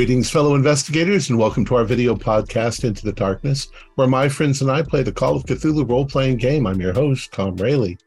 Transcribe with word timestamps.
Greetings, 0.00 0.30
fellow 0.30 0.54
investigators, 0.54 1.28
and 1.28 1.38
welcome 1.38 1.62
to 1.66 1.74
our 1.74 1.84
video 1.84 2.14
podcast, 2.14 2.84
Into 2.84 3.04
the 3.04 3.12
Darkness, 3.12 3.68
where 3.96 4.08
my 4.08 4.30
friends 4.30 4.62
and 4.62 4.70
I 4.70 4.80
play 4.80 5.02
the 5.02 5.12
Call 5.12 5.36
of 5.36 5.44
Cthulhu 5.44 5.86
role 5.86 6.06
playing 6.06 6.38
game. 6.38 6.66
I'm 6.66 6.80
your 6.80 6.94
host, 6.94 7.32
Tom 7.32 7.54
Rayleigh. 7.56 7.98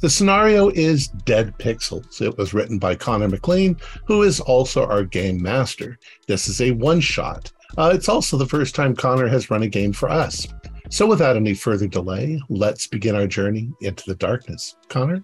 The 0.00 0.08
scenario 0.08 0.70
is 0.70 1.08
Dead 1.08 1.52
Pixels. 1.58 2.22
It 2.22 2.38
was 2.38 2.54
written 2.54 2.78
by 2.78 2.94
Connor 2.94 3.28
McLean, 3.28 3.76
who 4.06 4.22
is 4.22 4.40
also 4.40 4.86
our 4.86 5.04
game 5.04 5.42
master. 5.42 5.98
This 6.26 6.48
is 6.48 6.62
a 6.62 6.70
one 6.70 7.00
shot. 7.00 7.52
Uh, 7.76 7.90
it's 7.92 8.08
also 8.08 8.38
the 8.38 8.46
first 8.46 8.74
time 8.74 8.96
Connor 8.96 9.28
has 9.28 9.50
run 9.50 9.62
a 9.62 9.68
game 9.68 9.92
for 9.92 10.08
us. 10.08 10.48
So, 10.88 11.06
without 11.06 11.36
any 11.36 11.52
further 11.52 11.86
delay, 11.86 12.40
let's 12.48 12.86
begin 12.86 13.14
our 13.14 13.26
journey 13.26 13.70
into 13.82 14.04
the 14.06 14.16
darkness. 14.16 14.76
Connor? 14.88 15.22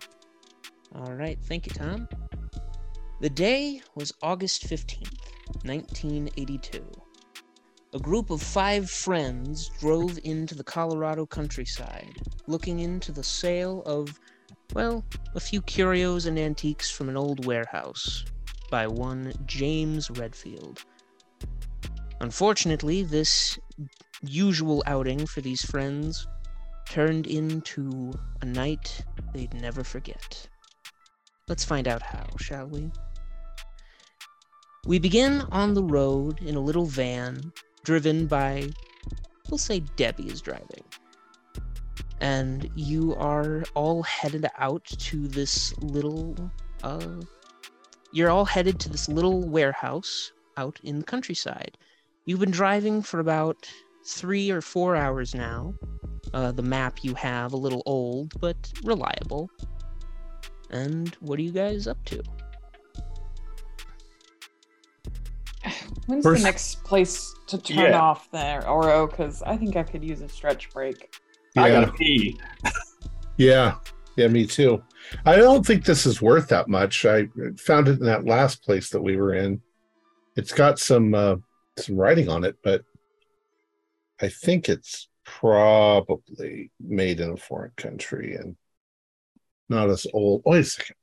All 0.95 1.15
right. 1.15 1.39
Thank 1.45 1.65
you, 1.65 1.73
Tom. 1.73 2.07
The 3.21 3.31
day 3.31 3.83
was 3.97 4.13
August 4.23 4.69
15th. 4.69 5.29
1982. 5.65 6.85
A 7.95 7.99
group 7.99 8.31
of 8.31 8.41
five 8.41 8.89
friends 8.89 9.71
drove 9.81 10.19
into 10.25 10.55
the 10.55 10.63
Colorado 10.63 11.27
countryside, 11.27 12.21
looking 12.47 12.81
into 12.81 13.13
the 13.13 13.25
sale 13.25 13.83
of, 13.87 14.21
well, 14.75 15.05
a 15.35 15.41
few 15.41 15.63
curios 15.63 16.27
and 16.27 16.39
antiques 16.39 16.91
from 16.91 17.09
an 17.09 17.17
old 17.17 17.45
warehouse 17.45 18.25
by 18.71 18.87
one 18.87 19.33
James 19.47 20.11
Redfield. 20.11 20.85
Unfortunately, 22.21 23.03
this 23.03 23.59
usual 24.23 24.83
outing 24.87 25.27
for 25.27 25.41
these 25.41 25.65
friends 25.65 26.27
turned 26.89 27.27
into 27.27 28.13
a 28.43 28.45
night 28.45 29.05
they'd 29.33 29.55
never 29.55 29.83
forget. 29.83 30.49
Let's 31.49 31.65
find 31.65 31.89
out 31.89 32.03
how, 32.03 32.27
shall 32.39 32.67
we? 32.67 32.91
We 34.89 34.99
begin 34.99 35.43
on 35.53 35.75
the 35.75 35.83
road 35.83 36.41
in 36.41 36.55
a 36.55 36.61
little 36.61 36.87
van 36.87 37.53
driven 37.85 38.27
by, 38.27 38.71
we'll 39.51 39.59
say 39.59 39.81
Debbie 39.97 40.29
is 40.29 40.41
driving. 40.41 40.83
And 42.23 42.71
you 42.75 43.15
are 43.17 43.65
all 43.75 44.03
headed 44.05 44.47
out 44.57 44.87
to 44.87 45.29
this 45.29 45.77
little, 45.81 46.35
uh, 46.83 47.21
you're 48.13 48.31
all 48.31 48.47
headed 48.47 48.81
to 48.81 48.89
this 48.89 49.11
little 49.11 49.47
warehouse 49.47 50.33
out 50.57 50.81
in 50.83 51.01
the 51.01 51.05
countryside. 51.05 51.77
You've 52.25 52.41
been 52.41 52.51
driving 52.51 53.03
for 53.03 53.21
about 53.21 53.69
three 54.07 54.51
or 54.51 54.63
four 54.63 54.97
hours 54.97 55.35
now. 55.35 55.75
Uh, 56.33 56.51
the 56.51 56.63
map 56.63 57.05
you 57.05 57.13
have 57.13 57.53
a 57.53 57.59
little 57.59 57.83
old, 57.85 58.41
but 58.41 58.73
reliable. 58.83 59.51
And 60.71 61.15
what 61.21 61.39
are 61.39 61.43
you 61.43 61.53
guys 61.53 61.87
up 61.87 62.03
to? 62.07 62.23
When's 66.07 66.25
First- 66.25 66.43
the 66.43 66.49
next 66.49 66.85
place 66.85 67.35
to 67.49 67.59
turn 67.59 67.79
Yeah. 67.79 68.01
off 68.01 68.31
there, 68.31 68.67
Oro? 68.69 69.07
Because 69.07 69.43
I 69.43 69.57
think 69.57 69.77
I 69.77 69.83
could 69.83 70.05
use 70.05 70.21
a 70.21 70.29
stretch 70.29 70.71
break. 70.71 71.15
I 71.57 71.69
Yeah, 71.69 71.81
gotta 71.81 71.93
pee. 71.93 72.41
yeah, 73.37 73.79
yeah, 74.17 74.29
me 74.29 74.47
too. 74.47 74.83
I 75.25 75.37
don't 75.37 75.67
think 75.67 75.85
this 75.85 76.07
is 76.07 76.21
worth 76.23 76.49
that 76.49 76.69
much. 76.69 77.05
I 77.05 77.29
found 77.57 77.89
it 77.89 77.99
in 78.01 78.07
that 78.07 78.25
last 78.27 78.63
place 78.63 78.91
that 78.91 79.01
we 79.03 79.17
were 79.17 79.35
in. 79.35 79.61
It's 80.37 80.53
got 80.53 80.79
some 80.79 81.15
uh, 81.15 81.37
some 81.79 81.97
writing 81.97 82.29
on 82.29 82.45
it, 82.45 82.57
but 82.63 82.83
I 84.21 84.29
think 84.29 84.69
it's 84.69 85.09
probably 85.25 86.71
made 86.81 87.21
in 87.21 87.31
a 87.31 87.37
foreign 87.37 87.73
country 87.77 88.35
and 88.37 88.57
not 89.69 89.89
as 89.91 90.07
old. 90.13 90.43
Wait 90.45 90.61
a 90.61 90.65
second. 90.65 90.97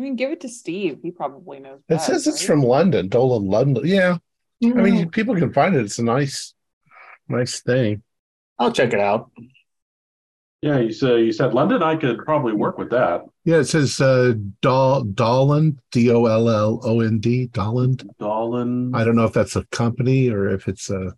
I 0.00 0.02
mean, 0.02 0.16
give 0.16 0.30
it 0.30 0.40
to 0.40 0.48
Steve. 0.48 1.00
He 1.02 1.10
probably 1.10 1.60
knows. 1.60 1.80
It 1.90 2.00
says 2.00 2.26
it's 2.26 2.40
right? 2.40 2.46
from 2.46 2.62
London, 2.62 3.08
Dolan, 3.08 3.46
London. 3.46 3.82
Yeah, 3.86 4.16
I 4.62 4.66
Mm. 4.66 4.82
mean, 4.82 5.10
people 5.10 5.34
can 5.36 5.52
find 5.52 5.76
it. 5.76 5.84
It's 5.84 5.98
a 5.98 6.02
nice, 6.02 6.54
nice 7.28 7.60
thing. 7.60 8.02
I'll 8.58 8.72
check 8.72 8.94
it 8.94 8.98
out. 9.00 9.30
Yeah, 10.62 10.78
you 10.78 10.90
said 10.92 11.20
you 11.20 11.32
said 11.32 11.52
London. 11.52 11.82
I 11.82 11.96
could 11.96 12.18
probably 12.24 12.54
work 12.54 12.78
with 12.78 12.88
that. 12.90 13.26
Yeah, 13.44 13.58
it 13.58 13.64
says 13.64 14.00
uh, 14.00 14.32
Dol 14.62 15.04
Dollond, 15.04 15.78
D 15.92 16.10
O 16.10 16.24
L 16.24 16.48
L 16.48 16.80
O 16.82 17.00
N 17.00 17.18
D, 17.18 17.48
Dollond. 17.48 18.08
Dolan. 18.18 18.94
I 18.94 19.04
don't 19.04 19.16
know 19.16 19.24
if 19.24 19.34
that's 19.34 19.56
a 19.56 19.64
company 19.66 20.30
or 20.30 20.48
if 20.48 20.66
it's 20.66 20.88
a 20.88 21.14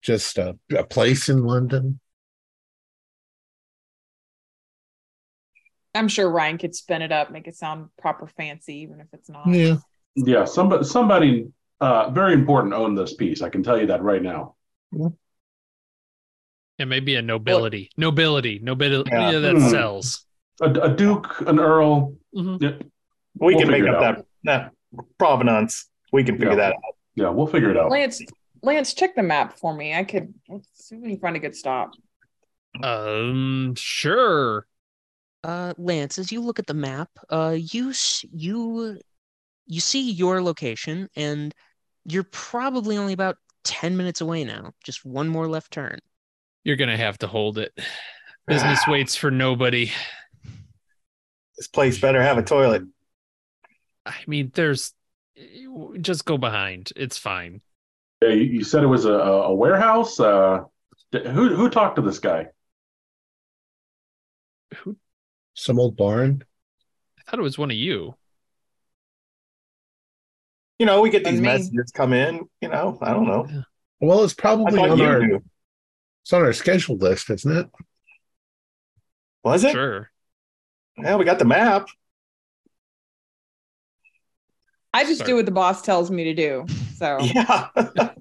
just 0.00 0.38
a, 0.38 0.56
a 0.74 0.84
place 0.84 1.28
in 1.28 1.44
London. 1.44 2.00
I'm 5.94 6.08
sure 6.08 6.30
Ryan 6.30 6.58
could 6.58 6.74
spin 6.74 7.02
it 7.02 7.12
up, 7.12 7.30
make 7.30 7.46
it 7.48 7.56
sound 7.56 7.88
proper 7.98 8.26
fancy, 8.26 8.76
even 8.78 9.00
if 9.00 9.06
it's 9.12 9.28
not. 9.28 9.46
Yeah, 9.48 9.76
Yeah, 10.14 10.44
somebody 10.44 10.84
somebody 10.84 11.48
uh, 11.80 12.10
very 12.10 12.34
important 12.34 12.74
owned 12.74 12.96
this 12.98 13.14
piece. 13.14 13.40
I 13.42 13.48
can 13.48 13.62
tell 13.62 13.80
you 13.80 13.86
that 13.86 14.02
right 14.02 14.22
now. 14.22 14.54
It 16.78 16.86
may 16.86 17.00
be 17.00 17.16
a 17.16 17.22
nobility, 17.22 17.90
nobility, 17.96 18.58
nobility 18.62 19.10
Yeah. 19.10 19.30
yeah, 19.32 19.38
that 19.40 19.54
Hmm. 19.56 19.68
sells. 19.68 20.24
A, 20.60 20.70
a 20.70 20.94
duke, 20.94 21.40
an 21.42 21.58
earl. 21.58 22.14
Mhm. 22.34 22.60
Yeah, 22.62 22.76
We 23.40 23.54
We'll 23.54 23.58
can 23.60 23.70
make 23.70 23.82
up 23.84 23.96
out. 23.96 24.00
that 24.16 24.24
that 24.44 24.72
provenance. 25.18 25.88
We 26.12 26.24
can 26.24 26.36
figure 26.36 26.50
Yeah. 26.50 26.56
that 26.56 26.72
out. 26.74 26.94
yeah, 27.14 27.28
we'll 27.30 27.46
figure 27.46 27.70
it 27.70 27.76
out. 27.76 27.90
Lance, 27.90 28.20
Lance, 28.62 28.94
check 28.94 29.14
the 29.14 29.22
map 29.22 29.58
for 29.58 29.74
me. 29.74 29.94
I 29.94 30.04
could 30.04 30.34
let's 30.48 30.68
see 30.74 30.96
if 30.96 31.02
we 31.02 31.10
can 31.10 31.20
find 31.20 31.36
a 31.36 31.40
good 31.40 31.54
stop. 31.56 31.92
Um, 32.82 33.74
sure. 33.76 34.66
Uh, 35.44 35.72
Lance, 35.78 36.18
as 36.18 36.32
you 36.32 36.40
look 36.40 36.58
at 36.58 36.66
the 36.66 36.74
map, 36.74 37.10
uh, 37.30 37.56
you 37.56 37.92
you 38.32 38.98
you 39.66 39.80
see 39.80 40.10
your 40.10 40.42
location, 40.42 41.08
and 41.14 41.54
you're 42.04 42.24
probably 42.24 42.96
only 42.96 43.12
about 43.12 43.36
ten 43.62 43.96
minutes 43.96 44.20
away 44.20 44.44
now. 44.44 44.72
Just 44.84 45.04
one 45.04 45.28
more 45.28 45.48
left 45.48 45.72
turn. 45.72 45.98
You're 46.64 46.76
gonna 46.76 46.96
have 46.96 47.18
to 47.18 47.26
hold 47.26 47.58
it. 47.58 47.72
Business 48.46 48.80
waits 48.88 49.14
for 49.14 49.30
nobody. 49.30 49.92
This 51.56 51.68
place 51.68 52.00
better 52.00 52.22
have 52.22 52.38
a 52.38 52.42
toilet. 52.42 52.82
I 54.06 54.14
mean, 54.26 54.50
there's 54.54 54.94
just 56.00 56.24
go 56.24 56.38
behind. 56.38 56.92
It's 56.96 57.18
fine. 57.18 57.60
Yeah, 58.22 58.30
you, 58.30 58.44
you 58.44 58.64
said 58.64 58.82
it 58.82 58.88
was 58.88 59.04
a, 59.04 59.12
a 59.12 59.54
warehouse. 59.54 60.18
Uh, 60.18 60.64
who 61.12 61.54
who 61.54 61.68
talked 61.68 61.96
to 61.96 62.02
this 62.02 62.18
guy? 62.18 62.46
Who? 64.76 64.96
Some 65.58 65.78
old 65.78 65.96
barn. 65.96 66.44
I 67.18 67.30
thought 67.30 67.40
it 67.40 67.42
was 67.42 67.58
one 67.58 67.70
of 67.70 67.76
you. 67.76 68.14
You 70.78 70.86
know, 70.86 71.00
we 71.00 71.10
get 71.10 71.24
And 71.24 71.34
these 71.34 71.40
me. 71.40 71.48
messages 71.48 71.90
come 71.92 72.12
in. 72.12 72.48
You 72.60 72.68
know, 72.68 72.98
I 73.02 73.12
don't 73.12 73.26
know. 73.26 73.48
Well, 74.00 74.22
it's 74.22 74.34
probably 74.34 74.78
on 74.78 75.00
our 75.00 75.20
knew. 75.20 75.42
it's 76.22 76.32
on 76.32 76.42
our 76.42 76.52
schedule 76.52 76.96
list, 76.96 77.30
isn't 77.30 77.56
it? 77.56 77.66
Was 79.42 79.64
it? 79.64 79.72
Sure. 79.72 80.10
Yeah, 80.96 81.16
we 81.16 81.24
got 81.24 81.38
the 81.38 81.44
map. 81.44 81.88
I 84.94 85.04
just 85.04 85.18
Sorry. 85.18 85.30
do 85.32 85.36
what 85.36 85.46
the 85.46 85.52
boss 85.52 85.82
tells 85.82 86.10
me 86.10 86.24
to 86.24 86.34
do. 86.34 86.66
So 86.96 87.18
Yeah. 87.34 87.68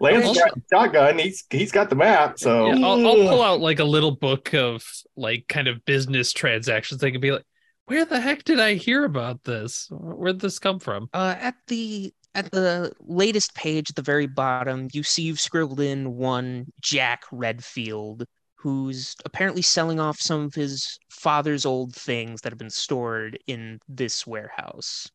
Lance 0.00 0.26
Also- 0.26 0.40
got 0.40 0.54
the 0.54 0.62
shotgun. 0.72 1.18
He's 1.18 1.44
he's 1.50 1.72
got 1.72 1.90
the 1.90 1.96
map. 1.96 2.38
So 2.38 2.66
Yeah, 2.66 2.86
I'll, 2.86 3.06
I'll 3.06 3.14
pull 3.28 3.42
out 3.42 3.60
like 3.60 3.78
a 3.78 3.84
little 3.84 4.12
book 4.12 4.54
of 4.54 4.82
like 5.16 5.46
kind 5.48 5.68
of 5.68 5.84
business 5.84 6.32
transactions. 6.32 7.00
They 7.00 7.12
could 7.12 7.20
be 7.20 7.32
like, 7.32 7.44
where 7.86 8.04
the 8.04 8.20
heck 8.20 8.44
did 8.44 8.60
I 8.60 8.74
hear 8.74 9.04
about 9.04 9.44
this? 9.44 9.88
Where'd 9.90 10.40
this 10.40 10.58
come 10.58 10.78
from? 10.78 11.08
Uh, 11.12 11.34
at 11.38 11.56
the 11.66 12.12
at 12.34 12.50
the 12.52 12.92
latest 13.00 13.54
page 13.54 13.90
at 13.90 13.96
the 13.96 14.02
very 14.02 14.26
bottom, 14.26 14.88
you 14.92 15.02
see 15.02 15.22
you've 15.22 15.40
scribbled 15.40 15.80
in 15.80 16.16
one 16.16 16.66
Jack 16.80 17.24
Redfield, 17.32 18.24
who's 18.54 19.16
apparently 19.24 19.62
selling 19.62 19.98
off 19.98 20.20
some 20.20 20.42
of 20.42 20.54
his 20.54 20.98
father's 21.10 21.66
old 21.66 21.94
things 21.94 22.40
that 22.42 22.52
have 22.52 22.58
been 22.58 22.70
stored 22.70 23.38
in 23.48 23.80
this 23.88 24.26
warehouse. 24.26 25.10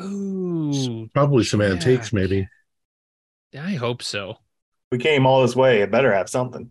Oh, 0.00 1.06
Probably 1.14 1.44
some 1.44 1.60
antiques, 1.60 2.12
maybe. 2.12 2.48
I 3.56 3.74
hope 3.74 4.02
so. 4.02 4.38
we 4.92 4.98
came 4.98 5.26
all 5.26 5.42
this 5.42 5.56
way. 5.56 5.80
It 5.82 5.90
better 5.90 6.12
have 6.12 6.28
something. 6.28 6.70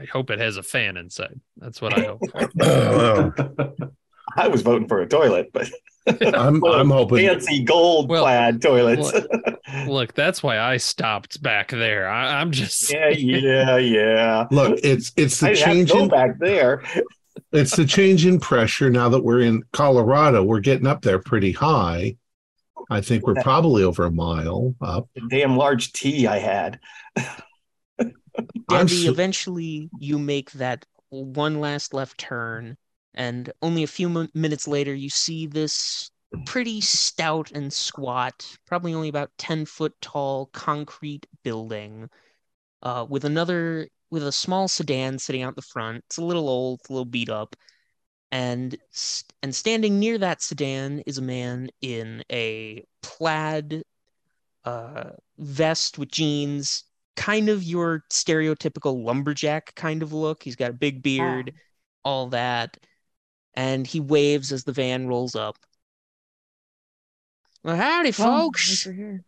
I 0.00 0.04
hope 0.06 0.30
it 0.30 0.40
has 0.40 0.56
a 0.56 0.62
fan 0.62 0.96
inside. 0.96 1.40
That's 1.56 1.80
what 1.80 1.94
I 1.94 2.02
hope 2.06 2.20
for. 2.30 2.50
Oh, 2.62 3.32
I 4.36 4.48
was 4.48 4.62
voting 4.62 4.88
for 4.88 5.00
a 5.00 5.06
toilet, 5.08 5.50
but 5.52 5.70
I'm 6.34 6.64
I'm 6.64 6.90
hoping. 6.90 7.26
fancy 7.28 7.62
gold 7.62 8.08
Well, 8.08 8.22
clad 8.24 8.60
toilets. 8.60 9.12
Look, 9.86 10.14
that's 10.14 10.42
why 10.42 10.58
I 10.58 10.78
stopped 10.78 11.40
back 11.42 11.70
there. 11.70 12.08
I, 12.08 12.40
I'm 12.40 12.50
just 12.50 12.92
yeah, 12.92 13.10
yeah, 13.10 13.76
yeah. 13.76 14.46
Look, 14.50 14.80
it's 14.82 15.12
it's 15.16 15.38
the 15.38 15.46
I 15.46 15.52
didn't 15.52 15.66
have 15.66 15.76
to 15.86 15.86
change 15.86 15.90
in 15.92 16.08
back 16.08 16.38
there. 16.40 16.82
it's 17.52 17.76
the 17.76 17.84
change 17.86 18.26
in 18.26 18.40
pressure 18.40 18.90
now 18.90 19.08
that 19.10 19.22
we're 19.22 19.40
in 19.42 19.62
Colorado. 19.72 20.42
We're 20.42 20.60
getting 20.60 20.86
up 20.88 21.02
there 21.02 21.20
pretty 21.20 21.52
high. 21.52 22.16
I 22.90 23.00
think 23.00 23.26
we're 23.26 23.34
probably 23.42 23.82
over 23.82 24.04
a 24.04 24.10
mile 24.10 24.74
up. 24.80 25.08
The 25.14 25.22
damn 25.28 25.56
large 25.56 25.92
T 25.92 26.26
I 26.26 26.38
had. 26.38 26.80
I 27.16 27.20
had. 27.98 28.12
Debbie, 28.68 29.04
so- 29.04 29.10
eventually 29.10 29.90
you 30.00 30.18
make 30.18 30.50
that 30.52 30.84
one 31.10 31.60
last 31.60 31.94
left 31.94 32.18
turn 32.18 32.76
And 33.14 33.52
only 33.62 33.84
a 33.84 33.86
few 33.86 34.08
mo- 34.08 34.28
minutes 34.34 34.66
later, 34.66 34.92
you 34.92 35.08
see 35.08 35.46
this 35.46 36.10
pretty 36.46 36.80
stout 36.80 37.52
and 37.52 37.72
squat, 37.72 38.44
probably 38.66 38.92
only 38.92 39.08
about 39.08 39.30
10 39.38 39.66
foot 39.66 39.92
tall 40.00 40.46
concrete 40.52 41.26
building 41.44 42.08
uh, 42.82 43.06
with 43.08 43.24
another, 43.24 43.88
with 44.10 44.26
a 44.26 44.32
small 44.32 44.66
sedan 44.66 45.18
sitting 45.20 45.42
out 45.42 45.54
the 45.54 45.62
front. 45.62 46.02
It's 46.06 46.18
a 46.18 46.24
little 46.24 46.48
old, 46.48 46.80
a 46.88 46.92
little 46.92 47.04
beat 47.04 47.30
up. 47.30 47.54
And, 48.34 48.76
s- 48.92 49.24
and 49.42 49.54
standing 49.56 50.00
near 50.00 50.18
that 50.18 50.42
sedan 50.42 51.00
is 51.06 51.18
a 51.18 51.22
man 51.22 51.70
in 51.82 52.24
a 52.32 52.84
plaid 53.02 53.84
uh, 54.64 55.10
vest 55.38 55.98
with 55.98 56.10
jeans, 56.10 56.84
kind 57.16 57.48
of 57.48 57.62
your 57.64 58.04
stereotypical 58.10 59.04
lumberjack 59.04 59.74
kind 59.76 60.02
of 60.02 60.12
look. 60.12 60.42
He's 60.42 60.56
got 60.56 60.70
a 60.70 60.74
big 60.74 61.02
beard, 61.02 61.52
all 62.04 62.28
that. 62.28 62.76
And 63.54 63.86
he 63.86 64.00
waves 64.00 64.52
as 64.52 64.64
the 64.64 64.72
van 64.72 65.08
rolls 65.08 65.36
up. 65.36 65.58
Well, 67.64 67.76
howdy, 67.76 68.12
Well, 68.16 68.50
folks. 68.50 68.68
least 68.68 68.96
here. 68.96 69.24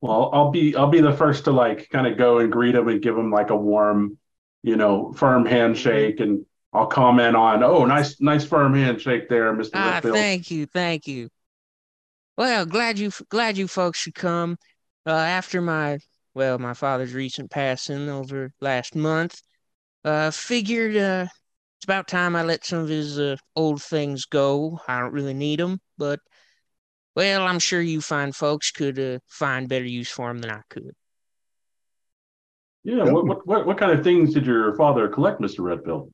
Well, 0.00 0.30
I'll 0.32 0.50
be 0.50 0.76
I'll 0.76 0.90
be 0.90 1.00
the 1.00 1.12
first 1.12 1.44
to 1.46 1.52
like 1.52 1.90
kind 1.90 2.06
of 2.06 2.18
go 2.18 2.38
and 2.38 2.52
greet 2.52 2.74
him 2.74 2.88
and 2.88 3.02
give 3.02 3.16
him 3.16 3.30
like 3.32 3.50
a 3.50 3.56
warm, 3.56 4.18
you 4.62 4.76
know, 4.76 5.12
firm 5.12 5.46
handshake, 5.46 6.20
and 6.20 6.46
I'll 6.72 6.86
comment 6.86 7.34
on, 7.34 7.62
oh, 7.62 7.86
nice 7.86 8.20
nice 8.20 8.44
firm 8.44 8.74
handshake 8.74 9.28
there, 9.28 9.52
Mister 9.54 9.78
Ah, 9.78 9.92
Redfield. 9.94 10.14
thank 10.14 10.50
you, 10.50 10.66
thank 10.66 11.06
you. 11.06 11.28
Well, 12.36 12.66
glad 12.66 12.98
you 12.98 13.10
glad 13.30 13.56
you 13.56 13.66
folks 13.66 13.98
should 13.98 14.14
come. 14.14 14.58
Uh, 15.06 15.12
after 15.12 15.62
my 15.62 15.98
well, 16.34 16.58
my 16.58 16.74
father's 16.74 17.14
recent 17.14 17.50
passing 17.50 18.08
over 18.10 18.52
last 18.60 18.94
month, 18.94 19.40
uh, 20.04 20.30
figured 20.30 20.94
uh, 20.96 21.26
it's 21.78 21.84
about 21.84 22.06
time 22.06 22.36
I 22.36 22.42
let 22.42 22.66
some 22.66 22.80
of 22.80 22.88
his 22.88 23.18
uh, 23.18 23.36
old 23.56 23.82
things 23.82 24.26
go. 24.26 24.78
I 24.86 25.00
don't 25.00 25.14
really 25.14 25.34
need 25.34 25.60
them, 25.60 25.80
but 25.96 26.20
well, 27.16 27.42
I'm 27.42 27.58
sure 27.58 27.80
you 27.80 28.00
fine 28.00 28.32
folks 28.32 28.70
could 28.70 28.98
uh, 28.98 29.18
find 29.26 29.68
better 29.68 29.86
use 29.86 30.10
for 30.10 30.28
them 30.28 30.38
than 30.38 30.50
I 30.50 30.60
could. 30.68 30.92
Yeah. 32.84 33.04
What, 33.04 33.26
what 33.26 33.46
what 33.46 33.66
what 33.66 33.78
kind 33.78 33.92
of 33.92 34.04
things 34.04 34.34
did 34.34 34.46
your 34.46 34.76
father 34.76 35.08
collect, 35.08 35.40
Mister 35.40 35.62
Redfield? 35.62 36.12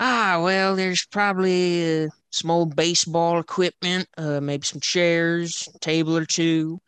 Ah, 0.00 0.40
well, 0.42 0.76
there's 0.76 1.06
probably 1.06 2.04
uh, 2.04 2.08
some 2.30 2.50
old 2.50 2.74
baseball 2.76 3.38
equipment, 3.38 4.08
uh, 4.16 4.40
maybe 4.40 4.64
some 4.64 4.80
chairs, 4.80 5.68
table 5.80 6.16
or 6.16 6.24
two. 6.26 6.80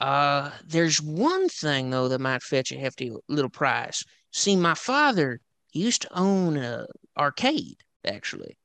Uh, 0.00 0.50
there's 0.66 1.00
one 1.00 1.48
thing 1.48 1.90
though 1.90 2.08
that 2.08 2.20
might 2.20 2.42
fetch 2.42 2.72
a 2.72 2.78
hefty 2.78 3.12
little 3.28 3.50
price. 3.50 4.04
See, 4.32 4.56
my 4.56 4.74
father 4.74 5.40
used 5.72 6.02
to 6.02 6.18
own 6.18 6.56
a 6.58 6.86
arcade, 7.16 7.78
actually. 8.04 8.58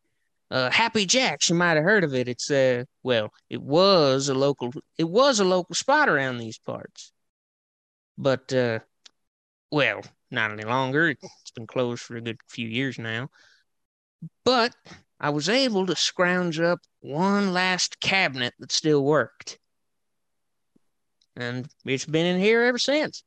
Uh, 0.50 0.70
Happy 0.70 1.06
Jack's, 1.06 1.50
you 1.50 1.56
might 1.56 1.76
have 1.76 1.86
heard 1.86 2.04
of 2.04 2.14
it. 2.14 2.28
It's 2.28 2.52
uh, 2.52 2.84
well, 3.04 3.32
it 3.50 3.62
was 3.62 4.28
a 4.28 4.34
local, 4.34 4.74
it 4.98 5.10
was 5.10 5.40
a 5.40 5.46
local 5.46 5.76
spot 5.76 6.10
around 6.10 6.38
these 6.38 6.60
parts, 6.60 7.14
but 8.18 8.52
uh, 8.54 8.80
well, 9.72 10.02
not 10.30 10.52
any 10.52 10.64
longer. 10.64 11.10
It's 11.10 11.52
been 11.56 11.68
closed 11.68 12.02
for 12.04 12.18
a 12.18 12.22
good 12.22 12.40
few 12.50 12.68
years 12.68 13.00
now. 13.00 13.30
But 14.46 14.74
I 15.20 15.30
was 15.30 15.50
able 15.50 15.86
to 15.86 15.96
scrounge 15.96 16.60
up 16.60 16.80
one 17.02 17.54
last 17.54 18.00
cabinet 18.00 18.54
that 18.60 18.72
still 18.72 19.04
worked. 19.04 19.60
And 21.36 21.68
it's 21.86 22.06
been 22.06 22.26
in 22.26 22.40
here 22.40 22.64
ever 22.64 22.78
since. 22.78 23.24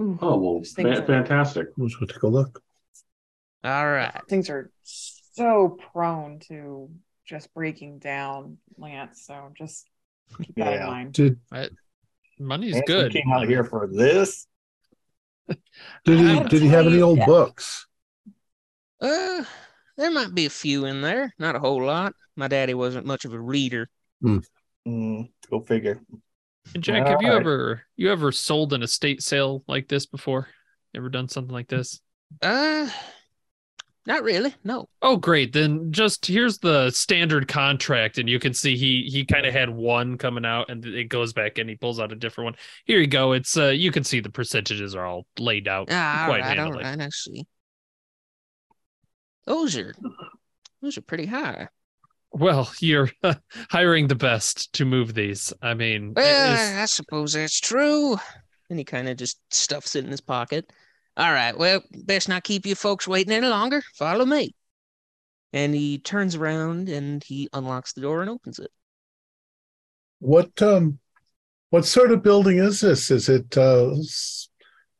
Oh 0.00 0.16
well, 0.38 0.62
fa- 0.64 1.04
fantastic. 1.06 1.68
Let's 1.76 1.96
go 1.96 2.06
take 2.06 2.22
a 2.22 2.28
look. 2.28 2.62
All 3.64 3.86
right. 3.90 4.20
things 4.28 4.48
are 4.50 4.70
so 4.82 5.76
prone 5.92 6.38
to 6.48 6.90
just 7.26 7.52
breaking 7.54 7.98
down, 7.98 8.58
Lance. 8.78 9.24
So 9.26 9.52
just 9.56 9.88
keep 10.40 10.54
that 10.56 10.74
in 10.80 10.86
mind. 10.86 11.12
Did 11.14 11.40
Money's 12.38 12.74
Hanson 12.74 12.84
good. 12.86 13.12
Came 13.12 13.32
out 13.32 13.48
here 13.48 13.64
for 13.64 13.88
this. 13.90 14.46
did 15.48 16.18
he 16.18 16.40
did 16.48 16.62
he 16.62 16.68
have 16.68 16.86
any 16.86 17.00
old 17.00 17.18
that- 17.18 17.26
books? 17.26 17.86
Uh, 19.00 19.44
there 19.96 20.10
might 20.10 20.34
be 20.34 20.46
a 20.46 20.50
few 20.50 20.84
in 20.86 21.00
there, 21.00 21.32
not 21.38 21.56
a 21.56 21.58
whole 21.60 21.82
lot. 21.84 22.12
My 22.36 22.48
daddy 22.48 22.74
wasn't 22.74 23.06
much 23.06 23.24
of 23.24 23.32
a 23.32 23.40
reader. 23.40 23.88
Mm, 24.86 25.28
go 25.50 25.60
figure. 25.60 26.00
And 26.74 26.82
Jack, 26.82 27.06
have 27.06 27.22
you 27.22 27.28
Alright. 27.28 27.40
ever 27.42 27.82
you 27.96 28.10
ever 28.10 28.32
sold 28.32 28.72
an 28.72 28.82
estate 28.82 29.22
sale 29.22 29.62
like 29.68 29.88
this 29.88 30.06
before? 30.06 30.48
Ever 30.94 31.08
done 31.08 31.28
something 31.28 31.52
like 31.52 31.68
this? 31.68 32.00
Uh, 32.42 32.88
not 34.06 34.22
really. 34.22 34.54
No. 34.64 34.88
Oh, 35.02 35.16
great. 35.16 35.52
Then 35.52 35.92
just 35.92 36.26
here's 36.26 36.58
the 36.58 36.90
standard 36.90 37.48
contract, 37.48 38.18
and 38.18 38.28
you 38.28 38.38
can 38.38 38.54
see 38.54 38.76
he 38.76 39.08
he 39.10 39.24
kind 39.24 39.46
of 39.46 39.52
had 39.52 39.68
one 39.70 40.16
coming 40.18 40.44
out, 40.44 40.70
and 40.70 40.84
it 40.84 41.08
goes 41.08 41.32
back, 41.32 41.58
and 41.58 41.68
he 41.68 41.76
pulls 41.76 41.98
out 42.00 42.12
a 42.12 42.16
different 42.16 42.46
one. 42.46 42.54
Here 42.84 43.00
you 43.00 43.06
go. 43.08 43.32
It's 43.32 43.56
uh, 43.56 43.68
you 43.68 43.90
can 43.90 44.04
see 44.04 44.20
the 44.20 44.30
percentages 44.30 44.94
are 44.94 45.04
all 45.06 45.26
laid 45.38 45.66
out 45.68 45.88
Ah, 45.90 46.22
all 46.22 46.28
quite 46.28 46.40
right, 46.42 46.58
all 46.58 46.64
handily. 46.66 46.84
right. 46.84 47.00
I 47.00 47.08
see. 47.10 47.46
Those 49.46 49.76
are 49.76 49.94
those 50.82 50.98
are 50.98 51.02
pretty 51.02 51.26
high. 51.26 51.68
Well, 52.32 52.70
you're 52.80 53.10
hiring 53.70 54.08
the 54.08 54.14
best 54.14 54.72
to 54.74 54.84
move 54.84 55.14
these. 55.14 55.52
I 55.62 55.74
mean, 55.74 56.12
Well, 56.14 56.54
is- 56.54 56.76
I 56.76 56.84
suppose 56.86 57.32
that's 57.32 57.60
true. 57.60 58.16
And 58.68 58.78
he 58.78 58.84
kind 58.84 59.08
of 59.08 59.16
just 59.16 59.38
stuffs 59.50 59.94
it 59.94 60.04
in 60.04 60.10
his 60.10 60.20
pocket. 60.20 60.70
All 61.16 61.32
right, 61.32 61.56
well, 61.56 61.82
best 62.04 62.28
not 62.28 62.44
keep 62.44 62.66
you 62.66 62.74
folks 62.74 63.08
waiting 63.08 63.32
any 63.32 63.46
longer. 63.46 63.82
Follow 63.94 64.26
me. 64.26 64.54
And 65.52 65.74
he 65.74 65.98
turns 65.98 66.34
around 66.34 66.88
and 66.90 67.22
he 67.24 67.48
unlocks 67.54 67.92
the 67.94 68.02
door 68.02 68.20
and 68.20 68.28
opens 68.28 68.58
it. 68.58 68.70
What 70.18 70.60
um 70.60 70.98
what 71.70 71.84
sort 71.86 72.10
of 72.10 72.22
building 72.22 72.58
is 72.58 72.80
this? 72.80 73.10
Is 73.10 73.28
it 73.28 73.56
uh 73.56 73.94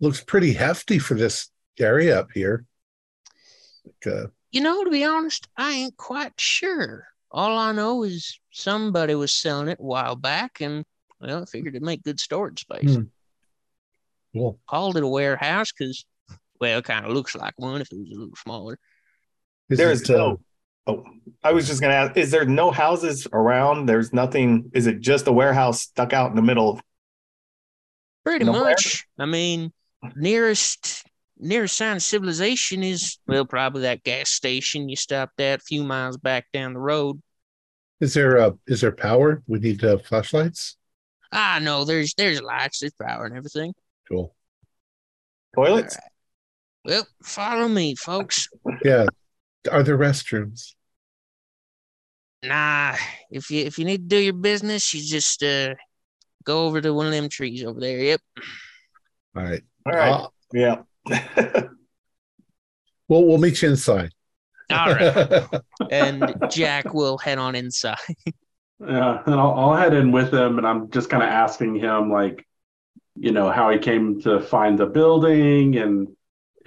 looks 0.01 0.23
pretty 0.25 0.53
hefty 0.53 0.99
for 0.99 1.15
this 1.15 1.51
area 1.79 2.19
up 2.21 2.29
here? 2.33 2.65
Like, 3.85 4.15
uh, 4.15 4.27
You 4.57 4.63
know, 4.63 4.85
to 4.85 4.91
be 4.91 5.05
honest, 5.05 5.47
I 5.59 5.73
ain't 5.73 5.99
quite 5.99 6.33
sure. 6.41 7.07
All 7.31 7.59
I 7.59 7.73
know 7.73 8.05
is 8.05 8.41
somebody 8.51 9.15
was 9.15 9.31
selling 9.31 9.69
it 9.69 9.79
a 9.79 9.83
while 9.83 10.17
back, 10.17 10.63
and 10.63 10.83
well, 11.21 11.43
I 11.43 11.45
figured 11.45 11.75
it'd 11.75 11.83
make 11.83 12.03
good 12.03 12.19
storage 12.19 12.61
space. 12.61 12.95
Hmm. 12.95 13.03
cool. 14.33 14.59
Called 14.67 14.97
it 14.97 15.03
a 15.03 15.07
warehouse 15.07 15.73
because, 15.79 16.07
well, 16.59 16.79
it 16.79 16.87
kind 16.87 17.05
of 17.05 17.13
looks 17.13 17.37
like 17.37 17.53
one 17.59 17.83
if 17.83 17.93
it 17.93 17.99
was 17.99 18.11
a 18.11 18.19
little 18.19 18.35
smaller. 18.35 18.79
Is 19.69 19.77
There's 19.77 20.01
it, 20.01 20.09
uh, 20.09 20.17
no. 20.17 20.41
Oh, 20.87 21.05
I 21.45 21.53
was 21.53 21.67
just 21.67 21.83
gonna 21.83 21.93
ask: 21.93 22.17
Is 22.17 22.31
there 22.31 22.47
no 22.47 22.71
houses 22.71 23.29
around? 23.35 23.85
There's 23.85 24.15
nothing. 24.15 24.71
Is 24.73 24.87
it 24.87 25.01
just 25.01 25.27
a 25.27 25.33
warehouse 25.33 25.83
stuck 25.83 26.15
out 26.15 26.31
in 26.31 26.37
the 26.37 26.41
middle? 26.41 26.81
Pretty 28.25 28.47
Nowhere? 28.47 28.71
much. 28.71 29.07
I 29.19 29.27
mean, 29.27 29.71
nearest 30.15 31.05
nearest 31.39 31.77
sign 31.77 31.97
of 31.97 32.03
civilization 32.03 32.83
is 32.83 33.19
well, 33.27 33.45
probably 33.45 33.83
that 33.83 34.05
gas 34.05 34.31
station 34.31 34.89
you 34.89 34.97
stopped 34.97 35.41
at 35.41 35.61
a 35.61 35.63
few 35.63 35.85
miles 35.85 36.17
back 36.17 36.47
down 36.53 36.73
the 36.73 36.81
road. 36.81 37.21
is 38.01 38.15
there 38.15 38.39
uh 38.39 38.51
is 38.67 38.81
there 38.81 38.93
power? 38.93 39.43
We 39.47 39.59
need 39.59 39.85
uh, 39.85 39.99
flashlights. 39.99 40.77
Ah, 41.33 41.59
no, 41.61 41.85
there's 41.85 42.15
there's 42.15 42.41
lights, 42.41 42.81
there's 42.81 42.95
power 43.01 43.27
and 43.27 43.37
everything. 43.37 43.75
Cool. 44.09 44.35
Toilets? 45.55 45.97
Well, 46.85 47.07
follow 47.23 47.69
me, 47.69 47.95
folks. 47.97 48.49
Yeah. 48.85 49.07
Are 49.71 49.83
there 49.83 49.99
restrooms? 49.99 50.75
Nah, 52.43 52.95
if 53.31 53.51
you 53.51 53.65
if 53.65 53.79
you 53.79 53.85
need 53.85 54.09
to 54.09 54.17
do 54.17 54.19
your 54.19 54.35
business, 54.35 54.95
you 54.95 55.03
just 55.03 55.43
uh 55.43 55.75
go 56.45 56.67
over 56.67 56.81
to 56.81 56.95
one 56.95 57.07
of 57.07 57.13
them 57.13 57.29
trees 57.29 57.65
over 57.65 57.81
there. 57.81 57.99
Yep. 57.99 58.21
All 59.37 59.43
right. 59.43 59.63
All 59.85 59.93
right. 59.93 60.11
Uh, 60.13 60.29
yeah. 60.53 60.77
well, 63.09 63.25
we'll 63.25 63.39
meet 63.39 63.63
you 63.63 63.71
inside. 63.71 64.11
All 64.71 64.93
right. 64.93 65.47
and 65.91 66.35
Jack 66.51 66.93
will 66.93 67.19
head 67.19 67.39
on 67.39 67.55
inside. 67.55 67.97
Yeah, 68.81 69.23
and 69.25 69.35
I'll, 69.35 69.53
I'll 69.53 69.77
head 69.77 69.95
in 69.95 70.13
with 70.13 70.33
him, 70.35 70.59
and 70.59 70.67
I'm 70.67 70.91
just 70.91 71.09
kind 71.09 71.23
of 71.23 71.29
asking 71.29 71.77
him, 71.77 72.11
like, 72.11 72.47
you 73.15 73.33
know, 73.33 73.51
how 73.51 73.71
he 73.71 73.79
came 73.79 74.21
to 74.23 74.41
find 74.41 74.79
the 74.79 74.87
building, 74.87 75.77
and 75.77 76.09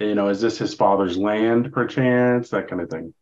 you 0.00 0.14
know, 0.14 0.28
is 0.28 0.40
this 0.40 0.58
his 0.58 0.74
father's 0.74 1.16
land, 1.16 1.72
perchance, 1.72 2.50
that 2.50 2.68
kind 2.68 2.82
of 2.82 2.90
thing. 2.90 3.14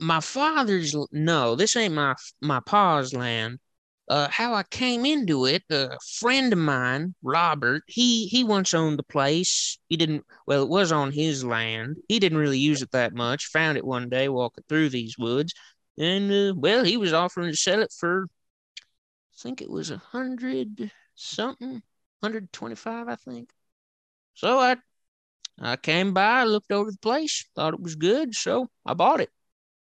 my 0.00 0.20
father's 0.20 0.96
no, 1.12 1.54
this 1.54 1.76
ain't 1.76 1.94
my 1.94 2.14
my 2.40 2.60
pa's 2.60 3.12
land. 3.14 3.58
Uh, 4.10 4.28
how 4.28 4.54
I 4.54 4.64
came 4.64 5.06
into 5.06 5.46
it, 5.46 5.62
a 5.70 5.96
friend 6.18 6.52
of 6.52 6.58
mine, 6.58 7.14
Robert, 7.22 7.84
he 7.86 8.26
he 8.26 8.42
once 8.42 8.74
owned 8.74 8.98
the 8.98 9.04
place. 9.04 9.78
He 9.88 9.96
didn't 9.96 10.24
well, 10.48 10.64
it 10.64 10.68
was 10.68 10.90
on 10.90 11.12
his 11.12 11.44
land. 11.44 11.96
He 12.08 12.18
didn't 12.18 12.38
really 12.38 12.58
use 12.58 12.82
it 12.82 12.90
that 12.90 13.14
much. 13.14 13.46
Found 13.52 13.78
it 13.78 13.84
one 13.84 14.08
day 14.08 14.28
walking 14.28 14.64
through 14.68 14.88
these 14.88 15.16
woods, 15.16 15.54
and 15.96 16.32
uh, 16.32 16.54
well, 16.56 16.82
he 16.82 16.96
was 16.96 17.12
offering 17.12 17.52
to 17.52 17.56
sell 17.56 17.82
it 17.82 17.92
for, 17.96 18.26
I 19.32 19.36
think 19.38 19.62
it 19.62 19.70
was 19.70 19.92
a 19.92 19.98
hundred 19.98 20.90
something, 21.14 21.80
hundred 22.20 22.52
twenty-five, 22.52 23.06
I 23.06 23.14
think. 23.14 23.50
So 24.34 24.58
I 24.58 24.76
I 25.60 25.76
came 25.76 26.12
by, 26.12 26.42
looked 26.42 26.72
over 26.72 26.90
the 26.90 26.98
place, 26.98 27.46
thought 27.54 27.74
it 27.74 27.80
was 27.80 27.94
good, 27.94 28.34
so 28.34 28.70
I 28.84 28.94
bought 28.94 29.20
it. 29.20 29.30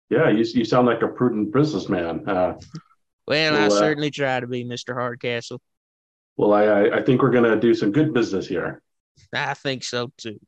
Yeah, 0.10 0.30
you 0.30 0.44
you 0.54 0.66
sound 0.66 0.88
like 0.88 1.02
a 1.02 1.08
prudent 1.08 1.54
businessman. 1.54 2.28
Uh, 2.28 2.56
Well, 3.28 3.56
I 3.56 3.68
uh, 3.68 3.70
certainly 3.70 4.12
try 4.12 4.40
to 4.40 4.48
be, 4.48 4.66
Mr. 4.66 4.94
Hardcastle. 4.94 5.62
well, 6.38 6.54
I 6.54 6.64
I 6.64 6.98
I 6.98 7.02
think 7.04 7.22
we're 7.22 7.32
gonna 7.32 7.60
do 7.60 7.74
some 7.74 7.92
good 7.92 8.14
business 8.14 8.48
here. 8.48 8.82
I 9.34 9.54
think 9.54 9.84
so 9.84 10.12
too. 10.18 10.40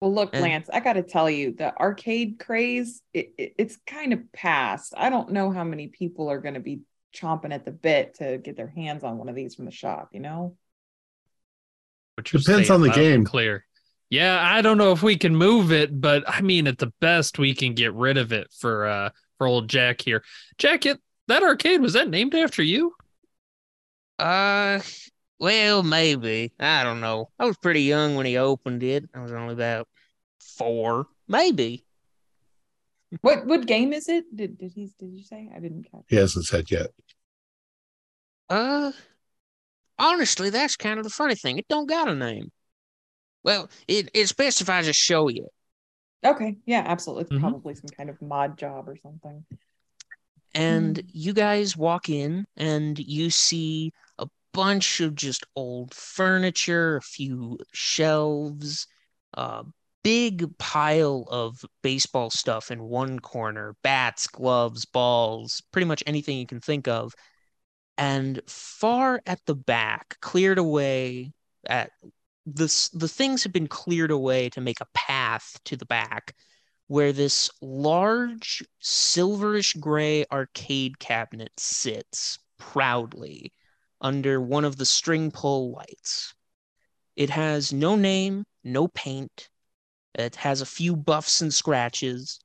Well, 0.00 0.14
look, 0.14 0.32
Lance, 0.32 0.70
I 0.72 0.78
got 0.78 0.92
to 0.92 1.02
tell 1.02 1.28
you, 1.28 1.52
the 1.52 1.76
arcade 1.76 2.38
craze, 2.38 3.02
it, 3.12 3.32
it, 3.36 3.54
it's 3.58 3.78
kind 3.84 4.12
of 4.12 4.30
past. 4.32 4.94
I 4.96 5.10
don't 5.10 5.32
know 5.32 5.50
how 5.50 5.64
many 5.64 5.88
people 5.88 6.28
are 6.28 6.38
going 6.38 6.54
to 6.54 6.60
be 6.60 6.82
chomping 7.12 7.52
at 7.52 7.64
the 7.64 7.72
bit 7.72 8.14
to 8.14 8.38
get 8.38 8.56
their 8.56 8.68
hands 8.68 9.02
on 9.02 9.18
one 9.18 9.28
of 9.28 9.34
these 9.34 9.56
from 9.56 9.64
the 9.64 9.72
shop, 9.72 10.10
you 10.12 10.20
know? 10.20 10.56
What 12.14 12.32
you're 12.32 12.40
Depends 12.40 12.70
on 12.70 12.80
the 12.80 12.90
game. 12.90 13.24
Clear. 13.24 13.64
Yeah, 14.08 14.38
I 14.40 14.62
don't 14.62 14.78
know 14.78 14.92
if 14.92 15.02
we 15.02 15.16
can 15.16 15.34
move 15.34 15.72
it, 15.72 16.00
but 16.00 16.22
I 16.26 16.42
mean, 16.42 16.66
at 16.68 16.78
the 16.78 16.92
best, 17.00 17.38
we 17.38 17.54
can 17.54 17.74
get 17.74 17.92
rid 17.92 18.16
of 18.16 18.32
it 18.32 18.48
for 18.56 18.86
uh 18.86 19.10
for 19.38 19.46
old 19.46 19.68
Jack 19.68 20.02
here. 20.02 20.22
Jack, 20.58 20.84
it, 20.84 21.00
that 21.28 21.42
arcade 21.42 21.80
was 21.80 21.94
that 21.94 22.10
named 22.10 22.34
after 22.34 22.62
you? 22.62 22.94
Uh, 24.18 24.80
well, 25.38 25.82
maybe. 25.82 26.52
I 26.58 26.84
don't 26.84 27.00
know. 27.00 27.30
I 27.38 27.46
was 27.46 27.56
pretty 27.56 27.82
young 27.82 28.16
when 28.16 28.26
he 28.26 28.36
opened 28.36 28.82
it. 28.82 29.08
I 29.14 29.20
was 29.20 29.32
only 29.32 29.54
about 29.54 29.88
four, 30.40 31.06
maybe. 31.28 31.84
What 33.22 33.46
what 33.46 33.66
game 33.66 33.92
is 33.92 34.08
it? 34.08 34.24
Did 34.34 34.58
did 34.58 34.72
he 34.72 34.90
did 34.98 35.12
you 35.14 35.22
say? 35.22 35.48
I 35.54 35.60
didn't 35.60 35.84
catch. 35.90 36.02
He 36.08 36.16
hasn't 36.16 36.44
said 36.44 36.70
yet. 36.70 36.88
Uh, 38.50 38.92
honestly, 39.98 40.50
that's 40.50 40.76
kind 40.76 40.98
of 40.98 41.04
the 41.04 41.10
funny 41.10 41.34
thing. 41.34 41.58
It 41.58 41.68
don't 41.68 41.88
got 41.88 42.08
a 42.08 42.14
name. 42.14 42.50
Well, 43.44 43.70
it 43.86 44.10
it 44.12 44.26
specifies 44.26 44.88
a 44.88 44.92
show 44.92 45.28
yet. 45.28 45.48
Okay, 46.24 46.56
yeah, 46.66 46.82
absolutely. 46.86 47.22
It's 47.22 47.30
Mhm. 47.30 47.40
probably 47.40 47.74
some 47.74 47.90
kind 47.90 48.10
of 48.10 48.20
mod 48.20 48.58
job 48.58 48.88
or 48.88 48.96
something. 48.96 49.44
And 50.54 50.96
Mm. 50.96 51.08
you 51.12 51.32
guys 51.32 51.76
walk 51.76 52.08
in 52.08 52.46
and 52.56 52.98
you 52.98 53.30
see 53.30 53.92
a 54.18 54.26
bunch 54.52 55.00
of 55.00 55.14
just 55.14 55.44
old 55.54 55.94
furniture, 55.94 56.96
a 56.96 57.02
few 57.02 57.58
shelves, 57.72 58.86
a 59.34 59.64
big 60.02 60.56
pile 60.58 61.26
of 61.30 61.64
baseball 61.82 62.30
stuff 62.30 62.70
in 62.70 62.82
one 62.82 63.18
corner, 63.20 63.76
bats, 63.82 64.26
gloves, 64.26 64.84
balls, 64.84 65.62
pretty 65.72 65.86
much 65.86 66.02
anything 66.06 66.38
you 66.38 66.46
can 66.46 66.60
think 66.60 66.88
of. 66.88 67.14
And 67.98 68.40
far 68.48 69.22
at 69.26 69.44
the 69.46 69.54
back, 69.56 70.18
cleared 70.20 70.58
away 70.58 71.32
at 71.66 71.90
the 72.54 72.88
the 72.94 73.08
things 73.08 73.42
have 73.42 73.52
been 73.52 73.68
cleared 73.68 74.10
away 74.10 74.48
to 74.50 74.60
make 74.60 74.80
a 74.80 74.88
path 74.94 75.58
to 75.64 75.76
the 75.76 75.86
back 75.86 76.34
where 76.86 77.12
this 77.12 77.50
large 77.60 78.64
silverish 78.82 79.78
gray 79.78 80.24
arcade 80.32 80.98
cabinet 80.98 81.52
sits 81.58 82.38
proudly 82.58 83.52
under 84.00 84.40
one 84.40 84.64
of 84.64 84.76
the 84.76 84.86
string 84.86 85.30
pull 85.30 85.72
lights. 85.72 86.34
It 87.14 87.30
has 87.30 87.72
no 87.72 87.96
name, 87.96 88.44
no 88.64 88.88
paint. 88.88 89.50
It 90.14 90.36
has 90.36 90.60
a 90.60 90.66
few 90.66 90.96
buffs 90.96 91.40
and 91.40 91.52
scratches. 91.52 92.40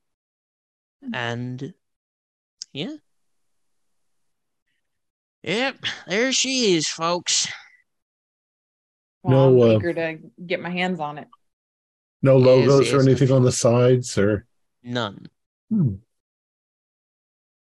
Hmm. 1.02 1.14
And 1.14 1.74
yeah. 2.72 2.96
Yep, 5.42 5.76
there 6.06 6.32
she 6.32 6.74
is, 6.74 6.88
folks. 6.88 7.48
Well, 9.24 9.50
No, 9.50 9.62
I'm 9.62 9.70
uh, 9.70 9.74
eager 9.78 9.94
to 9.94 10.18
get 10.46 10.60
my 10.60 10.70
hands 10.70 11.00
on 11.00 11.18
it. 11.18 11.28
No 12.22 12.38
Yes, 12.38 12.46
logos 12.46 12.92
or 12.92 12.96
yes, 12.98 13.06
anything 13.06 13.30
I'm 13.30 13.36
on 13.36 13.42
the 13.44 13.52
sides 13.52 14.16
or 14.18 14.46
None. 14.82 15.26
hmm. 15.70 15.94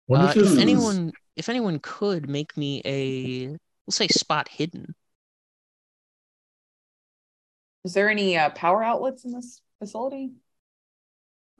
Uh, 0.09 0.33
if 0.35 0.37
is- 0.37 0.57
anyone 0.57 1.13
if 1.35 1.49
anyone 1.49 1.79
could 1.79 2.29
make 2.29 2.55
me 2.57 2.81
a 2.85 3.47
we'll 3.49 3.91
say 3.91 4.07
spot 4.07 4.47
hidden. 4.49 4.95
Is 7.85 7.93
there 7.93 8.09
any 8.09 8.37
uh, 8.37 8.49
power 8.51 8.83
outlets 8.83 9.25
in 9.25 9.31
this 9.33 9.61
facility? 9.79 10.31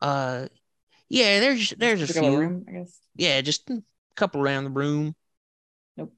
Uh 0.02 0.48
yeah, 1.10 1.40
there's 1.40 1.72
there's 1.78 2.02
a 2.02 2.08
Particular 2.08 2.30
few. 2.32 2.40
room, 2.40 2.66
I 2.68 2.72
guess. 2.74 3.00
Yeah, 3.16 3.42
just 3.42 3.70
a 3.70 3.84
couple 4.16 4.42
around 4.42 4.66
the 4.66 4.70
room. 4.72 5.16
Nope. 5.98 6.14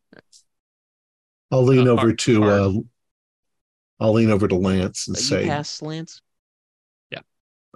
I'll 1.51 1.63
lean 1.63 1.87
Uh, 1.87 1.91
over 1.91 2.01
hard- 2.01 2.19
to 2.19 2.43
uh 2.43 2.71
hard. 2.71 2.85
I'll 3.99 4.13
lean 4.13 4.29
over 4.31 4.47
to 4.47 4.55
Lance 4.55 5.07
and 5.07 5.15
you 5.17 5.23
say 5.23 5.45
pass 5.45 5.81
Lance. 5.81 6.21
Yeah, 7.11 7.19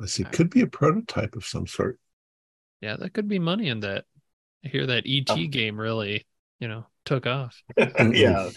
I 0.02 0.06
see 0.06 0.24
could 0.26 0.50
be 0.50 0.62
a 0.62 0.68
prototype 0.68 1.36
of 1.36 1.46
some 1.46 1.66
sort. 1.68 2.00
Yeah, 2.82 2.96
that 2.98 3.14
could 3.14 3.28
be 3.28 3.40
money 3.40 3.70
in 3.70 3.82
that. 3.82 4.06
I 4.66 4.68
hear 4.70 4.86
that 4.88 5.04
ET 5.08 5.30
Oh. 5.30 5.48
game 5.48 5.80
really, 5.80 6.26
you 6.60 6.68
know, 6.68 6.86
took 7.06 7.26
off. 7.28 7.62
yeah. 7.78 8.50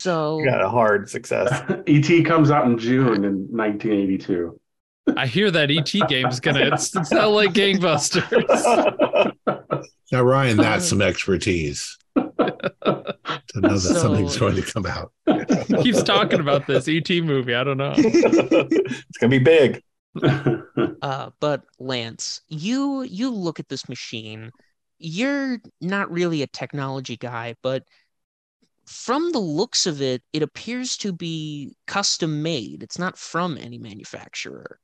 So 0.00 0.42
Got 0.44 0.62
a 0.62 0.68
hard 0.68 1.08
success. 1.10 1.62
ET 1.86 2.24
comes 2.24 2.50
out 2.50 2.66
in 2.66 2.78
June 2.78 3.24
in 3.24 3.46
1982. 3.50 4.58
I 5.16 5.26
hear 5.26 5.50
that 5.52 5.70
ET 5.70 6.08
game's 6.08 6.40
gonna 6.40 6.72
s- 6.72 6.90
sell 7.08 7.32
like 7.32 7.52
gangbusters. 7.52 8.32
Now 10.10 10.22
Ryan, 10.22 10.56
that's 10.56 10.88
some 10.88 11.00
expertise 11.02 11.96
to 12.46 13.60
know 13.60 13.68
that 13.68 13.80
So- 13.80 13.94
something's 13.94 14.36
going 14.36 14.56
to 14.56 14.62
come 14.62 14.86
out. 14.86 15.12
Keeps 15.82 16.02
talking 16.02 16.40
about 16.40 16.66
this 16.66 16.88
ET 16.88 17.08
movie. 17.22 17.54
I 17.54 17.64
don't 17.64 17.78
know. 17.78 17.94
it's 17.96 19.18
gonna 19.18 19.30
be 19.30 19.38
big. 19.38 19.82
uh 21.02 21.30
but 21.40 21.62
Lance, 21.78 22.40
you 22.48 23.02
you 23.02 23.30
look 23.30 23.60
at 23.60 23.68
this 23.68 23.88
machine. 23.88 24.50
You're 24.98 25.58
not 25.80 26.10
really 26.10 26.40
a 26.42 26.46
technology 26.46 27.16
guy, 27.18 27.54
but 27.62 27.84
from 28.86 29.32
the 29.32 29.38
looks 29.40 29.84
of 29.86 30.00
it, 30.00 30.22
it 30.32 30.42
appears 30.42 30.96
to 30.98 31.12
be 31.12 31.74
custom 31.86 32.42
made. 32.42 32.82
It's 32.82 32.98
not 32.98 33.18
from 33.18 33.58
any 33.58 33.78
manufacturer. 33.78 34.78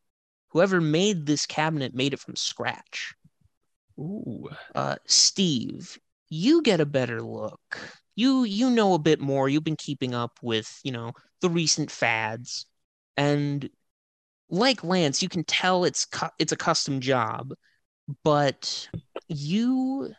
Whoever 0.49 0.81
made 0.81 1.25
this 1.25 1.47
cabinet 1.47 1.95
made 1.95 2.13
it 2.13 2.21
from 2.21 2.37
scratch. 2.37 3.15
Ooh. 3.99 4.49
uh, 4.75 4.97
Steve, 5.07 5.99
you 6.33 6.63
get 6.63 6.81
a 6.81 6.87
better 6.87 7.21
look. 7.21 7.79
You 8.15 8.45
you 8.45 8.71
know 8.71 8.95
a 8.95 8.99
bit 8.99 9.21
more. 9.21 9.51
You've 9.51 9.65
been 9.65 9.77
keeping 9.77 10.15
up 10.15 10.39
with 10.43 10.81
you 10.83 10.91
know 10.91 11.13
the 11.43 11.51
recent 11.51 11.91
fads, 11.91 12.65
and 13.19 13.69
like 14.49 14.83
Lance, 14.83 15.23
you 15.23 15.29
can 15.29 15.45
tell 15.45 15.85
it's 15.85 16.07
cu- 16.07 16.29
it's 16.39 16.53
a 16.53 16.57
custom 16.57 17.01
job, 17.01 17.53
but 18.25 18.89
you 19.29 20.15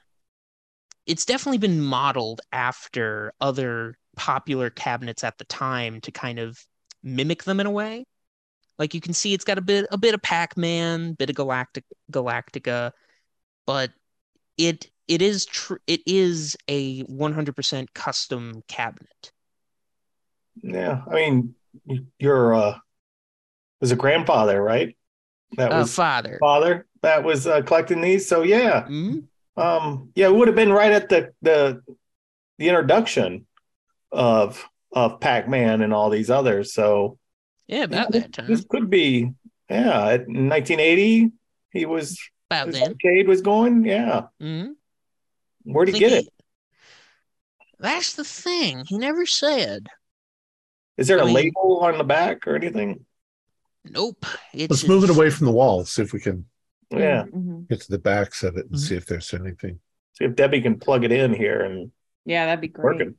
it's 1.07 1.25
definitely 1.25 1.57
been 1.57 1.81
modeled 1.81 2.41
after 2.51 3.33
other 3.41 3.97
popular 4.15 4.69
cabinets 4.69 5.23
at 5.23 5.39
the 5.39 5.45
time 5.45 5.99
to 6.01 6.11
kind 6.11 6.37
of 6.37 6.59
mimic 7.01 7.43
them 7.43 7.59
in 7.59 7.65
a 7.65 7.71
way. 7.71 8.05
Like 8.77 8.93
you 8.93 9.01
can 9.01 9.13
see 9.13 9.33
it's 9.33 9.45
got 9.45 9.57
a 9.57 9.61
bit 9.61 9.87
a 9.91 9.97
bit 9.97 10.13
of 10.13 10.21
Pac-Man, 10.21 11.13
bit 11.13 11.31
of 11.31 11.35
Galactic 11.35 11.85
Galactica, 12.11 12.91
but 13.65 13.91
it 14.57 14.91
it 15.07 15.21
is 15.21 15.45
true 15.45 15.77
it 15.87 16.01
is 16.05 16.55
a 16.67 17.03
100% 17.03 17.93
custom 17.93 18.63
cabinet. 18.67 19.31
Yeah. 20.61 21.01
I 21.09 21.13
mean, 21.15 21.55
your 22.19 22.53
uh 22.53 22.77
was 23.81 23.91
a 23.91 23.95
grandfather, 23.95 24.61
right? 24.61 24.95
That 25.57 25.71
Uh, 25.71 25.79
was 25.79 25.93
father. 25.93 26.37
father 26.39 26.87
that 27.01 27.23
was 27.23 27.45
uh, 27.47 27.61
collecting 27.63 28.01
these. 28.01 28.27
So 28.27 28.43
yeah. 28.43 28.83
Mhm. 28.87 29.23
Um 29.57 30.11
yeah, 30.15 30.27
it 30.27 30.35
would 30.35 30.47
have 30.47 30.55
been 30.55 30.71
right 30.71 30.91
at 30.91 31.09
the 31.09 31.33
the 31.41 31.81
the 32.57 32.69
introduction 32.69 33.45
of 34.11 34.63
of 34.91 35.19
Pac-Man 35.19 35.81
and 35.81 35.93
all 35.93 36.09
these 36.09 36.29
others. 36.29 36.73
So 36.73 37.17
Yeah, 37.67 37.83
about 37.83 38.13
Yeah, 38.13 38.21
that 38.21 38.33
time. 38.33 38.47
this 38.47 38.63
could 38.69 38.89
be 38.89 39.31
yeah, 39.69 40.07
at 40.07 40.27
1980 40.27 41.31
he 41.71 41.85
was 41.85 42.19
About 42.51 42.71
then. 42.71 42.83
arcade 42.89 43.27
was 43.27 43.41
going. 43.41 43.83
Yeah. 43.85 44.27
Mhm. 44.41 44.75
Where'd 45.63 45.89
he 45.89 45.99
get 45.99 46.11
he- 46.11 46.17
it? 46.19 46.27
That's 47.79 48.13
the 48.15 48.23
thing. 48.23 48.83
He 48.87 48.97
never 48.97 49.25
said. 49.25 49.87
Is 50.97 51.07
there 51.07 51.19
I 51.19 51.23
a 51.23 51.25
mean- 51.25 51.35
label 51.35 51.79
on 51.81 51.97
the 51.97 52.03
back 52.03 52.47
or 52.47 52.55
anything? 52.55 53.05
Nope. 53.85 54.25
It's 54.53 54.69
Let's 54.71 54.87
move 54.87 55.03
it 55.03 55.09
away 55.09 55.29
from 55.29 55.45
the 55.47 55.51
wall, 55.51 55.83
see 55.85 56.01
if 56.01 56.13
we 56.13 56.19
can 56.21 56.45
Yeah. 56.89 57.23
Mhm. 57.25 57.67
get 57.67 57.81
to 57.81 57.91
the 57.91 57.97
backs 57.99 58.43
of 58.43 58.55
it 58.55 58.67
and 58.67 58.75
Mhm. 58.75 58.79
see 58.79 58.95
if 58.95 59.05
there's 59.05 59.33
anything. 59.33 59.79
See 60.17 60.25
if 60.25 60.35
Debbie 60.35 60.61
can 60.61 60.79
plug 60.79 61.03
it 61.03 61.11
in 61.11 61.33
here 61.33 61.61
and 61.61 61.91
Yeah, 62.25 62.45
that'd 62.45 62.61
be 62.61 62.67
great. 62.69 62.85
working. 62.85 63.15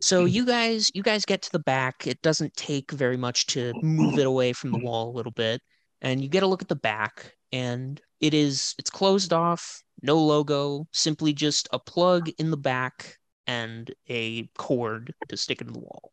So 0.00 0.24
you 0.24 0.44
guys, 0.46 0.90
you 0.94 1.02
guys 1.02 1.24
get 1.24 1.42
to 1.42 1.52
the 1.52 1.58
back. 1.60 2.06
It 2.06 2.20
doesn't 2.22 2.54
take 2.56 2.90
very 2.90 3.16
much 3.18 3.46
to 3.48 3.72
move 3.82 4.18
it 4.18 4.26
away 4.26 4.52
from 4.52 4.72
the 4.72 4.78
wall 4.78 5.10
a 5.10 5.14
little 5.16 5.32
bit, 5.32 5.62
and 6.00 6.20
you 6.22 6.28
get 6.28 6.42
a 6.42 6.46
look 6.46 6.62
at 6.62 6.68
the 6.68 6.74
back, 6.74 7.36
and 7.52 8.00
it 8.20 8.34
is 8.34 8.74
it's 8.78 8.90
closed 8.90 9.32
off, 9.32 9.82
no 10.02 10.18
logo, 10.18 10.86
simply 10.92 11.32
just 11.32 11.68
a 11.72 11.78
plug 11.78 12.30
in 12.38 12.50
the 12.50 12.56
back 12.56 13.18
and 13.46 13.92
a 14.08 14.46
cord 14.58 15.14
to 15.28 15.36
stick 15.36 15.60
into 15.60 15.72
the 15.72 15.78
wall. 15.80 16.12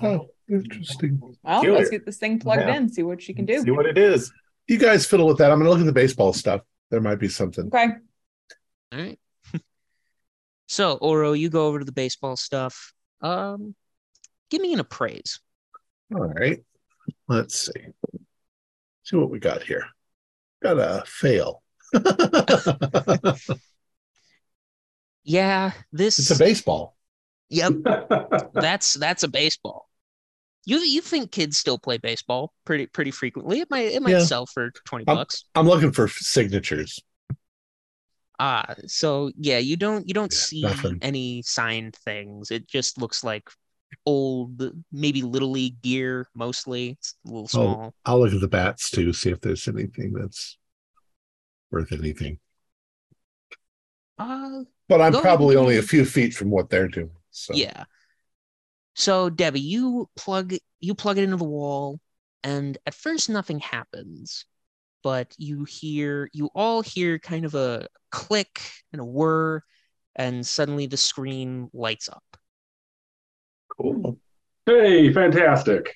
Oh, 0.00 0.28
Interesting. 0.48 1.18
Well, 1.20 1.34
Peculiar. 1.44 1.78
let's 1.78 1.90
get 1.90 2.06
this 2.06 2.18
thing 2.18 2.38
plugged 2.38 2.62
Yeah. 2.62 2.76
in, 2.76 2.88
see 2.92 3.02
what 3.02 3.20
she 3.22 3.34
can 3.34 3.46
do. 3.46 3.62
See 3.62 3.70
what 3.70 3.86
it 3.86 3.98
is. 3.98 4.30
You 4.68 4.78
guys 4.78 5.06
fiddle 5.06 5.26
with 5.26 5.38
that. 5.38 5.50
I'm 5.50 5.58
going 5.58 5.64
to 5.64 5.70
look 5.70 5.80
at 5.80 5.86
the 5.86 5.92
baseball 5.92 6.32
stuff. 6.32 6.60
There 6.90 7.00
might 7.00 7.16
be 7.18 7.28
something. 7.28 7.66
Okay. 7.66 7.88
All 8.92 8.98
right. 8.98 9.18
so, 10.68 10.98
Oro, 10.98 11.32
you 11.32 11.48
go 11.50 11.66
over 11.66 11.78
to 11.78 11.84
the 11.84 11.92
baseball 11.92 12.36
stuff. 12.36 12.92
Um, 13.22 13.74
give 14.50 14.60
me 14.60 14.72
an 14.72 14.80
appraise. 14.80 15.40
All 16.14 16.20
right. 16.20 16.62
Let's 17.26 17.66
see. 17.66 17.80
See 19.04 19.16
what 19.16 19.30
we 19.30 19.40
got 19.40 19.62
here. 19.62 19.86
Got 20.62 20.78
a 20.78 21.02
fail. 21.06 21.62
Yeah, 25.24 25.72
this. 25.92 26.18
It's 26.18 26.30
a 26.30 26.38
baseball. 26.38 26.96
Yep, 27.50 27.74
that's 28.54 28.94
that's 28.94 29.22
a 29.22 29.28
baseball. 29.28 29.88
You 30.64 30.78
you 30.78 31.00
think 31.00 31.30
kids 31.32 31.58
still 31.58 31.78
play 31.78 31.98
baseball 31.98 32.52
pretty 32.64 32.86
pretty 32.86 33.10
frequently? 33.10 33.60
It 33.60 33.70
might 33.70 33.92
it 33.92 34.02
might 34.02 34.12
Yeah. 34.12 34.24
sell 34.24 34.46
for 34.46 34.70
twenty 34.84 35.04
bucks. 35.04 35.44
I'm 35.54 35.66
looking 35.66 35.92
for 35.92 36.08
signatures. 36.08 36.98
Ah, 38.40 38.74
so 38.86 39.30
yeah, 39.36 39.58
you 39.58 39.76
don't 39.76 40.08
you 40.08 40.14
don't 40.14 40.32
Yeah, 40.32 40.38
see 40.38 40.62
nothing. 40.62 40.98
any 41.02 41.42
signed 41.42 41.94
things. 42.04 42.50
It 42.50 42.66
just 42.66 42.98
looks 42.98 43.22
like 43.22 43.48
old, 44.06 44.62
maybe 44.90 45.22
little 45.22 45.50
league 45.50 45.80
gear 45.82 46.26
mostly. 46.34 46.90
It's 46.90 47.14
a 47.26 47.28
little 47.28 47.44
Oh. 47.44 47.46
small. 47.46 47.94
I'll 48.04 48.20
look 48.20 48.32
at 48.32 48.40
the 48.40 48.48
bats 48.48 48.90
too, 48.90 49.12
see 49.12 49.30
if 49.30 49.40
there's 49.40 49.68
anything 49.68 50.12
that's 50.12 50.58
worth 51.70 51.92
anything. 51.92 52.38
Uh, 54.18 54.64
But 54.88 55.00
I'm 55.00 55.12
Go 55.12 55.18
ahead 55.18 55.22
probably 55.22 55.56
only 55.56 55.78
a 55.78 55.82
few 55.82 56.04
feet 56.04 56.34
from 56.34 56.50
what 56.50 56.68
they're 56.70 56.88
doing. 56.88 57.10
So 57.30 57.54
yeah. 57.54 57.84
So 58.94 59.30
Debbie, 59.30 59.60
you 59.60 60.08
plug 60.16 60.54
you 60.80 60.94
plug 60.94 61.18
it 61.18 61.24
into 61.24 61.36
the 61.36 61.44
wall, 61.44 62.00
and 62.42 62.76
at 62.86 62.94
first 62.94 63.30
nothing 63.30 63.60
happens, 63.60 64.44
but 65.02 65.34
you 65.38 65.64
hear 65.64 66.28
you 66.32 66.50
all 66.54 66.82
hear 66.82 67.18
kind 67.18 67.44
of 67.44 67.54
a 67.54 67.88
click 68.10 68.60
and 68.92 69.00
a 69.00 69.04
whir, 69.04 69.62
and 70.16 70.46
suddenly 70.46 70.86
the 70.86 70.96
screen 70.98 71.70
lights 71.72 72.08
up. 72.08 72.24
Cool. 73.76 74.18
hey, 74.66 75.12
fantastic. 75.12 75.94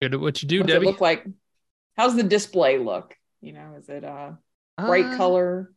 Good 0.00 0.14
at 0.14 0.20
what 0.20 0.42
you 0.42 0.48
do, 0.48 0.60
What's 0.60 0.72
Debbie. 0.72 0.86
it 0.86 0.90
look 0.90 1.00
like? 1.00 1.26
How's 1.96 2.16
the 2.16 2.22
display 2.22 2.78
look? 2.78 3.14
You 3.40 3.52
know, 3.52 3.74
is 3.78 3.88
it 3.88 4.04
uh 4.04 4.32
bright 4.78 5.06
Uh, 5.06 5.16
color? 5.16 5.72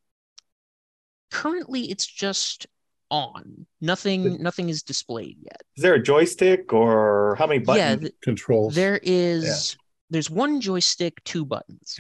currently 1.31 1.89
it's 1.91 2.05
just 2.05 2.67
on 3.11 3.65
nothing 3.81 4.41
nothing 4.41 4.69
is 4.69 4.83
displayed 4.83 5.37
yet 5.41 5.61
Is 5.75 5.83
there 5.83 5.93
a 5.95 6.01
joystick 6.01 6.71
or 6.73 7.35
how 7.37 7.45
many 7.47 7.59
buttons? 7.59 7.77
yeah 7.79 7.95
th- 7.95 8.13
controls. 8.21 8.73
there 8.73 8.99
is 9.03 9.75
there's 10.09 10.29
one 10.29 10.61
joystick 10.61 11.21
two 11.23 11.43
buttons 11.45 11.99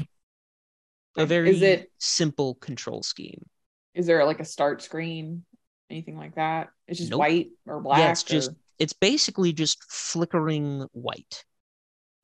a 1.17 1.25
very 1.25 1.49
Is 1.49 1.61
it- 1.61 1.91
simple 1.97 2.55
control 2.55 3.03
scheme 3.03 3.45
Is 3.93 4.05
there 4.07 4.23
like 4.25 4.39
a 4.39 4.45
start 4.45 4.81
screen? 4.81 5.43
Anything 5.89 6.17
like 6.17 6.35
that? 6.35 6.69
It's 6.87 6.99
just 6.99 7.11
Nope. 7.11 7.19
white 7.19 7.49
or 7.67 7.81
black. 7.81 7.99
yeah 7.99 8.11
it's 8.11 8.23
just 8.23 8.51
or- 8.51 8.55
it's 8.79 8.93
basically 8.93 9.53
just 9.53 9.83
flickering 9.91 10.85
white 10.91 11.43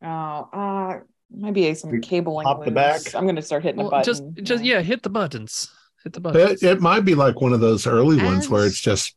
oh, 0.03 0.07
uh, 0.53 0.99
maybe 1.29 1.73
some 1.75 2.01
cabling. 2.01 2.45
pop 2.45 2.65
the 2.65 2.71
back? 2.71 3.13
I'm 3.15 3.25
gonna 3.25 3.41
start 3.41 3.63
hitting 3.63 3.79
a 3.79 3.83
Well, 3.83 3.91
button. 3.91 4.03
just 4.03 4.23
just 4.43 4.63
yeah. 4.63 4.75
yeah, 4.77 4.81
hit 4.81 5.03
the 5.03 5.09
buttons. 5.09 5.71
Hit 6.03 6.13
the 6.13 6.19
buttons. 6.19 6.63
it, 6.63 6.67
it 6.77 6.81
might 6.81 7.05
be 7.05 7.15
like 7.15 7.41
one 7.41 7.53
of 7.53 7.59
those 7.59 7.85
early 7.87 8.17
ones 8.17 8.49
where 8.49 8.65
it's 8.65 8.79
just 8.81 9.15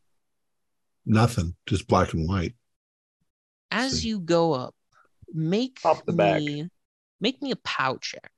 nothing, 1.06 1.54
just 1.66 1.86
black 1.88 2.12
and 2.12 2.28
white. 2.28 2.54
as 3.70 4.00
See. 4.00 4.08
you 4.08 4.20
go 4.20 4.52
up 4.52 4.74
make 5.32 5.82
Pop 5.82 6.04
the 6.06 6.12
back. 6.12 6.42
make 7.20 7.42
me 7.42 7.50
a 7.50 7.56
pow 7.56 7.98
check 8.00 8.30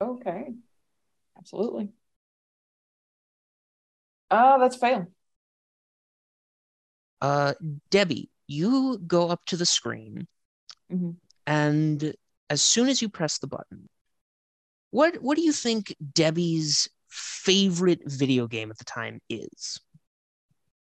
Okay. 0.00 0.52
Absolutely. 1.38 1.90
Uh 4.30 4.58
that's 4.58 4.76
fail. 4.76 5.06
Uh 7.24 7.54
debbie 7.90 8.28
you 8.46 8.98
go 9.06 9.28
up 9.30 9.40
to 9.46 9.56
the 9.56 9.64
screen 9.66 10.26
Mhm. 10.92 11.16
and 11.46 12.14
as 12.50 12.60
soon 12.60 12.88
as 12.88 13.00
you 13.00 13.08
press 13.08 13.38
the 13.38 13.46
button 13.46 13.88
what 14.90 15.16
what 15.22 15.36
do 15.38 15.42
you 15.42 15.52
think 15.52 15.94
debbie's 16.12 16.88
favorite 17.08 18.00
video 18.04 18.46
game 18.46 18.70
at 18.70 18.78
the 18.78 18.84
time 18.84 19.20
is 19.30 19.80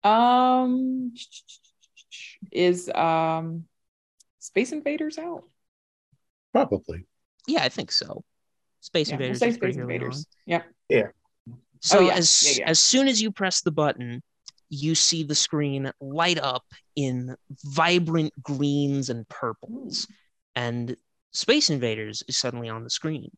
Um 0.03 1.13
is 2.51 2.89
um 2.89 3.65
Space 4.39 4.71
Invaders 4.71 5.17
out? 5.19 5.43
Probably. 6.53 7.05
yeah 7.47 7.63
i 7.63 7.69
think 7.69 7.91
so 7.91 8.23
space 8.81 9.09
Yeah, 9.09 9.17
we'll 9.17 9.35
invaders 9.35 9.39
say 9.39 9.51
Space 9.51 9.77
Invaders. 9.77 10.17
on. 10.17 10.63
Yep. 10.89 11.13
so 11.81 11.97
Oh, 11.99 12.01
yeah. 12.07 12.13
as 12.15 12.43
Yeah, 12.45 12.63
yeah. 12.65 12.69
as 12.69 12.79
soon 12.79 13.07
as 13.07 13.21
you 13.21 13.31
press 13.31 13.61
the 13.61 13.71
button 13.71 14.21
you 14.71 14.95
see 14.95 15.23
the 15.23 15.35
screen 15.35 15.91
light 16.01 16.39
up 16.39 16.63
in 16.95 17.35
vibrant 17.65 18.33
greens 18.41 19.09
and 19.11 19.27
purples 19.29 20.07
and 20.55 20.95
space 21.33 21.69
invaders 21.69 22.23
is 22.27 22.37
suddenly 22.37 22.69
on 22.69 22.83
the 22.83 22.89
screen 22.89 23.29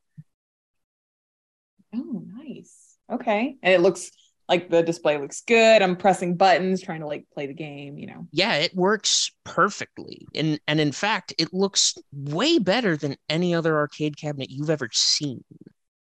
Oh, 1.95 2.23
nice. 2.37 2.97
Okay. 3.11 3.57
And 3.61 3.73
it 3.73 3.81
looks 3.81 4.11
like 4.49 4.69
the 4.69 4.81
display 4.83 5.17
looks 5.17 5.41
good. 5.41 5.81
I'm 5.81 5.95
pressing 5.95 6.35
buttons, 6.35 6.81
trying 6.81 7.01
to 7.01 7.07
like 7.07 7.25
play 7.33 7.47
the 7.47 7.53
game, 7.53 7.97
you 7.97 8.07
know. 8.07 8.27
yeah 8.31 8.55
it 8.55 8.75
works 8.75 9.31
perfectly 9.43 10.25
and 10.35 10.59
and 10.67 10.79
in 10.79 10.91
fact 10.91 11.33
it 11.37 11.53
looks 11.53 11.95
way 12.11 12.59
better 12.59 12.97
than 12.97 13.15
any 13.29 13.53
other 13.53 13.77
arcade 13.77 14.17
cabinet 14.17 14.49
you've 14.49 14.69
ever 14.69 14.89
seen 14.91 15.43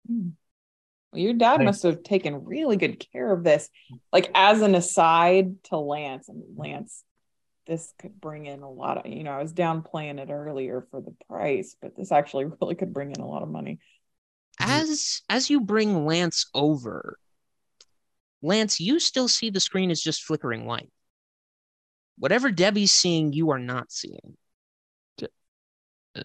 Hmm. 0.07 0.29
Well, 1.11 1.21
your 1.21 1.33
dad 1.33 1.57
Thanks. 1.57 1.65
must 1.65 1.83
have 1.83 2.03
taken 2.03 2.45
really 2.45 2.77
good 2.77 3.05
care 3.11 3.31
of 3.31 3.43
this. 3.43 3.69
Like 4.13 4.29
as 4.35 4.61
an 4.61 4.75
aside 4.75 5.63
to 5.65 5.77
Lance, 5.77 6.29
and 6.29 6.43
Lance, 6.55 7.03
this 7.65 7.93
could 7.99 8.19
bring 8.19 8.45
in 8.45 8.61
a 8.61 8.69
lot 8.69 8.97
of, 8.97 9.11
you 9.11 9.23
know, 9.23 9.31
I 9.31 9.41
was 9.41 9.53
downplaying 9.53 10.19
it 10.19 10.29
earlier 10.31 10.85
for 10.91 11.01
the 11.01 11.15
price, 11.27 11.75
but 11.81 11.95
this 11.95 12.11
actually 12.11 12.45
really 12.61 12.75
could 12.75 12.93
bring 12.93 13.11
in 13.11 13.21
a 13.21 13.27
lot 13.27 13.43
of 13.43 13.49
money. 13.49 13.79
as 14.59 15.21
as 15.29 15.49
you 15.49 15.61
bring 15.61 16.05
lance 16.05 16.49
over 16.53 17.17
lance 18.41 18.79
you 18.79 18.99
still 18.99 19.27
see 19.27 19.49
the 19.49 19.59
screen 19.59 19.91
is 19.91 20.01
just 20.01 20.23
flickering 20.23 20.65
white 20.65 20.89
whatever 22.17 22.51
debbie's 22.51 22.91
seeing 22.91 23.31
you 23.31 23.51
are 23.51 23.59
not 23.59 23.91
seeing 23.91 24.35
Uh, 26.15 26.23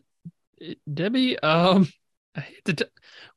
Debbie, 0.93 1.39
um, 1.41 1.87
I 2.35 2.41
hate 2.41 2.65
to 2.65 2.73
t- 2.75 2.85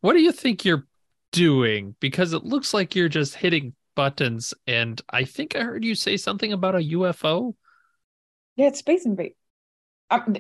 what 0.02 0.14
do 0.14 0.20
you 0.22 0.32
think 0.32 0.64
you're 0.64 0.88
doing? 1.38 1.96
Because 2.00 2.34
it 2.34 2.44
looks 2.44 2.74
like 2.74 2.96
you're 2.96 3.10
just 3.10 3.36
hitting 3.36 3.74
buttons, 3.96 4.54
and 4.68 5.02
I 5.10 5.24
think 5.24 5.56
I 5.56 5.62
heard 5.62 5.84
you 5.84 5.96
say 5.96 6.18
something 6.18 6.52
about 6.54 6.76
a 6.76 6.80
UFO. 6.80 7.54
Yeah, 8.56 8.68
it's 8.68 8.80
Space 8.80 9.06
Invaders. 9.06 9.36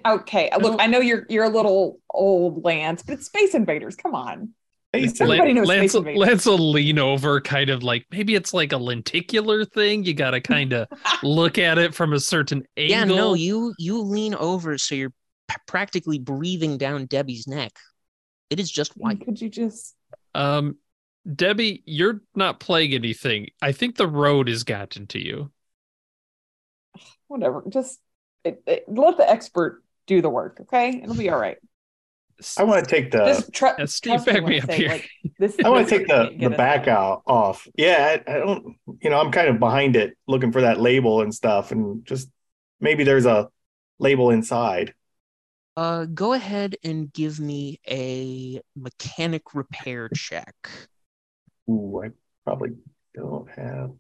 Okay, 0.06 0.50
No. 0.52 0.58
look, 0.70 0.82
I 0.82 0.88
know 0.88 1.00
you're 1.00 1.26
you're 1.30 1.44
a 1.44 1.50
little 1.50 2.00
old, 2.10 2.64
Lance, 2.64 3.04
but 3.04 3.14
it's 3.14 3.26
Space 3.26 3.54
Invaders. 3.54 3.96
Come 3.96 4.16
on. 4.16 4.54
Face 4.94 5.20
Everybody 5.20 5.52
knows 5.54 5.68
Lance, 5.68 5.92
Space 5.92 5.96
Invaders. 5.96 6.20
Lance 6.20 6.46
will 6.46 6.72
lean 6.72 6.98
over, 7.00 7.42
kind 7.42 7.70
of 7.70 7.84
like 7.84 8.06
maybe 8.10 8.36
it's 8.36 8.54
like 8.54 8.72
a 8.72 8.78
lenticular 8.78 9.66
thing. 9.66 10.06
You 10.06 10.14
got 10.14 10.32
to 10.32 10.40
kind 10.42 10.72
of 10.74 10.88
look 11.24 11.58
at 11.58 11.78
it 11.78 11.94
from 11.94 12.14
a 12.14 12.20
certain 12.20 12.64
angle. 12.78 12.92
yeah 12.98 13.04
no 13.04 13.34
you 13.34 13.74
you 13.78 14.02
lean 14.02 14.34
over 14.36 14.78
so 14.78 14.96
you're 14.96 15.10
p- 15.50 15.56
practically 15.68 16.20
breathing 16.20 16.78
down 16.78 17.06
debbie's 17.06 17.48
neck 17.48 17.72
it 18.50 18.60
is 18.62 18.72
just 18.72 18.94
white 18.94 19.20
Could 19.26 19.42
you 19.42 19.50
just 19.50 19.94
Um, 20.34 20.78
Debbie, 21.36 21.84
you're 21.86 22.22
not 22.36 22.60
playing 22.60 22.94
anything. 22.94 23.48
I 23.62 23.72
think 23.72 23.96
the 23.96 24.08
road 24.08 24.48
has 24.48 24.64
gotten 24.64 25.08
to 25.08 25.20
you. 25.20 25.52
whatever? 27.28 27.64
Just 27.70 28.00
it, 28.44 28.62
it- 28.66 28.86
let 28.88 29.18
the 29.18 29.30
expert 29.30 29.84
do 30.06 30.22
the 30.22 30.30
work. 30.30 30.60
Okay, 30.62 31.02
it'll 31.04 31.16
be 31.16 31.30
all 31.30 31.40
right. 31.40 31.58
I 32.56 32.64
want 32.64 32.86
to 32.88 32.90
take 32.90 33.12
the 33.12 33.26
Just 33.26 33.52
tru- 33.52 33.70
Uh, 33.70 33.88
Steve, 33.88 34.24
back 34.24 34.44
me 34.44 34.60
up 34.62 34.70
say, 34.70 34.78
here. 34.78 34.90
Like, 34.90 35.10
this, 35.40 35.58
I 35.64 35.70
want 35.70 35.88
to 35.90 35.98
take 35.98 36.08
the 36.08 36.36
the 36.40 36.52
back 36.52 36.88
out 36.88 37.24
off. 37.26 37.68
Yeah, 37.76 38.20
I, 38.28 38.32
I 38.32 38.38
don't. 38.38 38.76
You 39.02 39.10
know, 39.10 39.20
I'm 39.20 39.32
kind 39.32 39.48
of 39.48 39.60
behind 39.60 39.96
it, 39.96 40.16
looking 40.28 40.52
for 40.52 40.62
that 40.62 40.80
label 40.80 41.22
and 41.22 41.34
stuff, 41.34 41.72
and 41.72 42.06
just 42.06 42.30
maybe 42.80 43.04
there's 43.04 43.26
a 43.26 43.50
label 44.00 44.30
inside. 44.30 44.94
uh 45.76 46.06
go 46.06 46.34
ahead 46.34 46.76
and 46.84 47.12
give 47.12 47.40
me 47.40 47.80
a 47.90 48.62
mechanic 48.76 49.54
repair 49.56 50.10
check 50.10 50.56
Ooh, 51.70 52.02
I 52.04 52.10
probably 52.44 52.72
don't 53.14 53.50
have. 53.52 53.92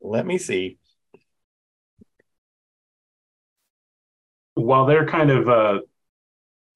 Let 0.00 0.26
me 0.26 0.38
see. 0.38 0.78
While 4.54 4.86
they're 4.86 5.06
kind 5.06 5.30
of 5.30 5.48
uh, 5.48 5.80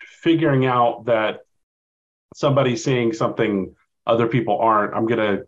figuring 0.00 0.64
out 0.66 1.06
that 1.06 1.40
somebody's 2.34 2.84
seeing 2.84 3.12
something 3.12 3.74
other 4.06 4.26
people 4.26 4.58
aren't, 4.58 4.94
I'm 4.94 5.06
gonna 5.06 5.42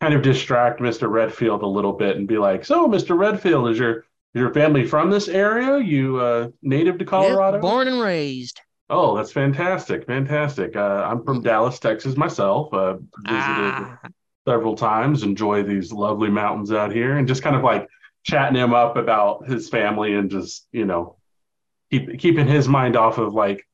kind 0.00 0.14
of 0.14 0.22
distract 0.22 0.80
Mr. 0.80 1.08
Redfield 1.10 1.62
a 1.62 1.66
little 1.66 1.92
bit 1.92 2.16
and 2.16 2.28
be 2.28 2.38
like, 2.38 2.64
"So, 2.64 2.88
Mr. 2.88 3.16
Redfield, 3.18 3.70
is 3.70 3.78
your 3.78 3.98
is 4.34 4.40
your 4.40 4.52
family 4.52 4.86
from 4.86 5.10
this 5.10 5.28
area? 5.28 5.78
You 5.78 6.18
uh, 6.18 6.48
native 6.62 6.98
to 6.98 7.04
Yep, 7.04 7.08
Colorado? 7.08 7.60
born 7.60 7.88
and 7.88 8.00
raised. 8.00 8.60
Oh, 8.88 9.16
that's 9.16 9.32
fantastic, 9.32 10.06
fantastic. 10.06 10.76
Uh, 10.76 11.04
I'm 11.10 11.24
from 11.24 11.42
Dallas, 11.42 11.78
Texas 11.80 12.16
myself. 12.16 12.72
Uh, 12.72 12.94
visited 12.94 13.08
Ah, 13.26 13.98
several 14.46 14.76
times. 14.76 15.22
Enjoy 15.24 15.62
these 15.64 15.92
lovely 15.92 16.30
mountains 16.30 16.70
out 16.72 16.92
here, 16.92 17.16
and 17.18 17.26
just 17.26 17.42
kind 17.42 17.56
of 17.56 17.62
like 17.62 17.88
chatting 18.22 18.56
him 18.56 18.74
up 18.74 18.96
about 18.96 19.48
his 19.48 19.68
family 19.68 20.14
and 20.14 20.30
just 20.30 20.66
you 20.72 20.84
know 20.84 21.16
keep 21.90 22.18
keeping 22.18 22.46
his 22.46 22.68
mind 22.68 22.96
off 22.96 23.18
of 23.18 23.34
like 23.34 23.66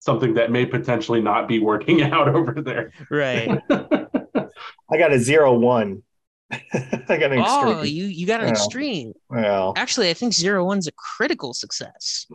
something 0.00 0.34
that 0.34 0.50
may 0.50 0.64
potentially 0.66 1.20
not 1.20 1.48
be 1.48 1.58
working 1.58 2.02
out 2.12 2.28
over 2.28 2.62
there. 2.62 2.92
right. 3.10 3.62
I 3.70 4.98
got 4.98 5.12
a 5.12 5.18
zero 5.18 5.58
one. 5.58 6.02
I 6.50 6.60
got 7.08 7.32
an 7.32 7.40
extreme. 7.40 7.44
oh, 7.46 7.82
you 7.82 8.04
you 8.06 8.26
got 8.26 8.40
an 8.40 8.46
Yeah. 8.46 8.52
extreme. 8.54 9.12
well, 9.28 9.74
Actually, 9.76 10.08
I 10.10 10.14
think 10.14 10.32
zero 10.32 10.64
one's 10.64 10.86
a 10.86 10.92
critical 10.92 11.52
success. 11.52 12.26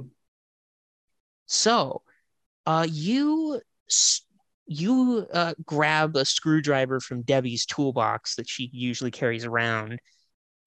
So, 1.48 2.02
uh, 2.66 2.88
you 2.90 3.62
you 4.68 5.28
uh, 5.34 5.54
grab 5.66 6.16
a 6.16 6.24
screwdriver 6.24 7.00
from 7.00 7.24
Debbie's 7.24 7.66
toolbox 7.66 8.36
that 8.36 8.48
she 8.50 8.70
usually 8.72 9.12
carries 9.12 9.46
around, 9.46 10.00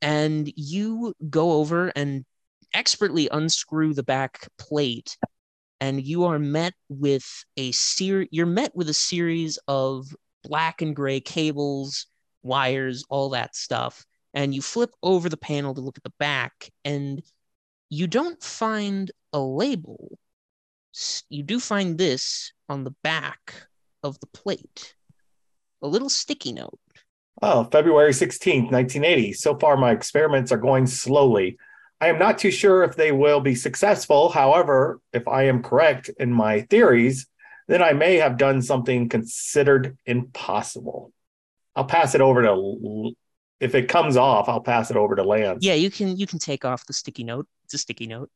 and 0.03 0.53
you 0.57 1.15
go 1.31 1.53
over 1.53 1.93
and 1.97 2.25
expertly 2.73 3.29
unscrew 3.31 3.95
the 3.95 4.03
back 4.03 4.49
plate, 4.59 5.17
and 5.81 6.05
you 6.05 6.25
are 6.25 6.39
met 6.39 6.75
with 6.89 7.25
a 7.57 7.73
ser- 7.73 8.27
You're 8.31 8.47
met 8.47 8.75
with 8.75 8.89
a 8.89 8.95
series 8.95 9.59
of 9.69 10.07
black 10.43 10.83
and 10.83 10.95
gray 10.95 11.21
cables, 11.21 12.07
wires, 12.43 13.05
all 13.09 13.31
that 13.31 13.57
stuff 13.57 14.05
and 14.35 14.53
you 14.55 14.61
flip 14.61 14.91
over 15.03 15.29
the 15.29 15.37
panel 15.37 15.75
to 15.75 15.81
look 15.81 15.97
at 15.97 16.03
the 16.03 16.13
back 16.19 16.71
and 16.85 17.23
you 17.89 18.07
don't 18.07 18.43
find 18.43 19.13
a 19.33 19.39
label 19.39 20.19
you 21.29 21.43
do 21.43 21.59
find 21.59 21.99
this 21.99 22.53
on 22.69 22.85
the 22.85 22.95
back 23.03 23.55
of 24.03 24.19
the 24.21 24.27
plate 24.27 24.95
a 25.83 25.89
little 25.89 26.09
sticky 26.09 26.53
note 26.53 26.79
oh, 27.43 27.65
February 27.65 28.13
16th, 28.13 28.71
1980. 28.71 29.33
So 29.35 29.59
far, 29.59 29.77
my 29.77 29.93
experiments 29.93 30.53
are 30.53 30.59
going 30.59 30.87
slowly. 30.87 31.59
I 32.01 32.09
am 32.09 32.19
not 32.19 32.39
too 32.39 32.51
sure 32.51 32.85
if 32.85 32.97
they 32.97 33.13
will 33.13 33.41
be 33.41 33.55
successful. 33.55 34.29
However, 34.29 35.01
if 35.13 35.27
I 35.29 35.45
am 35.45 35.63
correct 35.63 36.11
in 36.19 36.33
my 36.33 36.63
theories, 36.63 37.27
then 37.69 37.83
I 37.83 37.93
may 37.93 38.17
have 38.17 38.37
done 38.37 38.63
something 38.63 39.09
considered 39.09 39.97
impossible. 40.05 41.13
I'll 41.77 41.87
pass 41.87 42.15
it 42.15 42.21
over 42.21 42.43
to, 42.43 43.13
if 43.61 43.75
it 43.75 43.89
comes 43.89 44.17
off, 44.17 44.49
I'll 44.49 44.61
pass 44.61 44.91
it 44.91 44.97
over 44.97 45.17
to 45.17 45.23
Lance. 45.23 45.65
yeah 45.65 45.75
you 45.75 45.91
can 45.91 46.17
you 46.17 46.27
can 46.27 46.39
take 46.39 46.65
off 46.65 46.87
the 46.87 46.93
sticky 46.93 47.25
note 47.25 47.47
it's 47.65 47.75
a 47.75 47.79
sticky 47.79 48.07
note 48.07 48.31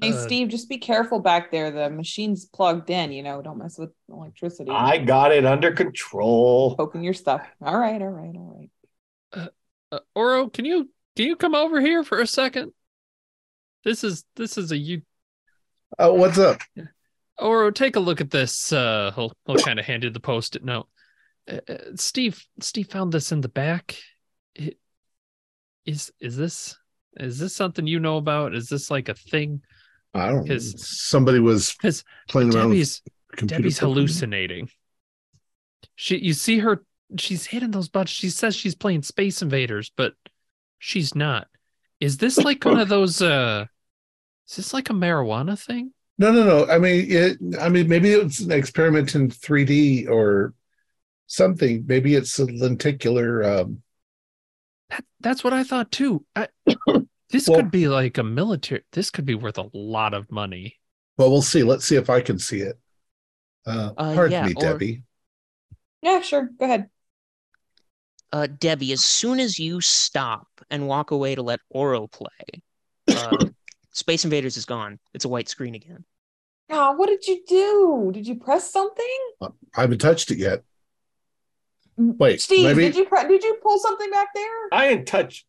Hey, 0.00 0.12
Uh, 0.12 0.22
Steve, 0.22 0.48
just 0.48 0.68
be 0.68 0.78
careful 0.78 1.20
back 1.20 1.50
there. 1.50 1.70
The 1.70 1.90
machine's 1.90 2.44
plugged 2.46 2.90
in, 2.90 3.12
you 3.12 3.22
know, 3.22 3.42
don't 3.42 3.58
mess 3.58 3.78
with 3.78 3.90
electricity. 4.08 4.70
I 4.70 4.98
got 4.98 5.32
it 5.32 5.44
under 5.46 5.72
control. 5.72 6.74
poking 6.76 7.02
your 7.02 7.14
stuff. 7.14 7.46
All 7.62 7.78
right, 7.78 8.00
all 8.00 8.08
right, 8.08 8.34
all 8.36 8.58
right. 8.58 9.50
Uh, 9.92 9.98
Oro, 10.14 10.48
can 10.48 10.64
you 10.64 10.90
can 11.14 11.26
you 11.26 11.36
come 11.36 11.54
over 11.54 11.80
here 11.80 12.04
for 12.04 12.20
a 12.20 12.26
second? 12.26 12.72
This 13.84 14.02
is 14.04 14.24
this 14.36 14.58
is 14.58 14.72
a 14.72 14.76
you. 14.76 15.02
Oh, 15.98 16.14
what's 16.14 16.38
up? 16.38 16.60
Oro, 17.38 17.70
take 17.70 17.96
a 17.96 18.00
look 18.00 18.20
at 18.20 18.30
this. 18.30 18.72
Uh, 18.72 19.12
he'll 19.14 19.32
he'll 19.46 19.56
kind 19.56 19.78
of 19.78 19.86
hand 19.86 20.04
you 20.04 20.10
the 20.10 20.20
post-it 20.20 20.64
note. 20.64 20.88
Uh, 21.48 21.60
uh, 21.68 21.76
Steve, 21.94 22.44
Steve 22.60 22.88
found 22.88 23.12
this 23.12 23.30
in 23.32 23.40
the 23.40 23.48
back. 23.48 23.96
It, 24.54 24.78
is 25.84 26.12
is 26.20 26.36
this 26.36 26.76
is 27.18 27.38
this 27.38 27.54
something 27.54 27.86
you 27.86 28.00
know 28.00 28.16
about? 28.16 28.54
Is 28.54 28.68
this 28.68 28.90
like 28.90 29.08
a 29.08 29.14
thing? 29.14 29.62
I 30.14 30.28
don't 30.28 30.46
know. 30.46 30.54
His- 30.54 30.74
Somebody 30.78 31.40
was 31.40 31.74
Because 31.74 32.04
playing 32.28 32.54
around 32.54 32.68
with 32.70 32.76
Debbie's 32.78 33.02
computer. 33.36 33.62
Debbie's 33.62 33.78
hallucinating. 33.78 34.68
She, 35.94 36.18
you 36.18 36.32
see 36.32 36.58
her, 36.58 36.84
she's 37.18 37.46
hitting 37.46 37.70
those 37.70 37.88
buttons. 37.88 38.10
She 38.10 38.30
says 38.30 38.54
she's 38.54 38.74
playing 38.74 39.02
Space 39.02 39.42
Invaders, 39.42 39.90
but 39.96 40.14
she's 40.78 41.14
not. 41.14 41.48
Is 42.00 42.18
this 42.18 42.38
like 42.38 42.64
one 42.64 42.78
of 42.78 42.88
those? 42.88 43.22
uh 43.22 43.64
Is 44.48 44.56
this 44.56 44.74
like 44.74 44.90
a 44.90 44.94
marijuana 44.94 45.58
thing? 45.58 45.92
No, 46.18 46.30
no, 46.32 46.44
no. 46.44 46.66
I 46.66 46.78
mean, 46.78 47.06
it. 47.10 47.38
I 47.60 47.68
mean, 47.68 47.88
maybe 47.88 48.12
it's 48.12 48.40
an 48.40 48.52
experiment 48.52 49.14
in 49.14 49.28
3D 49.30 50.08
or 50.08 50.54
something. 51.26 51.84
Maybe 51.86 52.14
it's 52.14 52.38
a 52.38 52.44
lenticular. 52.46 53.42
Um, 53.44 53.82
That, 54.90 55.04
that's 55.20 55.42
what 55.44 55.52
I 55.52 55.64
thought 55.64 55.90
too. 55.90 56.24
I, 56.34 56.48
this 57.30 57.48
Well- 57.48 57.58
could 57.60 57.70
be 57.70 57.88
like 57.88 58.18
a 58.18 58.22
military. 58.22 58.82
This 58.92 59.10
could 59.10 59.24
be 59.24 59.34
worth 59.34 59.58
a 59.58 59.68
lot 59.72 60.14
of 60.14 60.30
money. 60.30 60.76
well, 61.18 61.30
we'll 61.30 61.42
see. 61.42 61.62
Let's 61.62 61.84
see 61.86 61.96
if 61.96 62.10
I 62.10 62.20
can 62.20 62.38
see 62.38 62.60
it. 62.60 62.78
Uh, 63.66 63.92
Uh, 63.96 64.14
pardon 64.14 64.32
yeah, 64.32 64.46
me, 64.46 64.54
or- 64.56 64.60
Debbie. 64.60 65.02
Yeah, 66.02 66.20
sure. 66.20 66.50
Go 66.58 66.64
ahead. 66.66 66.90
uh 68.32 68.46
debbie 68.48 68.90
as 68.92 69.04
soon 69.04 69.38
as 69.38 69.56
you 69.58 69.80
stop 69.80 70.48
and 70.68 70.88
walk 70.88 71.12
away 71.12 71.36
to 71.36 71.42
let 71.42 71.60
oro 71.70 72.08
play 72.08 72.60
uh 73.08 73.36
space 73.92 74.24
invaders 74.24 74.56
is 74.56 74.64
gone 74.64 74.98
it's 75.14 75.24
a 75.24 75.28
white 75.28 75.48
screen 75.48 75.76
again 75.76 76.04
Oh, 76.68 76.92
what 76.94 77.06
did 77.08 77.24
you 77.28 77.44
do? 77.46 78.10
Did 78.12 78.26
you 78.26 78.34
press 78.34 78.68
something? 78.72 79.18
I 79.40 79.82
haven't 79.82 79.98
touched 80.00 80.32
it 80.32 80.38
yet. 80.38 80.64
Wait, 81.96 82.40
Steve, 82.40 82.64
maybe- 82.64 82.82
did 82.82 82.96
you 82.96 83.04
pre- 83.06 83.28
did 83.28 83.44
you 83.44 83.54
pull 83.62 83.78
something 83.78 84.10
back 84.10 84.34
there? 84.34 84.68
I 84.72 84.88
didn't 84.88 85.06
touch. 85.06 85.46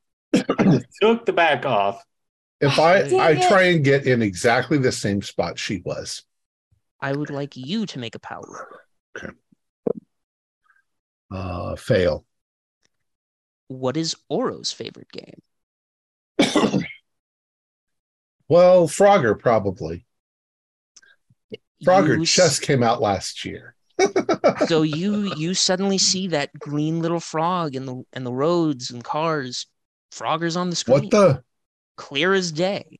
I 0.60 0.82
took 1.02 1.26
the 1.26 1.34
back 1.34 1.66
off. 1.66 2.04
If 2.60 2.80
I 2.80 3.04
Dang 3.04 3.20
I 3.20 3.32
it. 3.32 3.48
try 3.48 3.64
and 3.64 3.84
get 3.84 4.08
in 4.08 4.22
exactly 4.22 4.78
the 4.78 4.92
same 4.92 5.22
spot 5.22 5.60
she 5.60 5.82
was. 5.86 6.24
i 7.02 7.12
would 7.14 7.30
like 7.30 7.56
you 7.56 7.86
to 7.86 8.00
make 8.00 8.16
a 8.16 8.20
power 8.20 8.46
roll 9.22 9.32
Uh, 11.30 11.76
fail. 11.76 12.26
what 13.68 13.98
is 13.98 14.16
oro's 14.30 14.72
favorite 14.72 15.12
game 15.12 15.42
Well, 18.50 18.88
Frogger 18.88 19.38
probably. 19.38 20.06
Frogger 21.86 22.16
You 22.16 22.22
s- 22.24 22.34
just 22.34 22.62
came 22.62 22.82
out 22.82 23.02
last 23.02 23.44
year. 23.44 23.76
so 24.68 24.84
you 24.84 25.34
you 25.36 25.54
suddenly 25.54 25.98
see 25.98 26.28
that 26.28 26.58
green 26.58 27.02
little 27.02 27.20
frog 27.20 27.76
in 27.76 27.86
the 27.86 28.04
in 28.14 28.24
the 28.24 28.32
roads 28.32 28.90
and 28.92 29.04
cars 29.04 29.66
frogger's 30.12 30.56
on 30.56 30.70
the 30.70 30.76
screen 30.76 31.02
What 31.04 31.12
the? 31.12 31.44
clear 31.96 32.34
as 32.34 32.52
day 32.52 33.00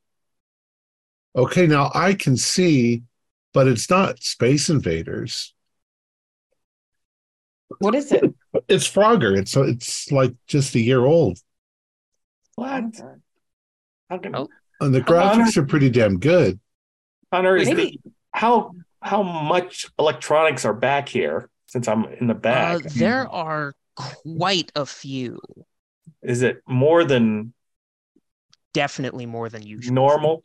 Okay, 1.36 1.66
now 1.68 1.90
I 1.94 2.14
can 2.14 2.36
see, 2.36 3.02
but 3.52 3.68
it's 3.68 3.88
not 3.88 4.20
Space 4.22 4.70
Invaders. 4.70 5.54
What 7.78 7.94
is 7.94 8.10
it? 8.10 8.34
It's 8.66 8.88
Frogger. 8.90 9.38
It's 9.38 9.54
it's 9.56 10.10
like 10.10 10.34
just 10.46 10.74
a 10.74 10.80
year 10.80 11.04
old, 11.04 11.38
What? 12.56 12.84
How 14.10 14.18
can, 14.18 14.34
Oh. 14.34 14.48
and 14.80 14.92
the 14.94 15.02
Come 15.02 15.16
on. 15.18 15.38
graphics 15.38 15.56
are 15.56 15.66
pretty 15.66 15.90
damn 15.90 16.18
good. 16.18 16.58
Connor, 17.30 17.56
is 17.56 17.68
the, 17.68 18.00
how 18.32 18.72
how 19.02 19.22
much 19.22 19.86
electronics 19.98 20.64
are 20.64 20.74
back 20.74 21.08
here? 21.08 21.50
Since 21.66 21.86
I'm 21.86 22.04
in 22.06 22.26
the 22.26 22.34
uh, 22.34 22.38
back, 22.38 22.82
there 22.94 23.28
are 23.28 23.74
quite 23.94 24.72
a 24.74 24.86
few 24.86 25.38
is 26.22 26.42
it 26.42 26.62
more 26.66 27.04
than 27.04 27.52
definitely 28.74 29.26
more 29.26 29.48
than 29.48 29.62
usual 29.66 29.94
normal? 29.94 30.44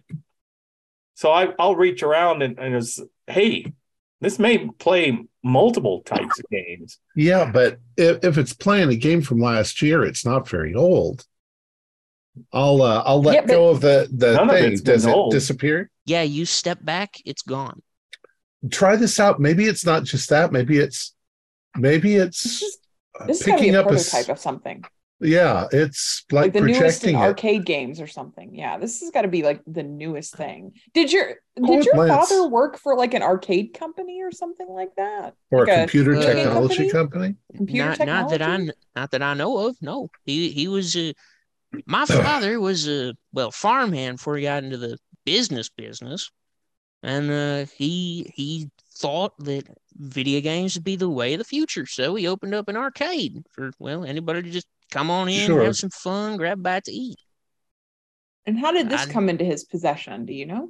So 1.15 1.32
I, 1.32 1.54
I'll 1.60 1.76
reach 1.76 2.02
around 2.04 2.41
and, 2.41 2.58
and 2.58 2.76
it's, 2.76 2.99
hey, 3.28 3.71
this 4.19 4.39
may 4.39 4.67
play 4.67 5.26
multiple 5.43 6.02
types 6.02 6.39
of 6.39 6.45
games. 6.49 6.97
Yeah, 7.15 7.52
but 7.52 7.80
if, 7.97 8.23
if 8.23 8.38
it's 8.38 8.54
playing 8.54 8.89
a 8.89 8.95
game 8.95 9.21
from 9.21 9.39
last 9.39 9.82
year, 9.82 10.04
it's 10.04 10.26
not 10.26 10.47
very 10.47 10.73
old. 10.73 11.26
I'll 12.52 12.82
uh, 12.82 13.04
I'll 13.06 13.21
let 13.21 13.36
Yeah, 13.36 13.45
go 13.45 13.69
of 13.69 13.82
the 13.82 14.10
the 14.12 14.34
None 14.34 14.49
of 14.49 14.56
thing. 14.56 14.78
Does 14.78 15.06
it 15.06 15.13
old. 15.13 15.32
disappear? 15.32 15.89
yeah 16.06 16.23
you 16.23 16.45
step 16.45 16.80
back 16.84 17.17
it's 17.26 17.43
gone 17.43 17.82
Try 18.71 18.95
this 18.95 19.19
out. 19.19 19.39
Maybe 19.39 19.65
it's 19.65 19.86
not 19.86 20.04
just 20.04 20.30
that. 20.30 20.52
Maybe 20.52 20.78
it's 20.80 21.13
maybe 21.78 22.15
This 22.15 22.26
it's 22.28 22.62
is 22.63 22.78
this 23.28 23.41
is 23.41 23.45
gotta 23.45 23.62
be 23.62 23.67
picking 23.67 23.76
a 23.76 23.82
up 23.82 23.91
a 23.91 23.93
s- 23.95 24.10
prototype 24.10 24.32
of 24.34 24.39
something. 24.39 24.84
Yeah. 25.24 25.68
It's 25.72 26.26
like, 26.32 26.46
Like 26.46 26.54
the 26.54 26.62
newest 26.62 27.04
in 27.04 27.14
projecting 27.14 27.20
it. 27.20 27.22
arcade 27.22 27.66
games 27.66 28.00
or 28.02 28.08
something. 28.08 28.54
Yeah, 28.56 28.78
this 28.78 29.02
has 29.02 29.12
got 29.12 29.24
to 29.24 29.28
be 29.28 29.44
like 29.44 29.62
the 29.68 29.84
newest 29.84 30.36
thing. 30.36 30.74
Did 30.94 31.12
your 31.12 31.36
Call 31.66 31.78
did 31.78 31.86
your 31.86 31.96
Lance. 31.96 32.30
father 32.30 32.48
work 32.48 32.78
for 32.78 32.96
like 32.96 33.14
an 33.14 33.24
arcade 33.24 33.74
company 33.74 34.22
or 34.24 34.32
something 34.32 34.68
like 34.70 34.96
that? 34.98 35.36
or 35.52 35.66
like 35.66 35.70
a 35.70 35.72
a 35.72 35.88
computer 35.88 36.16
video 36.16 36.34
game 36.34 36.36
technology 36.36 36.88
company? 36.88 36.90
company. 36.90 37.38
Computer 37.56 37.90
not, 37.90 37.98
technology? 37.98 38.22
not 38.22 38.30
that 38.30 38.42
I 38.42 38.70
not 38.96 39.12
that 39.12 39.22
I 39.22 39.34
know 39.36 39.68
of. 39.68 39.78
No, 39.82 40.10
he 40.26 40.50
he 40.50 40.68
was 40.68 40.96
a 40.96 41.14
my 41.86 42.06
father 42.08 42.60
was 42.60 42.88
a 42.88 43.14
well 43.34 43.52
farmhand 43.52 44.18
before 44.18 44.38
he 44.38 44.44
got 44.44 44.64
into 44.64 44.78
the 44.78 44.98
business 45.26 45.70
business, 45.70 46.32
and 47.04 47.32
uh, 47.32 47.66
he 47.76 48.32
he 48.36 48.70
thought 48.96 49.34
that 49.40 49.68
video 49.96 50.42
games 50.42 50.76
would 50.76 50.84
be 50.84 50.96
the 50.96 51.10
way 51.10 51.34
of 51.34 51.40
the 51.40 51.44
future. 51.46 51.86
So 51.86 52.16
he 52.16 52.28
opened 52.28 52.54
up 52.56 52.68
an 52.70 52.78
arcade 52.78 53.44
for 53.52 53.72
well 53.80 54.06
anybody 54.06 54.44
to 54.44 54.50
just 54.50 54.68
come 54.94 55.10
on 55.10 55.28
in, 55.28 55.48
Sure. 55.48 55.64
have 55.64 55.76
some 55.76 55.90
fun, 55.90 56.38
grab 56.38 56.60
a 56.60 56.62
bite 56.62 56.84
to 56.86 56.92
eat. 56.92 57.18
And 58.46 58.60
how 58.60 58.72
did 58.72 58.90
this 58.90 59.08
I- 59.08 59.12
come 59.12 59.28
into 59.28 59.44
his 59.44 59.66
possession? 59.66 60.26
Do 60.26 60.34
you 60.34 60.46
know? 60.46 60.70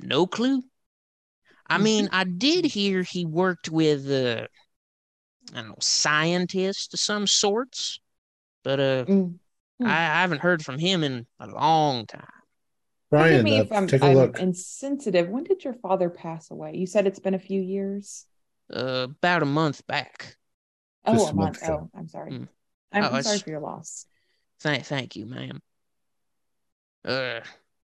No 0.00 0.26
clue. 0.26 0.62
I 1.66 1.76
Mhm. 1.76 1.82
mean, 1.82 2.08
I 2.12 2.24
did 2.24 2.64
hear 2.64 3.02
he 3.02 3.26
worked 3.26 3.68
with 3.68 4.10
uh, 4.10 4.46
I 5.52 5.60
don't 5.60 5.68
know, 5.68 5.76
scientists 5.80 6.92
of 6.94 7.00
some 7.00 7.26
sorts, 7.26 8.00
but 8.62 8.80
uh, 8.80 9.04
Mm. 9.06 9.38
I, 9.82 9.86
I 9.86 10.20
haven't 10.22 10.40
heard 10.40 10.64
from 10.64 10.78
him 10.78 11.04
in 11.04 11.26
a 11.38 11.46
long 11.46 12.06
time. 12.06 12.24
Forgive 13.10 13.30
Ryan, 13.30 13.44
me 13.44 13.58
uh, 13.58 13.62
if 13.62 13.72
I'm, 13.72 13.86
take 13.86 14.02
a 14.02 14.06
I'm 14.06 14.14
look. 14.14 14.38
insensitive. 14.38 15.28
When 15.28 15.44
did 15.44 15.64
your 15.64 15.74
father 15.74 16.10
pass 16.10 16.50
away? 16.50 16.76
You 16.76 16.86
said 16.86 17.06
it's 17.06 17.18
been 17.18 17.34
a 17.34 17.38
few 17.38 17.60
years. 17.60 18.26
Uh, 18.72 19.06
about 19.10 19.42
a 19.42 19.46
month 19.46 19.86
back. 19.86 20.36
Oh, 21.06 21.14
Just 21.14 21.28
a 21.28 21.30
a 21.30 21.34
month. 21.34 21.62
month. 21.62 21.70
Oh, 21.70 21.90
I'm 21.98 22.08
sorry. 22.08 22.32
Mm. 22.32 22.48
I'm, 22.92 23.04
Oh, 23.04 23.08
I'm 23.08 23.22
sorry 23.22 23.38
for 23.38 23.50
your 23.50 23.60
loss. 23.60 24.06
Thank, 24.60 24.84
thank 24.86 25.16
you, 25.16 25.26
ma'am. 25.26 25.60
Uh, 27.04 27.40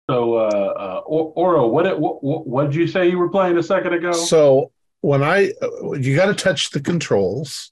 So, 0.09 0.35
uh, 0.35 0.39
uh, 0.49 1.01
Or- 1.05 1.33
Oro, 1.35 1.67
what, 1.67 1.99
what 1.99 2.23
what 2.23 2.47
what 2.47 2.65
did 2.65 2.75
you 2.75 2.87
say 2.87 3.09
you 3.09 3.17
were 3.17 3.29
playing 3.29 3.57
a 3.57 3.63
second 3.63 3.93
ago? 3.93 4.11
So 4.11 4.71
when 5.01 5.23
I, 5.23 5.51
uh, 5.61 5.93
you 5.93 6.15
got 6.15 6.25
to 6.27 6.33
touch 6.35 6.71
the 6.71 6.81
controls, 6.81 7.71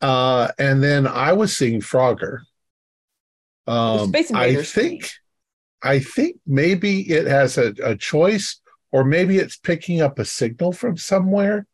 uh, 0.00 0.48
and 0.58 0.82
then 0.82 1.06
I 1.06 1.32
was 1.34 1.56
seeing 1.56 1.80
Frogger. 1.80 2.40
Um, 3.66 4.10
I 4.14 4.18
Invaders 4.18 4.70
for 4.72 4.80
think, 4.80 5.10
I 5.82 5.98
think 6.00 6.40
maybe 6.46 7.02
it 7.10 7.26
has 7.26 7.58
a, 7.58 7.74
a 7.84 7.94
choice, 7.96 8.60
or 8.90 9.04
maybe 9.04 9.38
it's 9.38 9.56
picking 9.56 10.00
up 10.00 10.18
a 10.18 10.24
signal 10.24 10.72
from 10.72 10.96
somewhere. 10.96 11.66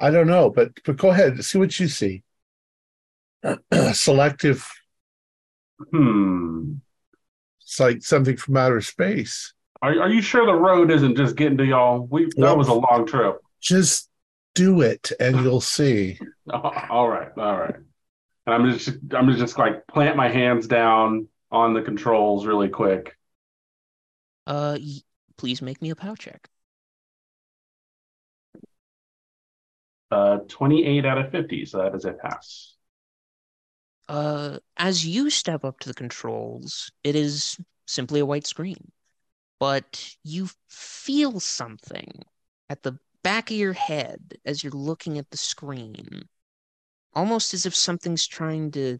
I 0.00 0.10
don't 0.10 0.26
know, 0.26 0.50
but 0.50 0.72
but 0.84 0.96
go 0.96 1.10
ahead, 1.10 1.42
see 1.44 1.58
what 1.58 1.78
you 1.80 1.88
see. 1.88 2.22
Selective, 3.92 4.68
hmm. 5.92 6.74
it's 7.62 7.78
like 7.80 8.02
something 8.02 8.36
from 8.36 8.56
outer 8.56 8.80
space. 8.80 9.54
Are 9.80 10.00
are 10.02 10.08
you 10.08 10.20
sure 10.22 10.44
the 10.44 10.54
road 10.54 10.90
isn't 10.90 11.16
just 11.16 11.36
getting 11.36 11.58
to 11.58 11.64
y'all? 11.64 12.00
We 12.10 12.24
that 12.24 12.34
Well- 12.36 12.56
was 12.58 12.68
a 12.68 12.74
long 12.74 13.06
trip. 13.06 13.38
Just 13.60 14.08
do 14.54 14.80
it, 14.82 15.12
and 15.20 15.40
you'll 15.42 15.60
see. 15.60 16.18
all 16.52 17.08
right, 17.08 17.30
all 17.36 17.58
right. 17.58 17.74
And 18.46 18.54
I'm 18.54 18.70
just 18.72 18.88
I'm 18.88 19.08
gonna 19.26 19.36
just 19.36 19.58
like 19.58 19.86
plant 19.86 20.16
my 20.16 20.28
hands 20.28 20.66
down 20.66 21.28
on 21.50 21.74
the 21.74 21.82
controls 21.82 22.46
really 22.46 22.68
quick. 22.68 23.16
uh, 24.46 24.78
y- 24.80 25.00
please 25.36 25.60
make 25.62 25.80
me 25.82 25.90
a 25.90 25.96
power 25.96 26.16
check. 26.16 26.48
Uh, 30.10 30.38
28 30.48 31.04
out 31.04 31.18
of 31.18 31.30
50, 31.30 31.66
so 31.66 31.78
that 31.78 31.94
is 31.94 32.04
a 32.06 32.12
pass. 32.12 32.74
Uh, 34.08 34.58
as 34.76 35.06
you 35.06 35.28
step 35.28 35.64
up 35.64 35.80
to 35.80 35.88
the 35.88 35.94
controls, 35.94 36.90
it 37.04 37.14
is 37.14 37.58
simply 37.86 38.20
a 38.20 38.26
white 38.26 38.46
screen. 38.46 38.90
But 39.60 40.14
you 40.22 40.48
feel 40.68 41.40
something 41.40 42.22
at 42.68 42.82
the 42.82 42.98
back 43.22 43.50
of 43.50 43.56
your 43.56 43.72
head 43.72 44.38
as 44.44 44.62
you're 44.62 44.72
looking 44.72 45.18
at 45.18 45.30
the 45.30 45.36
screen. 45.36 46.28
Almost 47.12 47.52
as 47.54 47.66
if 47.66 47.74
something's 47.74 48.26
trying 48.26 48.70
to 48.72 48.98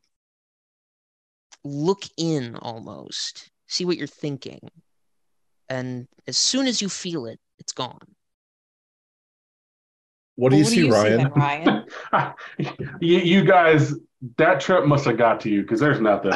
look 1.65 2.03
in 2.17 2.57
almost, 2.57 3.51
see 3.67 3.85
what 3.85 3.97
you're 3.97 4.07
thinking. 4.07 4.61
And 5.69 6.09
as 6.27 6.37
soon 6.37 6.67
as 6.67 6.83
you 6.83 6.89
feel 6.89 7.27
it, 7.27 7.39
it's 7.59 7.73
gone. 7.73 8.15
What 10.39 10.51
do 10.51 10.57
Well, 10.57 10.65
you 10.65 10.65
see, 10.71 10.89
Ryan? 10.89 11.17
then, 11.17 11.33
Ryan? 11.33 11.85
you, 13.01 13.19
you 13.19 13.45
guys, 13.45 13.93
that 14.37 14.61
trip 14.61 14.87
must 14.87 15.05
have 15.07 15.19
got 15.19 15.41
to 15.41 15.51
you 15.51 15.63
because 15.63 15.81
there's 15.81 16.01
nothing. 16.01 16.33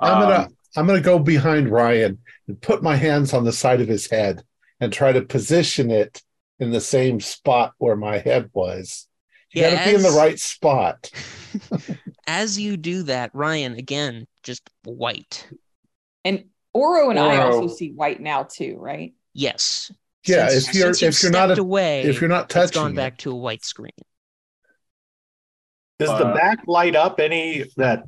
I'm 0.00 0.20
gonna 0.20 0.34
Um, 0.46 0.56
I'm 0.76 0.86
gonna 0.88 1.00
go 1.00 1.20
behind 1.20 1.68
Ryan 1.68 2.18
and 2.48 2.60
put 2.60 2.82
my 2.82 2.96
hands 2.96 3.32
on 3.32 3.44
the 3.44 3.52
side 3.52 3.80
of 3.80 3.86
his 3.86 4.10
head 4.10 4.42
and 4.80 4.92
try 4.92 5.12
to 5.12 5.22
position 5.22 5.92
it 5.92 6.20
in 6.58 6.72
the 6.72 6.80
same 6.80 7.20
spot 7.20 7.74
where 7.78 7.94
my 7.94 8.18
head 8.18 8.50
was. 8.52 9.06
You 9.52 9.62
Yeah, 9.62 9.76
gotta 9.76 9.88
be 9.90 9.94
in 9.94 10.02
the 10.02 10.18
right 10.18 10.38
spot. 10.40 11.12
As 12.26 12.58
you 12.58 12.76
do 12.76 13.04
that, 13.04 13.30
Ryan, 13.34 13.74
again, 13.74 14.26
just 14.42 14.68
white. 14.82 15.48
And 16.24 16.46
Oro 16.72 17.10
and 17.10 17.20
I 17.20 17.40
also 17.40 17.72
see 17.72 17.92
white 17.92 18.20
now 18.20 18.42
too, 18.42 18.78
right? 18.80 19.14
Yes. 19.32 19.92
Yeah, 20.26 20.48
Since- 20.48 20.68
if 20.68 20.74
you're 20.74 20.94
since 20.94 21.02
you've 21.02 21.14
if 21.14 21.22
you're 21.22 21.32
not 21.32 21.46
stepped 21.48 21.58
a, 21.58 21.62
away, 21.62 22.02
if 22.02 22.20
you're 22.20 22.28
not 22.30 22.44
it's 22.46 22.54
touching 22.54 22.82
gone 22.82 22.92
it, 22.92 22.96
back 22.96 23.18
to 23.18 23.30
a 23.30 23.36
white 23.36 23.64
screen. 23.64 23.90
Does 25.98 26.08
the 26.08 26.26
Uh, 26.26 26.34
back 26.34 26.58
light 26.66 26.96
up 26.96 27.20
any 27.20 27.64
that 27.76 28.04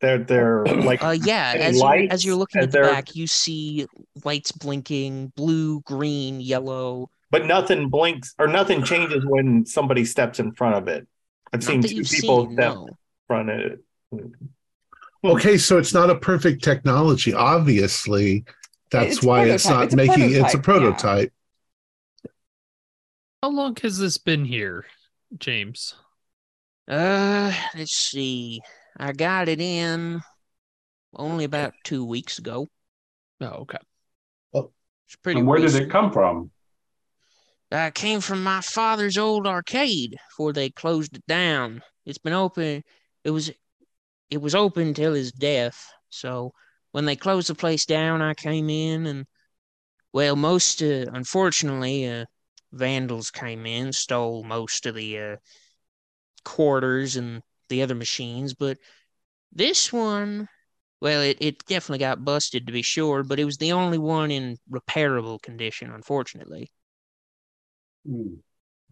they're 0.00 0.18
they're 0.18 0.64
like 0.66 1.02
Uh, 1.02 1.10
yeah, 1.10 1.54
as 1.56 1.78
you're, 1.80 2.06
as 2.10 2.24
you're 2.24 2.36
looking 2.36 2.60
as 2.60 2.66
at 2.66 2.72
the 2.72 2.80
back, 2.80 3.14
you 3.16 3.26
see 3.26 3.86
lights 4.24 4.52
blinking, 4.52 5.32
blue, 5.36 5.80
green, 5.80 6.40
yellow. 6.40 7.10
but 7.30 7.46
nothing 7.46 7.88
blinks 7.88 8.34
or 8.38 8.46
nothing 8.46 8.82
changes 8.84 9.24
when 9.26 9.66
somebody 9.66 10.04
steps 10.04 10.38
in 10.38 10.52
front 10.52 10.76
of 10.76 10.88
it. 10.88 11.06
I've 11.52 11.60
Not 11.62 11.66
seen 11.66 11.82
two 11.82 12.02
people 12.04 12.46
seen, 12.46 12.52
step 12.54 12.74
no. 12.74 12.86
in 12.86 12.94
front 13.26 13.50
of 13.50 13.58
it. 13.60 13.80
okay, 15.24 15.56
so 15.58 15.78
it's 15.78 15.94
not 15.94 16.10
a 16.10 16.14
perfect 16.16 16.62
technology. 16.62 17.32
Obviously, 17.32 18.44
that's 18.90 19.16
It's 19.16 19.22
why 19.24 19.46
it's 19.46 19.66
prototype. 19.66 19.70
not 19.70 19.84
It's 19.84 19.94
a 19.94 19.96
making 19.96 20.30
it's 20.34 20.54
a 20.54 20.58
prototype, 20.58 20.62
yeah. 20.62 20.62
prototype. 20.62 21.32
How 23.44 23.50
long 23.50 23.76
has 23.82 23.98
this 23.98 24.16
been 24.16 24.46
here, 24.46 24.86
James? 25.36 25.94
Uh, 26.88 27.52
let's 27.76 27.94
see. 27.94 28.62
I 28.96 29.12
got 29.12 29.50
it 29.50 29.60
in 29.60 30.22
only 31.14 31.44
about 31.44 31.74
two 31.84 32.06
weeks 32.06 32.38
ago. 32.38 32.68
Oh, 33.42 33.46
okay. 33.46 33.76
It's 34.54 35.16
pretty 35.22 35.40
and 35.40 35.46
where 35.46 35.58
did 35.60 35.74
it 35.74 35.90
come 35.90 36.10
from? 36.10 36.52
Uh, 37.70 37.88
it 37.88 37.94
came 37.94 38.22
from 38.22 38.42
my 38.42 38.62
father's 38.62 39.18
old 39.18 39.46
arcade 39.46 40.16
before 40.30 40.54
they 40.54 40.70
closed 40.70 41.14
it 41.14 41.26
down. 41.28 41.82
It's 42.06 42.16
been 42.16 42.32
open. 42.32 42.82
It 43.24 43.30
was, 43.30 43.50
it 44.30 44.40
was 44.40 44.54
open 44.54 44.94
till 44.94 45.12
his 45.12 45.32
death. 45.32 45.86
So 46.08 46.54
when 46.92 47.04
they 47.04 47.14
closed 47.14 47.50
the 47.50 47.54
place 47.54 47.84
down, 47.84 48.22
I 48.22 48.32
came 48.32 48.70
in 48.70 49.04
and, 49.04 49.26
well, 50.14 50.34
most, 50.34 50.82
uh, 50.82 51.04
unfortunately, 51.12 52.08
uh, 52.08 52.24
vandals 52.74 53.30
came 53.30 53.66
in, 53.66 53.92
stole 53.92 54.44
most 54.44 54.86
of 54.86 54.94
the 54.94 55.18
uh, 55.18 55.36
quarters 56.44 57.16
and 57.16 57.42
the 57.68 57.82
other 57.82 57.94
machines. 57.94 58.54
But 58.54 58.78
this 59.52 59.92
one, 59.92 60.48
well, 61.00 61.22
it, 61.22 61.38
it 61.40 61.64
definitely 61.66 62.00
got 62.00 62.24
busted 62.24 62.66
to 62.66 62.72
be 62.72 62.82
sure, 62.82 63.22
but 63.22 63.40
it 63.40 63.44
was 63.44 63.58
the 63.58 63.72
only 63.72 63.98
one 63.98 64.30
in 64.30 64.58
repairable 64.70 65.40
condition, 65.42 65.90
unfortunately. 65.90 66.70
Hmm, 68.06 68.34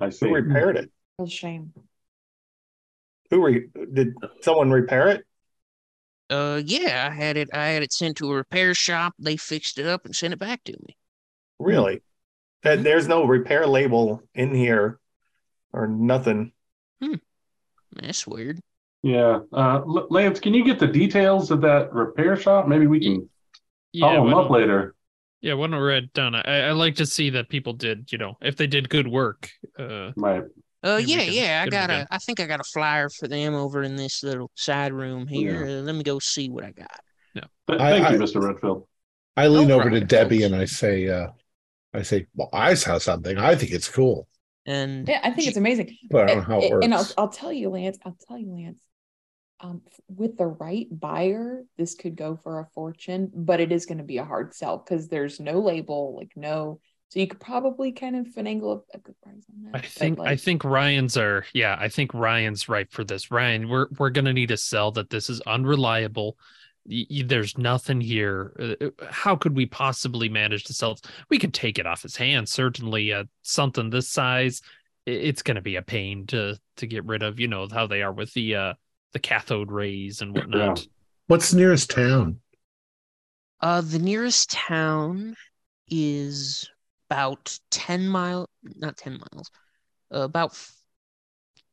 I 0.01 0.11
see. 0.11 0.27
Who 0.27 0.35
repaired 0.35 0.77
it? 0.77 0.91
Real 1.19 1.29
shame. 1.29 1.73
Who 3.31 3.45
re- 3.45 3.69
did 3.93 4.15
someone 4.43 4.71
repair 4.71 5.09
it? 5.09 5.27
Uh, 6.31 6.63
yeah, 6.65 7.09
I 7.11 7.15
had 7.15 7.37
it. 7.37 7.51
I 7.53 7.69
had 7.69 7.83
it 7.83 7.93
sent 7.93 8.17
to 8.19 8.31
a 8.31 8.35
repair 8.35 8.75
shop. 8.75 9.15
They 9.19 9.37
fixed 9.37 9.79
it 9.79 9.87
up 9.87 10.05
and 10.05 10.17
sent 10.17 10.33
it 10.33 10.39
back 10.39 10.65
to 10.65 10.73
me. 10.73 10.97
Really? 11.59 12.03
That 12.63 12.83
there's 12.85 13.09
no 13.09 13.25
repair 13.25 13.67
label 13.67 14.23
in 14.35 14.55
here 14.55 14.99
or 15.73 15.87
nothing. 15.89 16.53
That's 17.95 18.27
weird. 18.27 18.61
Yeah. 19.03 19.41
Uh, 19.53 19.83
Lance, 19.85 20.41
can 20.41 20.55
you 20.55 20.65
get 20.65 20.79
the 20.79 20.87
details 20.87 21.51
of 21.51 21.61
that 21.63 21.93
repair 21.93 22.37
shop? 22.37 22.69
Maybe 22.69 22.87
we 22.87 23.01
can 23.01 23.29
Yeah, 23.93 24.07
follow 24.07 24.23
why 24.25 24.31
them 24.31 24.39
up 24.39 24.51
later. 24.51 24.95
yeah. 25.41 25.55
when 25.55 25.73
don't 25.73 25.81
we 25.81 25.87
write 25.87 26.05
it 26.05 26.13
down? 26.15 26.35
I, 26.35 26.69
I 26.69 26.71
like 26.73 26.95
to 26.97 27.07
see 27.07 27.31
that 27.31 27.49
people 27.49 27.73
did, 27.75 28.11
you 28.13 28.19
know, 28.19 28.35
if 28.41 28.57
they 28.57 28.67
did 28.67 28.89
good 28.89 29.09
work. 29.09 29.51
Uh, 29.79 30.13
Right. 30.17 30.45
Uh, 30.85 31.01
yeah, 31.05 31.25
can 31.25 31.33
yeah. 31.33 31.63
I 31.65 31.69
got 31.69 31.91
a. 31.91 31.95
again. 31.95 32.07
I 32.11 32.19
think 32.19 32.41
I 32.41 32.47
got 32.47 32.59
a 32.61 32.65
flyer 32.65 33.09
for 33.09 33.29
them 33.29 33.55
over 33.55 33.83
in 33.85 33.95
this 33.95 34.25
little 34.25 34.51
side 34.57 34.93
room 34.93 35.29
here. 35.29 35.65
Uh, 35.65 35.83
let 35.83 35.95
me 35.95 36.03
go 36.03 36.19
see 36.19 36.49
what 36.49 36.65
I 36.65 36.73
got. 36.73 37.01
Th- 37.35 37.81
I- 37.81 37.91
thank 38.01 38.11
you, 38.11 38.17
I- 38.17 38.19
Mr. 38.27 38.43
Redfield. 38.43 38.89
I 39.37 39.47
lean 39.49 39.69
No 39.69 39.79
over 39.81 39.91
to 39.91 40.01
Debbie 40.01 40.41
folks. 40.41 40.47
and 40.53 40.57
I 40.61 40.65
say, 40.65 41.09
uh, 41.09 41.29
I 41.95 42.03
say, 42.03 42.27
well, 42.35 42.49
I 42.53 42.75
saw 42.75 42.99
something. 42.99 43.39
I 43.39 43.55
think 43.55 43.73
it's 43.73 43.89
cool, 43.89 44.29
And 44.67 45.07
Yeah, 45.09 45.21
I 45.23 45.31
think 45.31 45.49
it's 45.49 45.57
amazing. 45.57 45.97
but 46.11 46.25
I 46.25 46.27
don't 46.35 46.37
know 46.39 46.43
how 46.45 46.59
it 46.61 46.65
And- 46.65 46.73
works. 46.75 46.85
And 46.85 46.95
I'll, 46.95 47.09
I'll 47.19 47.29
tell 47.29 47.53
you, 47.53 47.69
Lance, 47.71 47.99
I'll 48.05 48.17
tell 48.27 48.39
you, 48.39 48.53
Lance, 48.53 48.81
um, 49.61 49.83
with 50.09 50.37
the 50.39 50.47
right 50.47 50.87
buyer, 50.91 51.65
this 51.77 51.95
could 51.95 52.17
go 52.17 52.37
for 52.37 52.61
a 52.61 52.67
fortune, 52.75 53.31
but 53.35 53.61
it 53.61 53.71
is 53.73 53.87
going 53.87 53.99
to 53.99 54.05
be 54.05 54.19
a 54.19 54.25
hard 54.25 54.55
sell 54.55 54.79
because 54.79 55.09
there's 55.09 55.39
no 55.39 55.61
label, 55.61 56.17
like 56.17 56.33
no. 56.35 56.81
So 57.11 57.21
you 57.21 57.27
could 57.29 57.41
probably 57.41 57.93
kind 57.93 58.17
of 58.17 58.27
finagle 58.35 58.83
a, 58.95 58.97
a 58.97 59.01
good 59.01 59.15
price 59.23 59.45
on 59.51 59.65
that. 59.65 59.77
I 59.77 59.81
but, 59.83 59.85
think 59.87 60.21
I 60.21 60.35
think 60.37 60.65
Ryan's 60.65 61.17
are 61.19 61.45
yeah, 61.53 61.77
I 61.79 61.89
think 61.91 62.15
Ryan's 62.15 62.69
right 62.71 62.91
for 62.91 63.05
this. 63.05 63.31
Ryan, 63.31 63.69
we're 63.69 63.87
we're 63.99 64.09
gonna 64.11 64.33
need 64.33 64.49
to 64.49 64.57
sell 64.57 64.91
that 64.93 65.11
this 65.11 65.29
is 65.29 65.41
unreliable. 65.43 66.39
Y- 66.87 67.07
y- 67.11 67.23
There's 67.25 67.57
nothing 67.57 68.01
here. 68.01 68.53
Uh, 68.59 68.87
uh, 68.87 69.07
How 69.11 69.37
could 69.37 69.55
we 69.55 69.67
possibly 69.67 70.29
manage 70.29 70.65
to 70.65 70.75
sell? 70.75 70.93
it? 70.93 71.01
We 71.31 71.39
could 71.39 71.55
take 71.55 71.79
it 71.79 71.87
off 71.87 72.03
his 72.03 72.17
hands. 72.17 72.51
Certainly, 72.53 73.13
uh, 73.13 73.25
something 73.43 73.91
this 73.91 74.09
size, 74.09 74.63
it's 75.07 75.43
going 75.43 75.55
to 75.57 75.61
be 75.63 75.77
a 75.77 75.83
pain 75.83 76.27
to 76.29 76.59
to 76.77 76.87
get 76.87 77.05
rid 77.05 77.23
of. 77.23 77.39
You 77.39 77.49
know 77.49 77.69
how 77.71 77.87
they 77.87 78.03
are 78.03 78.13
with 78.13 78.33
the 78.35 78.57
uh 78.57 78.75
the 79.13 79.19
cathode 79.19 79.71
rays 79.71 80.23
and 80.23 80.35
whatnot. 80.35 80.87
What's 81.27 81.51
the 81.51 81.59
nearest 81.59 81.91
town? 81.91 82.41
Uh, 83.61 83.81
the 83.81 83.99
nearest 83.99 84.51
town 84.51 85.37
is 85.89 86.69
about 87.09 87.59
10 87.71 88.09
mile, 88.09 88.49
not 88.63 88.97
10 88.97 89.21
miles, 89.33 89.51
uh, 90.13 90.23
about 90.23 90.51
f- 90.51 90.75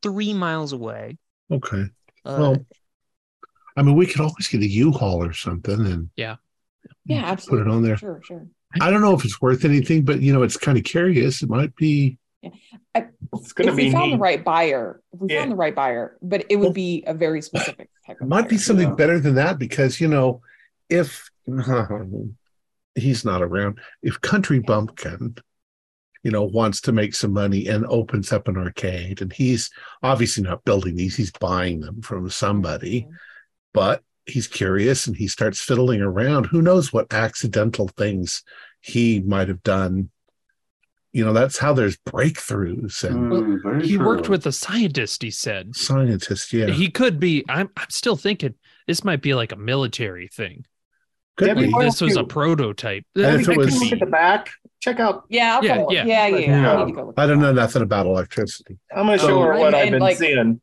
three 0.02 0.32
miles 0.34 0.72
away. 0.72 1.16
Okay. 1.50 1.84
Uh, 2.24 2.36
Well, 2.38 2.66
I 3.76 3.82
mean, 3.82 3.96
we 3.96 4.06
could 4.06 4.20
always 4.20 4.48
get 4.48 4.60
a 4.62 4.66
U-Haul 4.66 5.22
or 5.24 5.32
something 5.32 5.86
and 5.86 6.10
Yeah, 6.16 6.36
yeah, 7.04 7.24
absolutely. 7.24 7.64
Put 7.64 7.70
it 7.70 7.74
on 7.74 7.82
there. 7.82 7.96
Sure, 7.96 8.20
sure. 8.24 8.46
I 8.80 8.90
don't 8.90 9.00
know 9.00 9.14
if 9.14 9.24
it's 9.24 9.40
worth 9.40 9.64
anything, 9.64 10.04
but 10.04 10.20
you 10.20 10.32
know, 10.32 10.42
it's 10.42 10.56
kind 10.56 10.78
of 10.78 10.84
curious. 10.84 11.42
It 11.42 11.48
might 11.48 11.74
be. 11.76 12.18
It's 12.42 13.52
going 13.52 13.68
to 13.68 13.76
be. 13.76 13.88
if 13.88 13.88
we 13.88 13.90
found 13.92 14.12
the 14.12 14.18
right 14.18 14.44
buyer, 14.44 15.00
if 15.12 15.20
we 15.20 15.28
Yeah. 15.30 15.40
found 15.40 15.52
the 15.52 15.56
right 15.56 15.74
buyer, 15.74 16.16
but 16.22 16.46
it 16.48 16.56
would 16.56 16.66
Well, 16.66 16.72
be 16.72 17.04
a 17.06 17.14
very 17.14 17.42
specific 17.42 17.88
type 18.06 18.16
It 18.20 18.22
of 18.24 18.28
might 18.28 18.48
be 18.48 18.56
buyer. 18.56 18.58
something 18.62 18.88
Yeah. 18.88 18.94
better 18.94 19.18
than 19.20 19.34
that 19.36 19.58
because 19.58 20.00
you 20.00 20.08
know, 20.08 20.40
if 20.88 21.30
he's 22.94 23.24
not 23.24 23.42
around, 23.42 23.80
if 24.02 24.20
Country 24.20 24.60
Bumpkin, 24.60 25.36
you 26.22 26.30
know, 26.30 26.44
wants 26.44 26.80
to 26.82 26.92
make 26.92 27.14
some 27.14 27.32
money 27.32 27.66
and 27.66 27.86
opens 27.86 28.32
up 28.32 28.46
an 28.48 28.56
arcade, 28.56 29.22
and 29.22 29.32
he's 29.32 29.70
obviously 30.02 30.42
not 30.42 30.64
building 30.64 30.94
these; 30.96 31.16
he's 31.16 31.32
buying 31.32 31.80
them 31.80 32.02
from 32.02 32.28
somebody. 32.30 33.06
But 33.72 34.02
he's 34.26 34.46
curious 34.46 35.06
and 35.06 35.16
he 35.16 35.26
starts 35.28 35.60
fiddling 35.60 36.00
around. 36.00 36.46
Who 36.46 36.62
knows 36.62 36.92
what 36.92 37.12
accidental 37.12 37.88
things 37.88 38.42
he 38.80 39.20
might 39.20 39.48
have 39.48 39.62
done? 39.62 40.10
You 41.12 41.24
know, 41.24 41.32
that's 41.32 41.58
how 41.58 41.72
there's 41.72 41.96
breakthroughs 41.98 43.02
and 43.02 43.32
Mm, 43.32 43.62
very 43.62 43.86
He 43.86 43.98
worked 43.98 44.28
with 44.28 44.46
a 44.46 44.52
scientist, 44.52 45.22
he 45.22 45.30
said. 45.30 45.74
Scientist, 45.74 46.52
Yeah, 46.52 46.66
He 46.70 46.88
could 46.88 47.18
be 47.18 47.44
I'm 47.48 47.68
I'm 47.76 47.90
still 47.90 48.16
thinking 48.16 48.54
this 48.86 49.02
might 49.02 49.20
be 49.20 49.34
like 49.34 49.50
a 49.52 49.56
military 49.56 50.28
thing. 50.28 50.64
could 51.36 51.48
Yeah, 51.48 51.54
be. 51.54 51.72
This 51.80 52.00
was 52.00 52.16
a 52.16 52.22
prototype. 52.24 53.04
And 53.16 53.40
if 53.40 53.48
it 53.48 53.56
was- 53.56 53.80
Look 53.82 53.92
at 53.92 53.98
the 54.00 54.06
back. 54.06 54.50
Check 54.80 55.00
out. 55.00 55.24
Yeah, 55.28 55.56
I'll 55.56 55.64
Yeah, 55.64 55.84
yeah. 55.90 56.04
yeah, 56.04 56.26
yeah, 56.28 56.36
yeah. 56.38 56.38
Yeah. 56.62 56.72
I 56.74 56.84
need 56.84 56.92
to 56.92 56.96
go 56.96 57.06
look 57.06 57.14
I 57.18 57.26
don't 57.26 57.40
know 57.40 57.52
nothing 57.52 57.82
about 57.82 58.06
electricity. 58.06 58.78
I'm 58.94 59.06
going 59.06 59.18
to 59.18 59.22
So- 59.24 59.28
show 59.30 59.42
her 59.42 59.58
what 59.58 59.66
And- 59.74 59.76
I've 59.76 59.90
been 59.90 60.00
like- 60.00 60.16
seeing. 60.16 60.60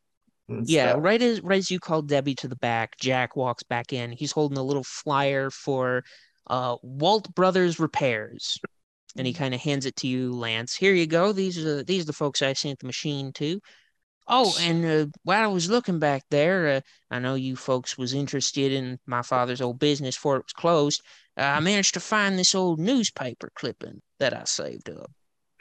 Yeah, 0.47 0.91
stuff. 0.91 1.03
right 1.03 1.21
as 1.21 1.41
right 1.41 1.57
as 1.57 1.69
you 1.71 1.79
called 1.79 2.07
Debbie 2.07 2.35
to 2.35 2.47
the 2.47 2.55
back, 2.55 2.97
Jack 2.99 3.35
walks 3.35 3.63
back 3.63 3.93
in. 3.93 4.11
He's 4.11 4.31
holding 4.31 4.57
a 4.57 4.63
little 4.63 4.83
flyer 4.83 5.49
for 5.49 6.03
uh 6.47 6.77
Walt 6.81 7.33
Brothers 7.35 7.79
Repairs. 7.79 8.57
And 9.17 9.25
he 9.25 9.33
kind 9.33 9.55
of 9.55 9.61
hands 9.61 9.85
it 9.85 9.95
to 9.97 10.07
you, 10.07 10.33
Lance. 10.33 10.75
Here 10.75 10.93
you 10.93 11.07
go. 11.07 11.31
These 11.33 11.57
are 11.65 11.83
these 11.83 12.03
are 12.03 12.07
the 12.07 12.13
folks 12.13 12.41
I 12.41 12.53
sent 12.53 12.79
the 12.79 12.85
machine 12.85 13.31
to. 13.33 13.59
Oh, 14.27 14.55
and 14.59 14.85
uh, 14.85 15.05
while 15.23 15.43
I 15.43 15.47
was 15.47 15.69
looking 15.69 15.99
back 15.99 16.23
there, 16.29 16.67
uh, 16.67 16.81
I 17.09 17.19
know 17.19 17.35
you 17.35 17.55
folks 17.55 17.97
was 17.97 18.13
interested 18.13 18.73
in 18.73 18.99
my 19.05 19.21
father's 19.21 19.61
old 19.61 19.79
business 19.79 20.17
before 20.17 20.35
it 20.35 20.45
was 20.45 20.53
closed. 20.53 21.01
Uh, 21.37 21.43
I 21.43 21.59
managed 21.61 21.93
to 21.93 22.01
find 22.01 22.37
this 22.37 22.53
old 22.53 22.79
newspaper 22.79 23.49
clipping 23.55 24.01
that 24.19 24.33
I 24.33 24.43
saved 24.43 24.89
up. 24.89 25.09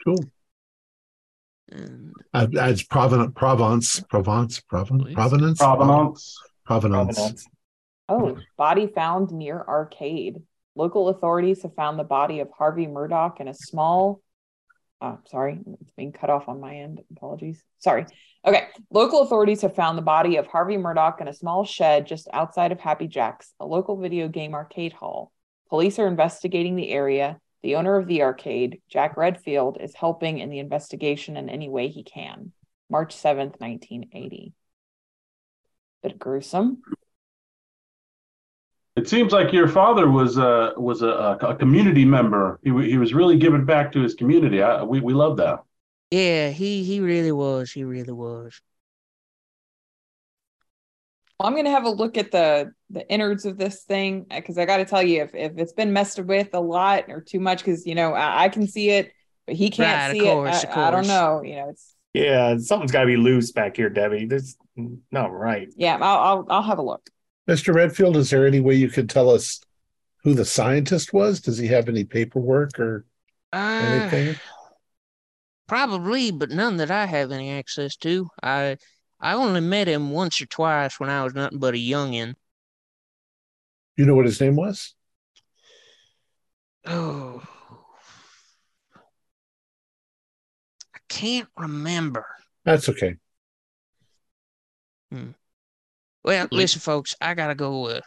Cool. 0.03 0.19
And 1.71 2.13
Uh, 2.33 2.47
it's 2.51 2.83
Provence, 2.83 3.31
Provence, 3.35 3.99
Provence, 4.01 4.59
Provence, 4.61 5.13
Provenance, 5.13 5.59
Provenance. 5.59 6.37
Provenance. 6.65 7.15
Provenance. 7.15 7.47
Oh, 8.09 8.37
body 8.57 8.87
found 8.87 9.31
near 9.31 9.63
arcade. 9.67 10.41
Local 10.75 11.09
authorities 11.09 11.63
have 11.63 11.75
found 11.75 11.99
the 11.99 12.03
body 12.03 12.39
of 12.39 12.49
Harvey 12.57 12.87
Murdoch 12.87 13.39
in 13.39 13.47
a 13.47 13.53
small. 13.53 14.21
Oh, 15.01 15.19
sorry, 15.25 15.59
it's 15.81 15.91
being 15.91 16.11
cut 16.11 16.29
off 16.29 16.47
on 16.47 16.59
my 16.59 16.77
end. 16.77 17.01
Apologies. 17.15 17.63
Sorry. 17.79 18.05
Okay. 18.45 18.67
Local 18.89 19.21
authorities 19.21 19.61
have 19.61 19.75
found 19.75 19.97
the 19.97 20.03
body 20.03 20.37
of 20.37 20.47
Harvey 20.47 20.77
Murdoch 20.77 21.19
in 21.19 21.27
a 21.27 21.33
small 21.33 21.65
shed 21.65 22.07
just 22.07 22.27
outside 22.31 22.71
of 22.71 22.79
Happy 22.79 23.07
Jack's, 23.07 23.53
a 23.59 23.65
local 23.65 23.97
video 23.97 24.27
game 24.27 24.53
arcade 24.53 24.93
hall. 24.93 25.31
Police 25.69 25.99
are 25.99 26.07
investigating 26.07 26.75
the 26.75 26.89
area. 26.89 27.39
The 27.67 27.75
owner 27.75 27.97
of 27.97 28.07
the 28.07 28.21
arcade, 28.21 28.79
Jack 28.87 29.17
Redfield, 29.17 29.79
is 29.81 29.93
helping 29.93 30.39
in 30.39 30.49
the 30.49 30.59
investigation 30.59 31.35
in 31.35 31.49
any 31.49 31.67
way 31.67 31.89
he 31.89 32.01
can. 32.01 32.53
March 32.89 33.13
7th, 33.13 33.59
1980. 33.59 34.53
Bit 36.01 36.17
gruesome. 36.17 36.81
It 38.95 39.09
seems 39.09 39.33
like 39.33 39.51
your 39.51 39.67
father 39.67 40.09
was 40.09 40.37
a 40.37 40.75
was 40.77 41.01
a, 41.01 41.37
a 41.41 41.55
community 41.57 42.05
member. 42.05 42.57
He 42.63 42.71
wa- 42.71 42.83
he 42.83 42.97
was 42.97 43.13
really 43.13 43.37
giving 43.37 43.65
back 43.65 43.91
to 43.91 44.01
his 44.01 44.13
community. 44.13 44.61
I, 44.61 44.83
we 44.83 45.01
we 45.01 45.13
love 45.13 45.35
that. 45.35 45.59
yeah, 46.09 46.51
he 46.51 46.85
he 46.85 47.01
really 47.01 47.33
was. 47.33 47.69
He 47.69 47.83
really 47.83 48.13
was. 48.13 48.61
Well, 51.39 51.47
I'm 51.47 51.55
gonna 51.55 51.69
have 51.69 51.85
a 51.85 51.89
look 51.89 52.17
at 52.17 52.31
the 52.31 52.71
the 52.89 53.07
innards 53.11 53.45
of 53.45 53.57
this 53.57 53.83
thing 53.83 54.25
because 54.29 54.57
I 54.57 54.65
got 54.65 54.77
to 54.77 54.85
tell 54.85 55.03
you, 55.03 55.21
if 55.23 55.35
if 55.35 55.57
it's 55.57 55.73
been 55.73 55.93
messed 55.93 56.19
with 56.19 56.53
a 56.53 56.59
lot 56.59 57.05
or 57.09 57.21
too 57.21 57.39
much, 57.39 57.59
because 57.59 57.85
you 57.85 57.93
know 57.95 58.13
I, 58.13 58.45
I 58.45 58.49
can 58.49 58.67
see 58.67 58.89
it, 58.89 59.11
but 59.45 59.55
he 59.55 59.69
can't 59.69 60.01
Right, 60.01 60.07
of 60.09 60.17
see 60.17 60.17
course, 60.17 60.63
it. 60.63 60.69
of 60.69 60.71
I, 60.71 60.87
I 60.87 60.91
don't 60.91 61.07
know. 61.07 61.41
You 61.43 61.55
know, 61.57 61.69
it's 61.69 61.93
Yeah, 62.13 62.57
something's 62.57 62.91
got 62.91 63.01
to 63.01 63.07
be 63.07 63.17
loose 63.17 63.51
back 63.51 63.75
here, 63.77 63.89
Debbie. 63.89 64.25
That's 64.25 64.57
not 65.11 65.31
right. 65.31 65.69
yeah. 65.75 65.97
I'll 66.01 66.17
I'll, 66.19 66.45
I'll 66.49 66.63
have 66.63 66.79
a 66.79 66.83
look. 66.83 67.09
Mr. 67.47 67.73
Redfield, 67.73 68.17
is 68.17 68.29
there 68.29 68.45
any 68.45 68.59
way 68.59 68.75
you 68.75 68.89
could 68.89 69.09
tell 69.09 69.29
us 69.29 69.61
who 70.23 70.33
the 70.33 70.45
scientist 70.45 71.13
was? 71.13 71.41
Does 71.41 71.57
he 71.57 71.67
have 71.67 71.89
any 71.89 72.03
paperwork 72.03 72.79
or 72.79 73.05
Uh, 73.51 74.09
anything? 74.11 74.41
probably, 75.67 76.31
but 76.31 76.49
none 76.49 76.77
that 76.77 76.91
I 76.91 77.05
have 77.05 77.31
any 77.31 77.51
access 77.51 77.95
to. 77.97 78.29
I 78.41 78.77
I 79.19 79.33
only 79.33 79.61
met 79.61 79.87
him 79.87 80.11
once 80.11 80.41
or 80.41 80.45
twice 80.47 80.99
when 80.99 81.09
I 81.09 81.23
was 81.23 81.33
nothing 81.33 81.59
but 81.59 81.73
a 81.73 81.77
youngin. 81.77 82.35
You 83.95 84.05
know 84.05 84.15
what 84.15 84.25
his 84.25 84.39
name 84.39 84.55
was? 84.55 84.93
Oh, 86.85 87.43
I 90.93 90.99
can't 91.07 91.49
remember. 91.57 92.25
That's 92.65 92.89
okay. 92.89 93.17
Hmm. 95.11 95.31
Well, 96.23 96.47
listen, 96.51 96.81
folks, 96.81 97.15
I 97.21 97.33
gotta 97.33 97.55
go 97.55 97.87
uh, 97.87 98.01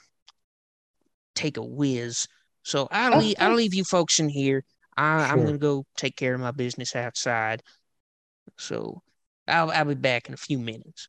take 1.35 1.57
a 1.57 1.62
whiz. 1.62 2.27
So 2.62 2.88
I'll 2.90 3.14
Oh, 3.14 3.18
leave, 3.18 3.37
I'll 3.40 3.55
leave 3.55 3.75
you 3.75 3.85
folks 3.85 4.18
in 4.20 4.29
here. 4.29 4.64
I, 4.96 5.25
I'm 5.25 5.38
Sure. 5.38 5.46
gonna 5.46 5.59
go 5.59 5.85
take 5.96 6.16
care 6.16 6.35
of 6.35 6.40
my 6.40 6.51
business 6.51 6.94
outside. 6.94 7.62
So 8.59 9.03
I'll 9.51 9.71
I'll 9.71 9.85
be 9.85 9.95
back 9.95 10.29
in 10.29 10.35
a 10.35 10.39
few 10.39 10.59
minutes. 10.59 11.09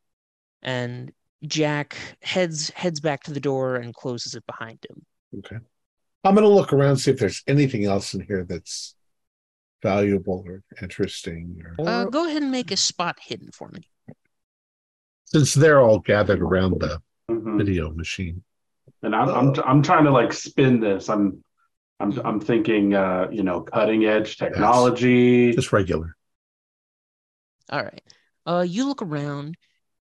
And 0.61 1.11
Jack 1.45 1.97
heads 2.21 2.69
heads 2.71 2.99
back 2.99 3.23
to 3.23 3.33
the 3.33 3.39
door 3.39 3.75
and 3.77 3.93
closes 3.93 4.35
it 4.35 4.45
behind 4.45 4.79
him. 4.89 5.05
Okay. 5.39 5.57
I'm 6.23 6.35
going 6.35 6.47
to 6.47 6.53
look 6.53 6.73
around 6.73 6.97
see 6.97 7.11
if 7.11 7.19
there's 7.19 7.43
anything 7.47 7.85
else 7.85 8.13
in 8.13 8.21
here 8.21 8.45
that's 8.47 8.95
valuable 9.81 10.43
or 10.45 10.63
interesting. 10.81 11.63
Or, 11.65 11.85
Uh, 11.85 12.05
go 12.05 12.27
ahead 12.27 12.41
and 12.43 12.51
make 12.51 12.71
a 12.71 12.77
spot 12.77 13.17
hidden 13.21 13.51
for 13.51 13.69
me. 13.69 13.87
since 15.25 15.53
they're 15.53 15.79
all 15.79 15.99
gathered 15.99 16.41
around 16.41 16.79
the 16.81 17.01
Mhm. 17.29 17.57
video 17.57 17.91
machine. 17.91 18.43
And 19.01 19.15
I'm 19.15 19.29
I'm 19.29 19.55
I'm 19.65 19.81
trying 19.81 20.03
to 20.05 20.11
like 20.11 20.33
spin 20.33 20.79
this. 20.79 21.09
I'm 21.09 21.43
I'm 21.99 22.19
I'm 22.25 22.39
thinking 22.39 22.93
uh, 22.93 23.29
you 23.31 23.43
know, 23.43 23.61
cutting 23.61 24.05
edge 24.05 24.37
technology. 24.37 25.53
Just 25.53 25.73
regular. 25.73 26.15
All 27.69 27.83
right. 27.83 28.03
Uh, 28.45 28.65
you 28.67 28.87
look 28.87 29.01
around. 29.01 29.55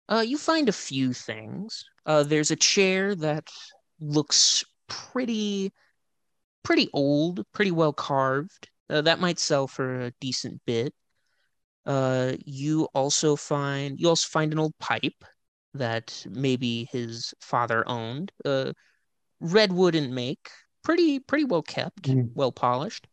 Uh, 0.08 0.24
you 0.26 0.36
find 0.38 0.68
a 0.68 0.72
few 0.72 1.12
things. 1.12 1.84
Uh, 2.04 2.22
there's 2.22 2.50
a 2.50 2.56
chair 2.56 3.14
that 3.14 3.48
looks 4.00 4.64
pretty, 4.88 5.72
pretty 6.62 6.88
old, 6.92 7.44
pretty 7.52 7.70
well 7.70 7.92
carved. 7.92 8.68
Uh, 8.88 9.02
that 9.02 9.20
might 9.20 9.38
sell 9.38 9.68
for 9.68 10.00
a 10.00 10.12
decent 10.20 10.60
bit. 10.66 10.92
Uh, 11.86 12.32
you 12.44 12.88
also 12.94 13.36
find 13.36 13.98
you 13.98 14.08
also 14.08 14.28
find 14.28 14.52
an 14.52 14.58
old 14.58 14.76
pipe 14.78 15.24
that 15.74 16.26
maybe 16.28 16.88
his 16.90 17.32
father 17.40 17.88
owned. 17.88 18.32
Uh, 18.44 18.72
redwood 19.40 19.94
and 19.94 20.14
make, 20.14 20.50
pretty 20.82 21.20
pretty 21.20 21.44
well 21.44 21.62
kept, 21.62 22.02
Mm. 22.02 22.30
well 22.34 22.52
polished. 22.52 23.06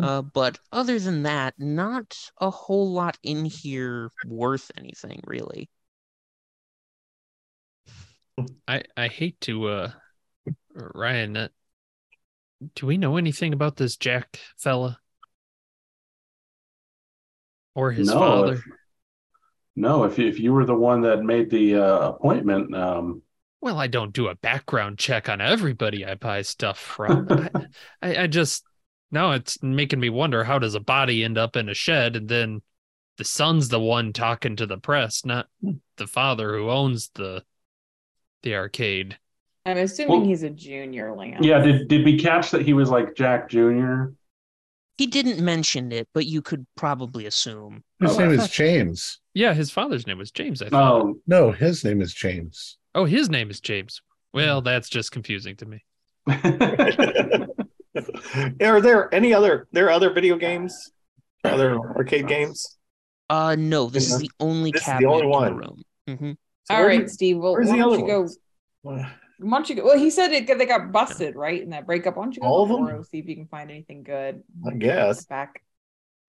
Uh, 0.00 0.22
but 0.22 0.58
other 0.72 0.98
than 0.98 1.22
that, 1.24 1.54
not 1.58 2.16
a 2.40 2.50
whole 2.50 2.92
lot 2.92 3.18
in 3.22 3.44
here 3.44 4.10
worth 4.26 4.70
anything, 4.76 5.20
really. 5.26 5.68
I 8.66 8.82
I 8.96 9.08
hate 9.08 9.40
to 9.42 9.68
uh 9.68 9.92
Ryan 10.74 11.36
uh, 11.36 11.48
do 12.74 12.86
we 12.86 12.96
know 12.96 13.16
anything 13.16 13.52
about 13.52 13.76
this 13.76 13.96
Jack 13.96 14.38
fella? 14.56 14.98
Or 17.74 17.90
his 17.90 18.08
No, 18.08 18.18
father? 18.18 18.54
if- 18.54 18.64
No, 19.76 20.04
if 20.04 20.18
you, 20.18 20.28
if 20.28 20.38
you 20.38 20.52
were 20.52 20.64
the 20.64 20.74
one 20.74 21.00
that 21.02 21.22
made 21.22 21.50
the 21.50 21.76
uh, 21.76 22.08
appointment, 22.10 22.74
um, 22.74 23.22
Well, 23.60 23.78
I 23.78 23.86
don't 23.86 24.12
do 24.12 24.28
a 24.28 24.34
background 24.34 24.98
check 24.98 25.28
on 25.28 25.40
everybody 25.40 26.04
I 26.04 26.14
buy 26.14 26.42
stuff 26.42 26.78
from. 26.78 27.26
I, 27.30 27.50
I, 28.02 28.22
I 28.22 28.26
just 28.26 28.64
now 29.12 29.32
it's 29.32 29.62
making 29.62 30.00
me 30.00 30.08
wonder 30.10 30.42
how 30.42 30.58
does 30.58 30.74
a 30.74 30.80
body 30.80 31.22
end 31.22 31.38
up 31.38 31.54
in 31.54 31.68
a 31.68 31.74
shed 31.74 32.16
and 32.16 32.28
then 32.28 32.62
the 33.18 33.24
son's 33.24 33.68
the 33.68 33.78
one 33.78 34.12
talking 34.12 34.56
to 34.56 34.66
the 34.66 34.78
press, 34.78 35.24
not 35.24 35.46
the 35.96 36.06
father 36.06 36.56
who 36.56 36.70
owns 36.70 37.10
the 37.14 37.44
the 38.42 38.56
arcade. 38.56 39.18
I'm 39.64 39.76
assuming 39.76 40.20
Well- 40.20 40.28
he's 40.28 40.42
a 40.42 40.50
junior 40.50 41.14
Lance. 41.14 41.44
Yeah, 41.44 41.60
did 41.60 41.86
did 41.88 42.04
we 42.04 42.18
catch 42.18 42.50
that 42.50 42.62
he 42.62 42.72
was 42.72 42.90
like 42.90 43.14
Jack 43.14 43.48
Jr.? 43.48 44.06
He 44.98 45.06
didn't 45.06 45.42
mention 45.44 45.90
it, 45.92 46.08
but 46.12 46.26
you 46.26 46.42
could 46.42 46.66
probably 46.76 47.26
assume. 47.26 47.82
His 48.00 48.16
Oh, 48.16 48.18
name 48.18 48.38
is 48.38 48.48
James. 48.48 49.20
Yeah, 49.34 49.54
his 49.54 49.70
father's 49.70 50.06
name 50.06 50.18
was 50.18 50.30
James. 50.30 50.60
I 50.62 50.68
thought. 50.68 51.02
Oh, 51.02 51.14
No, 51.26 51.50
his 51.50 51.82
name 51.84 52.00
is 52.02 52.12
James. 52.12 52.76
Oh, 52.94 53.04
his 53.04 53.30
name 53.30 53.50
is 53.50 53.60
James. 53.60 54.02
Well, 54.34 54.60
mm. 54.60 54.64
that's 54.64 54.88
just 54.88 55.10
confusing 55.10 55.56
to 55.56 55.66
me. 55.66 55.84
Are 58.62 58.80
there 58.80 59.14
any 59.14 59.34
other 59.34 59.68
there 59.72 59.86
are 59.86 59.90
other 59.90 60.12
video 60.12 60.36
games? 60.36 60.92
Other 61.44 61.78
arcade 61.78 62.28
games? 62.28 62.78
Uh, 63.28 63.56
no, 63.58 63.88
this 63.88 64.10
is 64.12 64.18
the 64.18 64.30
only 64.40 64.70
This 64.70 64.82
is 64.82 64.86
the 64.86 64.92
cabinet 64.92 65.08
only 65.10 65.22
in 65.24 65.30
one. 65.30 65.46
the 65.46 65.54
room. 65.58 65.82
hmm 66.06 66.32
So 66.64 66.74
All 66.74 66.80
where 66.80 66.88
right, 66.88 67.00
do- 67.00 67.08
Steve. 67.08 67.38
Well, 67.38 67.52
where's 67.52 67.66
why 67.68 67.72
the 67.76 67.78
don't 67.82 67.92
other 67.92 68.00
you 68.00 68.06
go? 68.06 68.28
Why 68.82 69.10
don't 69.50 69.68
you 69.68 69.74
go? 69.76 69.84
Well, 69.84 69.98
he 69.98 70.10
said 70.10 70.32
it, 70.32 70.46
they 70.46 70.66
got 70.66 70.92
busted, 70.92 71.34
right, 71.34 71.60
in 71.60 71.70
that 71.70 71.86
breakup. 71.86 72.16
Why 72.16 72.24
don't 72.24 72.36
you 72.36 72.42
go 72.42 72.48
All 72.48 72.62
of 72.62 72.68
to 72.88 72.92
them? 72.94 73.04
See 73.04 73.18
if 73.18 73.26
you 73.26 73.34
can 73.34 73.46
find 73.46 73.70
anything 73.70 74.02
good? 74.04 74.42
I 74.66 74.74
guess. 74.74 75.24
Back. 75.26 75.62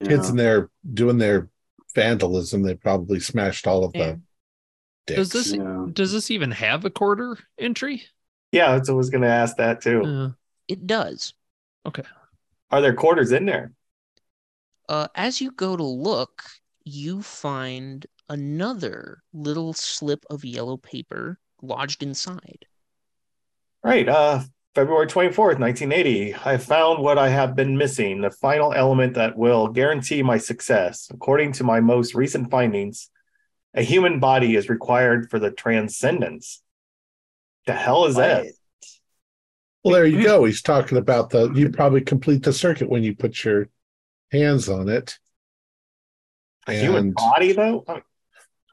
Kids 0.03 0.25
yeah. 0.25 0.29
in 0.31 0.35
there 0.37 0.69
doing 0.93 1.17
their 1.17 1.49
vandalism. 1.95 2.63
They 2.63 2.75
probably 2.75 3.19
smashed 3.19 3.67
all 3.67 3.83
of 3.85 3.91
Yeah. 3.95 4.13
the 4.13 4.21
dicks. 5.07 5.17
Does 5.17 5.29
this 5.29 5.53
Yeah. 5.53 5.85
does 5.93 6.11
this 6.11 6.31
even 6.31 6.51
have 6.51 6.85
a 6.85 6.89
quarter 6.89 7.37
entry? 7.59 8.03
Yeah, 8.51 8.81
so 8.81 8.93
I 8.93 8.95
was 8.95 9.09
gonna 9.09 9.27
ask 9.27 9.57
that 9.57 9.81
too. 9.81 10.01
Uh, 10.03 10.29
It 10.67 10.87
does. 10.87 11.33
Are 12.71 12.81
there 12.81 12.93
quarters 12.93 13.31
in 13.31 13.45
there? 13.45 13.71
Uh, 14.89 15.07
as 15.15 15.41
you 15.41 15.51
go 15.51 15.77
to 15.77 15.83
look, 15.83 16.43
you 16.83 17.21
find 17.21 18.05
another 18.29 19.21
little 19.33 19.73
slip 19.73 20.25
of 20.29 20.43
yellow 20.43 20.77
paper 20.77 21.39
lodged 21.61 22.03
inside. 22.03 22.65
Right. 23.83 24.07
Uh 24.07 24.43
February 24.75 25.05
24th, 25.05 25.59
1980. 25.59 26.33
I 26.33 26.57
found 26.57 27.03
what 27.03 27.19
I 27.19 27.29
have 27.29 27.55
been 27.55 27.77
missing, 27.77 28.21
the 28.21 28.31
final 28.31 28.73
element 28.73 29.13
that 29.13 29.37
will 29.37 29.67
guarantee 29.67 30.23
my 30.23 30.39
success. 30.39 31.07
According 31.13 31.51
to 31.53 31.63
my 31.63 31.79
most 31.79 32.15
recent 32.15 32.49
findings, 32.49 33.11
a 33.75 33.83
human 33.83 34.19
body 34.19 34.55
is 34.55 34.69
required 34.69 35.29
for 35.29 35.37
the 35.37 35.51
transcendence. 35.51 36.63
The 37.67 37.73
hell 37.73 38.05
is 38.05 38.15
that? 38.15 38.47
What? 39.83 39.91
Well, 39.91 39.93
there 39.93 40.05
you 40.07 40.23
go. 40.23 40.43
He's 40.45 40.61
talking 40.61 40.97
about 40.97 41.29
the. 41.29 41.51
You 41.53 41.69
probably 41.69 42.01
complete 42.01 42.43
the 42.43 42.51
circuit 42.53 42.89
when 42.89 43.03
you 43.03 43.15
put 43.15 43.43
your 43.43 43.69
hands 44.31 44.67
on 44.69 44.89
it. 44.89 45.17
A 46.67 46.73
human 46.73 47.11
body, 47.11 47.51
though? 47.51 47.83
I 47.87 47.93
mean, 47.93 48.01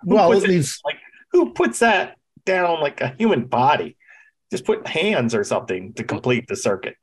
Who 0.02 0.14
Well, 0.14 0.30
puts 0.30 0.44
it 0.44 0.50
it- 0.50 0.54
needs. 0.54 0.80
who 1.32 1.52
puts 1.52 1.80
that 1.80 2.16
down 2.46 2.80
like 2.80 3.00
a 3.00 3.14
human 3.18 3.44
body? 3.46 3.96
Just 4.50 4.64
put 4.64 4.86
hands 4.86 5.34
or 5.34 5.44
something 5.44 5.92
to 5.94 6.02
complete 6.04 6.46
the 6.48 6.56
circuit. 6.56 6.96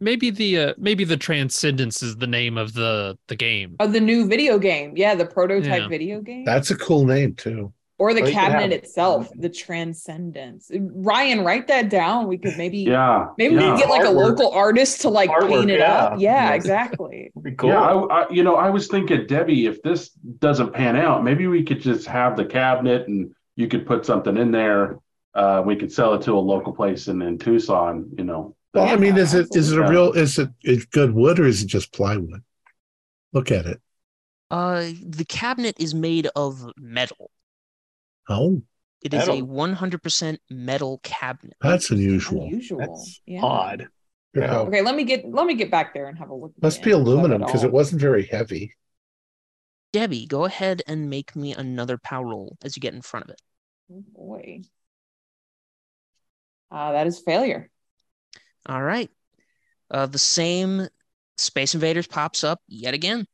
maybe 0.00 0.30
the 0.30 0.58
uh, 0.58 0.74
maybe 0.78 1.04
the 1.04 1.16
transcendence 1.16 2.02
is 2.02 2.16
the 2.16 2.26
name 2.26 2.56
of 2.58 2.72
the 2.74 3.16
the 3.28 3.36
game. 3.36 3.76
Of 3.80 3.92
the 3.92 4.00
new 4.00 4.26
video 4.28 4.58
game. 4.58 4.92
Yeah, 4.96 5.14
the 5.14 5.26
prototype 5.26 5.82
Yeah. 5.82 5.88
video 5.88 6.20
game. 6.20 6.44
That's 6.44 6.70
a 6.70 6.76
cool 6.76 7.04
name 7.04 7.34
too. 7.34 7.72
Or 7.98 8.12
the 8.12 8.22
Or 8.24 8.30
cabinet 8.30 8.72
have- 8.72 8.72
itself, 8.72 9.30
the 9.36 9.48
transcendence. 9.48 10.70
Ryan, 10.74 11.42
write 11.44 11.66
that 11.68 11.88
down. 11.88 12.26
We 12.26 12.36
could 12.38 12.56
maybe 12.58 12.78
Yeah. 12.80 13.28
maybe 13.38 13.54
yeah. 13.54 13.72
we 13.74 13.80
get 13.80 13.88
like 13.88 14.04
a 14.04 14.10
local 14.10 14.50
artist 14.50 15.00
to 15.02 15.08
like 15.08 15.30
Artwork, 15.30 15.48
paint 15.48 15.70
it 15.70 15.80
up. 15.80 16.14
yeah. 16.18 16.18
Yeah, 16.18 16.48
Yeah. 16.50 16.54
exactly. 16.54 17.32
Be 17.42 17.52
cool. 17.52 17.70
Yeah, 17.70 17.80
I, 17.82 18.22
I, 18.22 18.28
you 18.30 18.42
know, 18.42 18.56
I 18.56 18.68
was 18.70 18.88
thinking, 18.88 19.26
Debbie, 19.26 19.66
if 19.66 19.82
this 19.82 20.10
doesn't 20.10 20.72
pan 20.74 20.96
out, 20.96 21.24
maybe 21.24 21.46
we 21.46 21.62
could 21.62 21.80
just 21.80 22.06
have 22.06 22.36
the 22.36 22.44
cabinet 22.44 23.08
and 23.08 23.30
you 23.56 23.66
could 23.68 23.86
put 23.86 24.04
something 24.04 24.36
in 24.36 24.50
there. 24.50 24.98
Uh, 25.34 25.62
we 25.64 25.76
could 25.76 25.90
sell 25.92 26.14
it 26.14 26.22
to 26.22 26.32
a 26.32 26.38
local 26.40 26.72
place 26.74 27.08
in, 27.08 27.20
in 27.22 27.38
Tucson, 27.38 28.10
you 28.18 28.24
know. 28.24 28.54
Well, 28.74 28.88
I 28.88 28.96
mean, 28.96 29.16
is 29.16 29.32
it 29.32 29.48
is 29.56 29.72
it 29.72 29.78
a 29.78 29.88
real? 29.88 30.12
Is 30.12 30.38
it 30.38 30.50
is 30.62 30.84
good 30.84 31.14
wood 31.14 31.38
or 31.38 31.46
is 31.46 31.62
it 31.62 31.66
just 31.66 31.92
plywood? 31.94 32.42
Look 33.32 33.50
at 33.50 33.64
it. 33.64 33.80
Uh, 34.50 34.90
the 35.02 35.24
cabinet 35.26 35.76
is 35.78 35.94
made 35.94 36.28
of 36.36 36.62
metal. 36.76 37.30
Oh, 38.28 38.62
It 39.02 39.14
is 39.14 39.28
a 39.28 39.42
100% 39.42 40.38
metal 40.50 41.00
cabinet. 41.02 41.56
that's 41.60 41.90
unusual. 41.90 42.44
Unusual. 42.44 42.78
That's 42.78 43.20
yeah. 43.26 43.42
odd. 43.42 43.80
Yeah. 43.80 43.86
Yeah. 44.36 44.58
Okay, 44.58 44.82
let 44.82 44.94
me 44.94 45.04
get 45.04 45.24
let 45.26 45.46
me 45.46 45.54
get 45.54 45.70
back 45.70 45.94
there 45.94 46.08
and 46.08 46.18
have 46.18 46.28
a 46.28 46.34
look. 46.34 46.52
Must 46.60 46.82
be 46.82 46.90
aluminum 46.90 47.40
because 47.40 47.64
it 47.64 47.72
wasn't 47.72 48.02
very 48.02 48.26
heavy. 48.26 48.74
Debbie, 49.94 50.26
go 50.26 50.44
ahead 50.44 50.82
and 50.86 51.08
make 51.08 51.34
me 51.34 51.54
another 51.54 51.96
power 51.96 52.26
roll 52.26 52.58
as 52.62 52.76
you 52.76 52.80
get 52.80 52.92
in 52.92 53.00
front 53.00 53.24
of 53.24 53.30
it. 53.30 53.40
Oh 53.90 54.04
boy. 54.14 54.60
Uh, 56.70 56.92
that 56.92 57.06
is 57.06 57.20
failure. 57.20 57.70
All 58.66 58.82
right. 58.82 59.10
Uh, 59.90 60.04
the 60.04 60.18
same 60.18 60.86
Space 61.38 61.74
Invaders 61.74 62.06
pops 62.06 62.44
up 62.44 62.60
yet 62.68 62.92
again. 62.92 63.26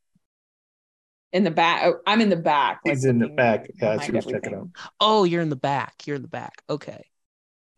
In 1.33 1.45
the 1.45 1.51
back, 1.51 1.83
oh, 1.85 1.95
I'm 2.07 2.20
in 2.20 2.28
the 2.28 2.37
back. 2.37 2.80
He's 2.85 3.05
in 3.07 3.18
the 3.18 3.28
back. 3.28 3.66
Yeah, 3.80 3.95
behind 3.95 4.03
she 4.03 4.12
was 4.12 4.26
checking 4.26 4.53
everything. 4.53 4.74
Oh, 5.01 5.24
you're 5.24 5.41
in 5.41 5.49
the 5.49 5.57
back. 5.57 6.07
You're 6.07 6.16
in 6.16 6.22
the 6.22 6.28
back. 6.28 6.62
Okay. 6.68 7.07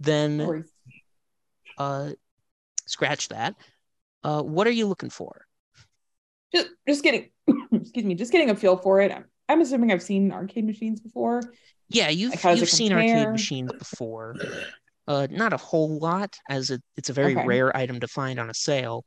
Then 0.01 0.65
uh, 1.79 2.11
scratch 2.87 3.29
that. 3.29 3.55
Uh, 4.25 4.43
what 4.43 4.67
are 4.67 4.73
you 4.73 4.87
looking 4.87 5.11
for? 5.11 5.47
Just, 6.53 6.69
just 6.89 7.05
getting, 7.05 7.31
excuse 7.73 8.05
me, 8.05 8.15
just 8.15 8.33
getting 8.33 8.51
a 8.51 8.57
feel 8.57 8.77
for 8.77 9.01
it. 9.01 9.13
I'm, 9.13 9.27
I'm 9.49 9.61
assuming 9.61 9.93
I've 9.93 10.03
seen 10.03 10.33
arcade 10.33 10.65
machines 10.65 11.01
before. 11.01 11.43
Yeah, 11.89 12.09
you've 12.09 12.31
Like, 12.31 12.57
you've 12.57 12.65
it 12.65 12.69
seen 12.71 12.93
arcade 12.93 13.31
machines 13.31 13.73
before. 13.79 14.37
Uh, 15.07 15.27
not 15.31 15.53
a 15.53 15.59
whole 15.59 15.99
lot, 15.99 16.37
as 16.49 16.71
it, 16.71 16.83
it's 16.97 17.11
a 17.11 17.13
very 17.13 17.37
Okay. 17.37 17.47
rare 17.47 17.77
item 17.77 18.01
to 18.01 18.09
find 18.09 18.41
on 18.41 18.51
a 18.51 18.55
sale. 18.55 19.05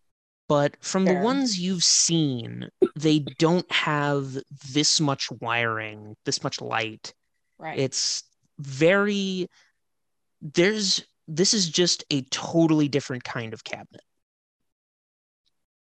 But 0.48 0.78
from 0.80 1.04
the 1.06 1.16
ones 1.16 1.60
you've 1.60 1.84
seen, 1.84 2.70
they 2.96 3.20
don't 3.20 3.70
have 3.72 4.38
this 4.72 5.02
much 5.02 5.30
wiring, 5.42 6.16
this 6.24 6.42
much 6.42 6.62
light. 6.62 7.14
Right. 7.60 7.78
It's 7.78 8.24
very 8.60 9.50
there's 10.42 11.04
this 11.28 11.54
is 11.54 11.70
just 11.70 12.04
a 12.10 12.22
totally 12.24 12.88
different 12.88 13.24
kind 13.24 13.54
of 13.54 13.64
cabinet. 13.64 14.02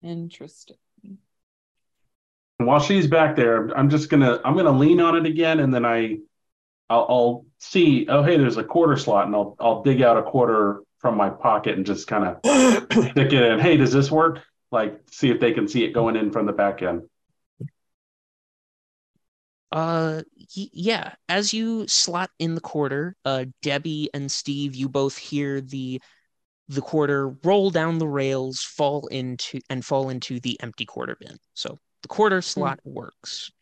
Interesting. 0.02 0.76
While 2.58 2.80
she's 2.80 3.06
back 3.06 3.36
there, 3.36 3.68
I'm 3.76 3.90
just 3.90 4.08
gonna 4.08 4.40
I'm 4.44 4.56
gonna 4.56 4.70
lean 4.70 5.00
on 5.00 5.16
it 5.16 5.26
again, 5.26 5.60
and 5.60 5.74
then 5.74 5.84
I 5.84 6.18
I'll, 6.88 7.06
I'll 7.08 7.46
see. 7.58 8.06
Oh, 8.08 8.22
hey, 8.22 8.36
there's 8.36 8.56
a 8.56 8.64
quarter 8.64 8.96
slot, 8.96 9.26
and 9.26 9.34
I'll 9.34 9.56
I'll 9.60 9.82
dig 9.82 10.02
out 10.02 10.16
a 10.16 10.22
quarter 10.22 10.80
from 10.98 11.16
my 11.16 11.28
pocket 11.28 11.76
and 11.76 11.84
just 11.84 12.06
kind 12.06 12.24
of 12.24 12.84
stick 13.10 13.32
it 13.32 13.42
in. 13.42 13.58
Hey, 13.58 13.76
does 13.76 13.92
this 13.92 14.10
work? 14.10 14.40
Like, 14.74 15.02
see 15.08 15.30
if 15.30 15.38
they 15.38 15.52
can 15.52 15.68
see 15.68 15.84
it 15.84 15.92
going 15.92 16.16
in 16.16 16.32
from 16.32 16.46
the 16.46 16.52
back 16.52 16.82
end. 16.82 17.02
Uh, 19.70 20.22
yeah. 20.52 21.14
As 21.28 21.54
you 21.54 21.86
slot 21.86 22.30
in 22.40 22.56
the 22.56 22.60
quarter, 22.60 23.14
uh, 23.24 23.44
Debbie 23.62 24.10
and 24.12 24.30
Steve, 24.30 24.74
you 24.74 24.88
both 24.88 25.16
hear 25.16 25.60
the 25.60 26.02
the 26.68 26.80
quarter 26.80 27.28
roll 27.44 27.70
down 27.70 27.98
the 27.98 28.08
rails, 28.08 28.62
fall 28.62 29.06
into 29.08 29.60
and 29.70 29.84
fall 29.84 30.08
into 30.08 30.40
the 30.40 30.60
empty 30.60 30.86
quarter 30.86 31.16
bin. 31.20 31.36
So 31.54 31.78
the 32.02 32.08
quarter 32.08 32.42
slot 32.42 32.80
works. 32.82 33.52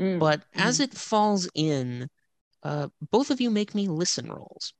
Mm. 0.00 0.18
But 0.18 0.44
as 0.54 0.80
it 0.80 0.94
falls 0.94 1.46
in, 1.54 2.08
uh, 2.62 2.88
both 3.10 3.30
of 3.30 3.40
you 3.40 3.50
make 3.50 3.74
me 3.74 3.88
listen 3.88 4.28
rolls. 4.28 4.72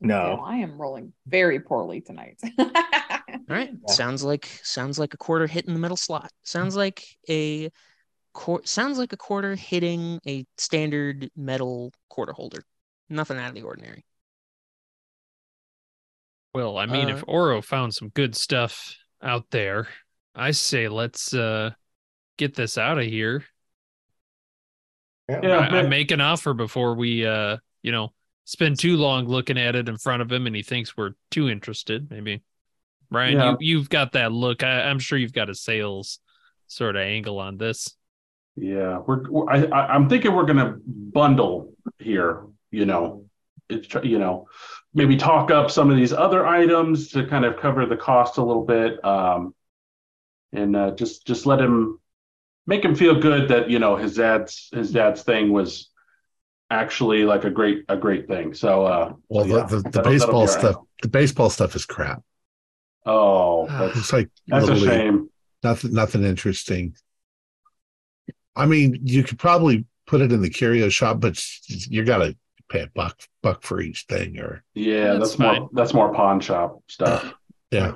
No. 0.00 0.34
Well, 0.34 0.44
I 0.44 0.56
am 0.58 0.80
rolling 0.80 1.12
very 1.26 1.60
poorly 1.60 2.00
tonight. 2.00 2.38
All 2.58 2.70
right. 3.48 3.70
Yeah. 3.70 3.92
Sounds 3.92 4.24
like 4.24 4.46
sounds 4.62 4.98
like 4.98 5.14
a 5.14 5.16
quarter 5.18 5.46
hit 5.46 5.66
in 5.66 5.74
the 5.74 5.80
middle 5.80 5.96
slot. 5.96 6.30
Sounds 6.42 6.74
like 6.76 7.04
a 7.28 7.70
quar- 8.32 8.64
sounds 8.64 8.98
like 8.98 9.12
a 9.12 9.16
quarter 9.16 9.54
hitting 9.56 10.20
a 10.26 10.46
standard 10.56 11.30
metal 11.36 11.92
quarter 12.08 12.32
holder. 12.32 12.62
Nothing 13.08 13.38
out 13.38 13.48
of 13.50 13.54
the 13.54 13.62
ordinary. 13.62 14.04
Well, 16.54 16.78
I 16.78 16.86
mean, 16.86 17.08
if 17.08 17.22
Uh, 17.22 17.26
Oro 17.28 17.62
found 17.62 17.94
some 17.94 18.08
good 18.08 18.34
stuff 18.34 18.96
out 19.22 19.50
there, 19.50 19.88
I 20.34 20.52
say 20.52 20.88
let's 20.88 21.34
uh 21.34 21.70
get 22.38 22.54
this 22.54 22.78
out 22.78 22.98
of 22.98 23.04
here. 23.04 23.44
Yeah. 25.28 25.40
Yeah. 25.42 25.58
I, 25.58 25.78
I 25.78 25.82
make 25.82 26.10
an 26.10 26.20
offer 26.20 26.54
before 26.54 26.94
we 26.94 27.26
uh 27.26 27.58
you 27.82 27.92
know 27.92 28.12
spend 28.50 28.76
too 28.80 28.96
long 28.96 29.26
looking 29.28 29.56
at 29.56 29.76
it 29.76 29.88
in 29.88 29.96
front 29.96 30.22
of 30.22 30.32
him 30.32 30.44
and 30.48 30.56
he 30.56 30.62
thinks 30.62 30.96
we're 30.96 31.12
too 31.30 31.48
interested. 31.48 32.10
Maybe 32.10 32.42
Ryan, 33.08 33.38
Yeah. 33.38 33.50
you 33.52 33.56
you've 33.60 33.88
got 33.88 34.12
that 34.12 34.32
look. 34.32 34.64
I, 34.64 34.82
I'm 34.82 34.98
sure 34.98 35.16
you've 35.16 35.32
got 35.32 35.48
a 35.48 35.54
sales 35.54 36.18
sort 36.66 36.96
of 36.96 37.02
angle 37.02 37.38
on 37.38 37.58
this. 37.58 37.94
Yeah, 38.56 38.98
we're. 38.98 39.30
we're 39.30 39.48
I, 39.48 39.64
I, 39.66 39.94
I'm 39.94 40.08
thinking 40.08 40.34
we're 40.34 40.46
gonna 40.46 40.78
bundle 40.84 41.74
here. 42.00 42.44
You 42.72 42.86
know, 42.86 43.26
it's 43.68 43.94
you 44.02 44.18
know, 44.18 44.48
maybe 44.94 45.16
talk 45.16 45.52
up 45.52 45.70
some 45.70 45.88
of 45.88 45.96
these 45.96 46.12
other 46.12 46.44
items 46.44 47.10
to 47.10 47.26
kind 47.26 47.44
of 47.44 47.56
cover 47.56 47.86
the 47.86 47.96
cost 47.96 48.38
a 48.38 48.42
little 48.42 48.64
bit, 48.64 49.02
um, 49.04 49.54
and 50.52 50.74
uh, 50.74 50.90
just 50.96 51.24
just 51.24 51.46
let 51.46 51.60
him 51.60 52.00
make 52.66 52.84
him 52.84 52.96
feel 52.96 53.20
good 53.20 53.48
that 53.48 53.70
you 53.70 53.78
know 53.78 53.94
his 53.94 54.16
dad's 54.16 54.68
his 54.72 54.90
dad's 54.90 55.22
thing 55.22 55.52
was 55.52 55.89
actually 56.70 57.24
like 57.24 57.44
a 57.44 57.50
great 57.50 57.84
a 57.88 57.96
great 57.96 58.26
thing. 58.28 58.54
So 58.54 58.84
uh 58.86 59.12
Well, 59.28 59.44
so, 59.46 59.56
yeah, 59.56 59.64
the, 59.64 59.76
the, 59.76 59.82
the 59.82 59.82
that'll- 59.82 59.90
that'll 59.90 60.12
baseball 60.12 60.30
be 60.32 60.34
all 60.36 60.46
right. 60.46 60.50
stuff, 60.60 60.76
the 61.02 61.08
baseball 61.08 61.50
stuff 61.50 61.74
is 61.76 61.84
crap. 61.86 62.22
Oh, 63.06 63.66
that's, 63.66 63.96
It's 63.98 64.12
like 64.12 64.28
that's 64.46 64.68
a 64.68 64.76
shame. 64.78 65.30
nothing, 65.62 65.92
nothing 65.94 66.22
interesting. 66.24 66.94
I 68.54 68.66
mean, 68.66 69.00
you 69.04 69.22
could 69.24 69.38
probably 69.38 69.86
put 70.06 70.20
it 70.20 70.32
in 70.32 70.42
the 70.42 70.50
curio 70.50 70.88
shop, 70.90 71.20
but 71.20 71.42
you 71.66 72.04
got 72.04 72.18
to 72.18 72.36
pay 72.68 72.80
a 72.82 72.88
buck, 72.94 73.16
buck 73.42 73.62
for 73.62 73.80
each 73.80 74.04
thing, 74.08 74.38
or 74.38 74.62
Yeah, 74.74 75.14
That's 75.14 75.30
that's, 75.30 75.38
more 75.38 75.70
that's 75.72 75.94
more 75.94 76.12
pawn 76.14 76.40
shop 76.40 76.82
stuff. 76.88 77.32
yeah. 77.70 77.92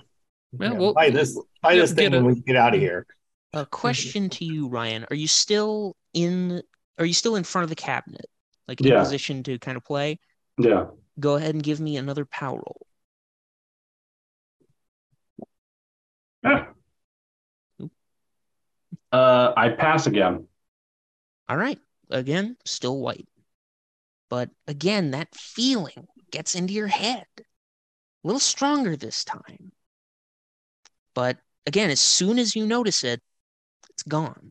Well, 0.53 0.73
Yeah, 0.73 0.79
we'll- 0.79 0.95
buy 0.95 1.11
this 1.11 1.39
buy 1.63 1.75
this 1.77 1.93
thing 1.93 2.11
get 2.13 2.23
when 2.23 2.35
we 2.35 2.41
get 2.41 2.57
out 2.57 2.75
of 2.75 2.81
here. 2.81 3.07
A 3.53 3.67
question 3.67 4.29
to 4.31 4.45
you, 4.45 4.69
Ryan. 4.69 5.07
Are 5.11 5.17
you 5.17 5.29
still 5.29 5.97
in 6.15 6.63
are 6.99 7.05
you 7.05 7.15
still 7.15 7.37
in 7.37 7.45
front 7.45 7.65
of 7.65 7.69
the 7.71 7.77
cabinet? 7.77 8.27
Like 8.67 8.81
in 8.81 8.87
Yeah. 8.89 9.01
position 9.01 9.43
to 9.45 9.59
kind 9.59 9.77
of 9.77 9.85
play? 9.85 10.19
Yeah. 10.59 10.87
Go 11.21 11.35
ahead 11.35 11.55
and 11.55 11.63
give 11.63 11.81
me 11.81 11.97
another 11.97 12.25
power 12.25 12.57
roll. 12.57 12.87
Yeah. 16.43 16.67
Uh, 19.13 19.53
I 19.57 19.69
pass 19.71 20.07
again. 20.07 20.49
All 21.49 21.57
right. 21.57 21.79
Again, 22.11 22.57
still 22.65 22.99
white. 22.99 23.29
But 24.29 24.51
again, 24.67 25.13
that 25.13 25.35
feeling 25.35 26.09
gets 26.31 26.55
into 26.55 26.73
your 26.73 26.89
head. 26.89 27.27
A 27.39 27.43
little 28.25 28.41
stronger 28.41 28.97
this 28.97 29.25
time. 29.25 29.73
But 31.15 31.39
again, 31.67 31.91
as 31.91 32.01
soon 32.01 32.39
as 32.39 32.57
you 32.57 32.67
notice 32.67 33.05
it, 33.05 33.21
it's 33.91 34.03
gone. 34.03 34.51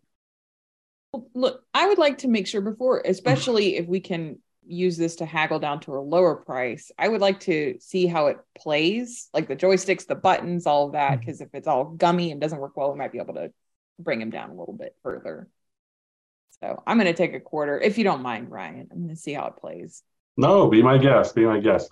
Look, 1.34 1.64
I 1.74 1.88
would 1.88 1.98
like 1.98 2.20
to 2.20 2.28
make 2.28 2.48
sure 2.48 2.62
before, 2.62 3.04
especially 3.06 3.78
if 3.78 3.88
we 3.88 4.00
can 4.00 4.40
use 4.66 4.98
this 4.98 5.18
to 5.18 5.26
haggle 5.26 5.60
down 5.60 5.80
to 5.82 5.96
a 5.96 6.00
lower 6.00 6.36
price, 6.36 6.92
I 6.98 7.08
would 7.08 7.22
like 7.22 7.42
to 7.42 7.78
see 7.80 8.08
how 8.08 8.28
it 8.28 8.38
plays, 8.58 9.30
like 9.34 9.48
the 9.48 9.56
joysticks, 9.56 10.08
the 10.08 10.16
buttons, 10.16 10.66
all 10.66 10.88
of 10.88 10.94
that. 10.94 11.20
Because 11.20 11.42
if 11.42 11.50
it's 11.54 11.68
all 11.68 11.86
gummy 11.86 12.32
and 12.32 12.42
doesn't 12.42 12.60
work 12.60 12.76
well, 12.76 12.92
we 12.92 12.98
might 12.98 13.12
be 13.12 13.20
able 13.20 13.36
to 13.36 13.52
bring 14.00 14.22
him 14.22 14.30
down 14.30 14.50
a 14.50 14.56
little 14.56 14.74
bit 14.74 14.96
further. 15.04 15.48
So 16.62 16.82
I'm 16.88 16.98
going 16.98 17.08
to 17.08 17.14
take 17.14 17.34
a 17.34 17.40
quarter, 17.40 17.80
if 17.80 17.98
you 17.98 18.04
don't 18.04 18.22
mind, 18.22 18.50
Ryan. 18.50 18.88
I'm 18.92 19.00
going 19.00 19.10
to 19.10 19.16
see 19.16 19.34
how 19.34 19.48
it 19.48 19.58
plays. 19.58 20.02
No, 20.38 20.68
be 20.68 20.82
my 20.82 20.98
guest. 20.98 21.36
Be 21.36 21.46
my 21.46 21.60
guest. 21.60 21.90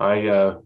I 0.00 0.28
uh, 0.28 0.58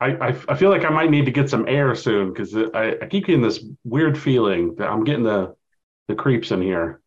I 0.00 0.06
I, 0.06 0.28
I 0.48 0.54
feel 0.56 0.70
like 0.70 0.84
I 0.84 0.90
might 0.90 1.10
need 1.10 1.24
to 1.24 1.30
get 1.30 1.48
some 1.48 1.66
air 1.68 1.94
soon 1.94 2.32
because 2.32 2.54
I, 2.54 2.96
I 3.00 3.06
keep 3.06 3.26
getting 3.26 3.42
this 3.42 3.64
weird 3.84 4.18
feeling 4.18 4.74
that 4.76 4.88
I'm 4.88 5.04
getting 5.04 5.24
the 5.24 5.54
the 6.08 6.14
creeps 6.14 6.50
in 6.50 6.60
here. 6.60 7.00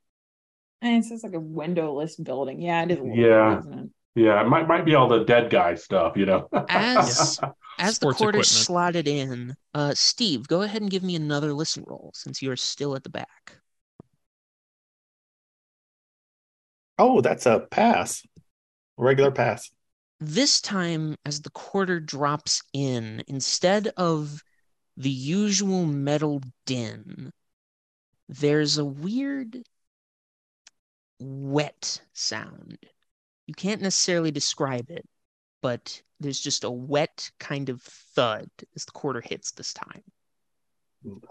And 0.82 0.98
it's 0.98 1.10
just 1.10 1.24
like 1.24 1.34
a 1.34 1.40
windowless 1.40 2.16
building. 2.16 2.60
Yeah, 2.60 2.84
it 2.84 2.92
is. 2.92 3.00
A 3.00 3.04
Yeah. 3.14 3.60
Isn't 3.60 3.74
it? 3.74 3.90
Yeah, 4.14 4.42
it 4.42 4.48
might 4.50 4.68
might 4.68 4.84
be 4.86 4.96
all 4.96 5.08
the 5.08 5.24
dead 5.24 5.50
guy 5.50 5.76
stuff, 5.76 6.18
you 6.18 6.26
know. 6.26 6.50
As 6.68 7.40
as 7.78 8.00
the 8.00 8.14
Sports 8.14 8.18
quarter's 8.18 8.52
equipment. 8.52 8.66
slotted 8.66 9.08
in, 9.08 9.56
uh, 9.74 9.94
Steve, 9.94 10.48
go 10.48 10.64
ahead 10.64 10.82
and 10.82 10.92
give 10.92 11.04
me 11.04 11.16
another 11.16 11.54
listen 11.54 11.84
roll 11.88 12.12
since 12.14 12.42
you're 12.42 12.58
still 12.58 12.96
at 12.96 13.04
the 13.04 13.10
back. 13.10 13.58
Oh, 16.98 17.22
that's 17.22 17.46
a 17.46 17.62
pass. 17.72 18.24
Regular 18.98 19.32
pass. 19.32 19.72
This 20.20 20.62
time, 20.62 21.16
as 21.26 21.42
the 21.42 21.50
quarter 21.50 22.00
drops 22.00 22.62
in, 22.74 23.24
instead 23.28 23.88
of 23.98 24.44
the 24.98 25.10
usual 25.10 25.86
metal 25.86 26.42
din, 26.66 27.32
there's 28.30 28.78
a 28.78 28.86
weird 28.86 29.64
wet 31.22 32.02
sound. 32.14 32.78
You 33.48 33.54
can't 33.54 33.82
necessarily 33.82 34.32
describe 34.32 34.90
it, 34.90 35.08
but 35.62 36.02
there's 36.20 36.40
just 36.40 36.64
a 36.64 36.72
wet 36.72 37.32
kind 37.40 37.70
of 37.70 37.82
thud 37.82 38.50
as 38.76 38.86
the 38.86 38.92
quarter 38.92 39.22
hits 39.22 39.52
this 39.52 39.74
time. 39.74 40.04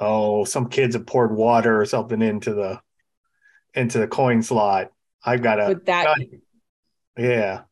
Oh, 0.00 0.44
some 0.44 0.68
kids 0.68 0.94
have 0.96 1.06
poured 1.06 1.34
water 1.34 1.80
or 1.80 1.84
something 1.86 2.20
into 2.22 2.54
the 2.54 2.80
into 3.74 3.98
the 3.98 4.08
coin 4.08 4.42
slot. 4.42 4.90
I've 5.24 5.42
got 5.42 5.60
a 5.60 5.74
But 5.74 5.86
that, 5.86 6.18
yeah. 7.16 7.62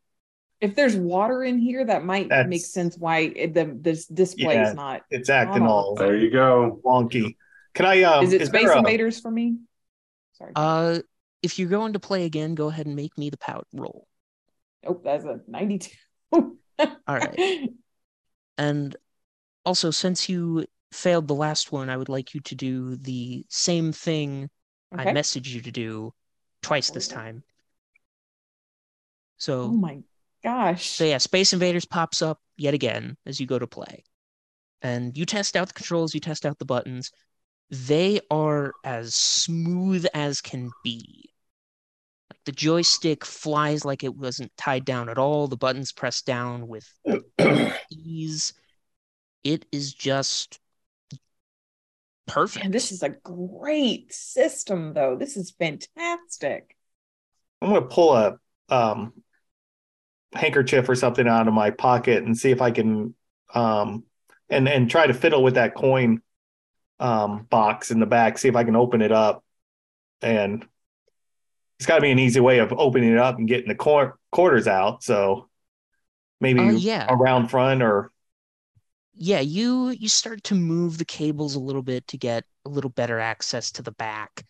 if 0.60 0.76
there's 0.76 0.94
water 0.94 1.42
in 1.42 1.58
here, 1.58 1.84
that 1.84 2.04
might 2.04 2.28
That's- 2.28 2.48
make 2.48 2.60
sense 2.64 2.96
why 2.96 3.20
it, 3.34 3.54
the 3.54 3.76
this 3.80 4.06
display 4.06 4.54
Yeah. 4.54 4.68
is 4.68 4.74
not. 4.74 5.02
It's 5.10 5.28
acting 5.28 5.64
Oh. 5.64 5.70
all 5.70 5.94
there 5.96 6.16
you 6.16 6.30
go. 6.30 6.80
wonky. 6.84 7.36
Can 7.74 7.84
I 7.86 8.02
um 8.02 8.24
is 8.24 8.32
it 8.32 8.38
there 8.38 8.46
Space 8.46 8.68
a- 8.68 8.78
Invaders 8.78 9.20
for 9.20 9.30
me? 9.30 9.56
Sorry. 10.34 10.52
Uh, 10.54 11.00
if 11.42 11.58
you're 11.58 11.68
going 11.68 11.94
to 11.94 12.00
play 12.00 12.24
again, 12.24 12.54
go 12.54 12.68
ahead 12.68 12.86
and 12.86 12.96
make 12.96 13.16
me 13.18 13.30
the 13.30 13.38
pout 13.38 13.66
roll. 13.72 14.08
Nope, 14.82 15.02
that's 15.04 15.24
a 15.24 15.40
92. 15.46 15.96
All 17.08 17.18
right. 17.18 17.40
And 18.58 18.94
also, 19.66 19.90
since 19.92 20.28
you 20.28 20.66
failed 20.92 21.28
the 21.28 21.34
last 21.34 21.72
one, 21.72 21.90
I 21.90 21.96
would 21.98 22.08
like 22.10 22.34
you 22.34 22.40
to 22.42 22.54
do 22.56 22.96
the 22.96 23.46
same 23.48 23.92
thing 23.92 24.50
I 24.98 25.06
Okay. 25.06 25.06
messaged 25.06 25.48
you 25.48 25.62
to 25.62 25.72
do 25.72 26.14
twice 26.62 26.90
this 26.90 27.08
time. 27.08 27.44
So, 29.38 29.70
Oh 29.70 29.72
my 29.76 30.02
gosh. 30.42 30.96
so 30.96 31.04
yeah, 31.04 31.18
Space 31.18 31.52
Invaders 31.52 31.84
pops 31.84 32.22
up 32.22 32.40
yet 32.56 32.74
again 32.74 33.16
as 33.26 33.40
you 33.40 33.46
go 33.46 33.58
to 33.58 33.66
play. 33.66 34.04
And 34.82 35.16
you 35.18 35.26
test 35.26 35.56
out 35.56 35.68
the 35.68 35.74
controls, 35.74 36.14
you 36.14 36.20
test 36.20 36.46
out 36.46 36.58
the 36.58 36.66
buttons. 36.66 37.10
They 37.70 38.20
are 38.30 38.74
as 38.84 39.14
smooth 39.16 40.06
as 40.14 40.40
can 40.42 40.74
be. 40.84 41.27
Like 42.30 42.40
the 42.44 42.52
joystick 42.52 43.24
flies 43.24 43.84
like 43.84 44.04
it 44.04 44.14
wasn't 44.14 44.56
tied 44.56 44.84
down 44.84 45.08
at 45.08 45.18
all. 45.18 45.48
The 45.48 45.56
buttons 45.56 45.92
press 45.92 46.22
down 46.22 46.68
with 46.68 46.86
ease. 47.90 48.52
It 49.44 49.64
is 49.72 49.94
just 49.94 50.60
perfect. 52.26 52.64
Man, 52.64 52.72
this 52.72 52.92
is 52.92 53.02
a 53.02 53.08
great 53.08 54.12
system, 54.12 54.92
though. 54.92 55.16
This 55.16 55.36
is 55.36 55.50
fantastic. 55.52 56.76
I'm 57.60 57.70
gonna 57.70 57.86
pull 57.86 58.14
a 58.14 58.38
um 58.68 59.14
handkerchief 60.34 60.88
or 60.88 60.94
something 60.94 61.26
out 61.26 61.48
of 61.48 61.54
my 61.54 61.70
pocket 61.70 62.22
and 62.22 62.36
see 62.36 62.50
if 62.50 62.60
I 62.60 62.70
can 62.70 63.14
um 63.54 64.04
and 64.50 64.68
and 64.68 64.90
try 64.90 65.06
to 65.06 65.14
fiddle 65.14 65.42
with 65.42 65.54
that 65.54 65.74
coin 65.74 66.20
um 67.00 67.46
box 67.48 67.90
in 67.90 68.00
the 68.00 68.06
back, 68.06 68.38
see 68.38 68.48
if 68.48 68.56
I 68.56 68.64
can 68.64 68.76
open 68.76 69.02
it 69.02 69.12
up. 69.12 69.42
And 70.20 70.66
it's 71.78 71.86
got 71.86 71.96
to 71.96 72.00
be 72.00 72.10
an 72.10 72.18
easy 72.18 72.40
way 72.40 72.58
of 72.58 72.72
opening 72.72 73.12
it 73.12 73.18
up 73.18 73.38
and 73.38 73.48
getting 73.48 73.68
the 73.68 73.74
quar- 73.74 74.18
quarters 74.32 74.66
out. 74.66 75.02
So 75.02 75.48
maybe 76.40 76.60
Uh, 76.60 76.72
yeah. 76.74 77.08
around 77.08 77.48
front 77.48 77.82
or 77.82 78.12
yeah 79.14 79.40
you 79.40 79.90
you 79.90 80.08
start 80.08 80.42
to 80.44 80.54
move 80.54 80.96
the 80.98 81.04
cables 81.04 81.54
a 81.54 81.58
little 81.60 81.82
bit 81.82 82.06
to 82.06 82.16
get 82.16 82.44
a 82.64 82.68
little 82.68 82.90
better 82.90 83.18
access 83.18 83.70
to 83.72 83.82
the 83.82 83.92
back 83.92 84.44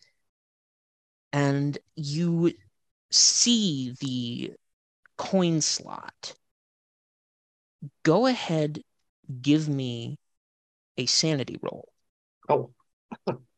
and 1.33 1.77
you 1.95 2.51
see 3.11 3.93
the 3.99 4.53
coin 5.17 5.61
slot 5.61 6.35
go 8.03 8.25
ahead 8.27 8.83
give 9.41 9.69
me 9.69 10.17
a 10.97 11.05
sanity 11.07 11.57
roll 11.61 11.89
oh 12.49 12.71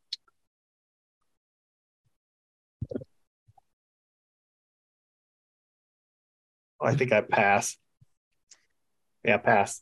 I 6.81 6.95
think 6.95 7.11
I 7.11 7.21
pass. 7.21 7.77
Yeah, 9.23 9.37
pass. 9.37 9.81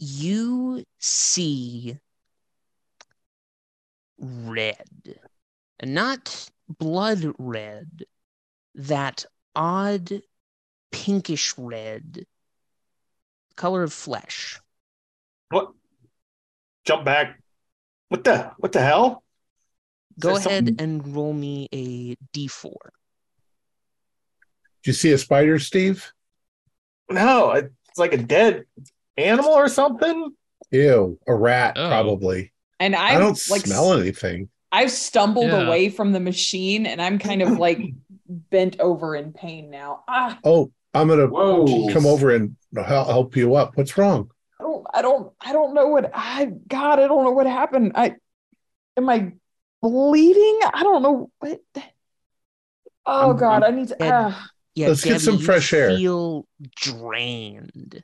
you 0.00 0.84
see 0.98 1.98
red 4.18 5.18
and 5.80 5.94
not 5.94 6.50
blood 6.68 7.32
red 7.38 8.04
that 8.74 9.24
odd 9.56 10.22
pinkish 10.92 11.54
red 11.58 12.26
color 13.56 13.82
of 13.82 13.92
flesh 13.92 14.60
What? 15.50 15.72
Jump 16.84 17.04
back. 17.04 17.40
What 18.08 18.24
the? 18.24 18.52
What 18.58 18.72
the 18.72 18.80
hell? 18.80 19.22
Is 20.16 20.22
go 20.22 20.36
ahead 20.36 20.66
something- 20.66 20.76
and 20.80 21.14
roll 21.14 21.32
me 21.32 21.68
a 21.72 22.16
d4 22.32 22.72
Do 24.88 24.90
you 24.92 24.94
see 24.94 25.12
a 25.12 25.18
spider, 25.18 25.58
Steve? 25.58 26.10
No, 27.10 27.50
it's 27.50 27.98
like 27.98 28.14
a 28.14 28.16
dead 28.16 28.64
animal 29.18 29.50
or 29.50 29.68
something. 29.68 30.30
Ew, 30.70 31.18
a 31.26 31.34
rat, 31.34 31.74
Oh. 31.76 31.88
probably. 31.88 32.54
And 32.80 32.96
I, 32.96 33.08
I've 33.10 33.18
don't 33.18 33.50
like 33.50 33.66
smell 33.66 33.92
anything. 33.92 34.48
I've 34.72 34.90
stumbled 34.90 35.48
Yeah. 35.50 35.66
away 35.66 35.90
from 35.90 36.12
the 36.12 36.20
machine 36.20 36.86
and 36.86 37.02
I'm 37.02 37.18
kind 37.18 37.42
of 37.42 37.58
like 37.58 37.80
bent 38.26 38.80
over 38.80 39.14
in 39.14 39.34
pain 39.34 39.68
now. 39.68 40.04
Ah, 40.08 40.38
Oh, 40.42 40.72
I'm 40.94 41.08
gonna 41.08 41.26
Whoa. 41.26 41.92
come 41.92 42.06
over 42.06 42.30
and 42.34 42.56
help 42.74 43.36
you 43.36 43.56
up. 43.56 43.76
What's 43.76 43.98
wrong? 43.98 44.30
I 44.58 44.62
don't 44.62 44.86
I 44.94 45.02
don't 45.02 45.32
I 45.38 45.52
don't 45.52 45.74
know 45.74 45.88
what 45.88 46.10
I 46.14 46.46
God, 46.66 46.98
I 46.98 47.06
don't 47.08 47.24
know 47.24 47.32
what 47.32 47.46
happened. 47.46 47.92
I 47.94 48.14
am 48.96 49.06
I 49.10 49.32
bleeding? 49.82 50.60
I 50.72 50.82
don't 50.82 51.02
know 51.02 51.30
what 51.40 51.60
Oh 53.04 53.28
I'm- 53.28 53.36
God, 53.36 53.62
I'm- 53.64 53.74
I 53.74 53.76
need 53.76 53.88
to 53.88 54.02
Ed. 54.02 54.34
Yeah, 54.78 54.88
Let's 54.88 55.04
get 55.04 55.20
some 55.20 55.38
fresh 55.38 55.72
air. 55.72 55.96
Feel 55.96 56.46
drained 56.76 58.02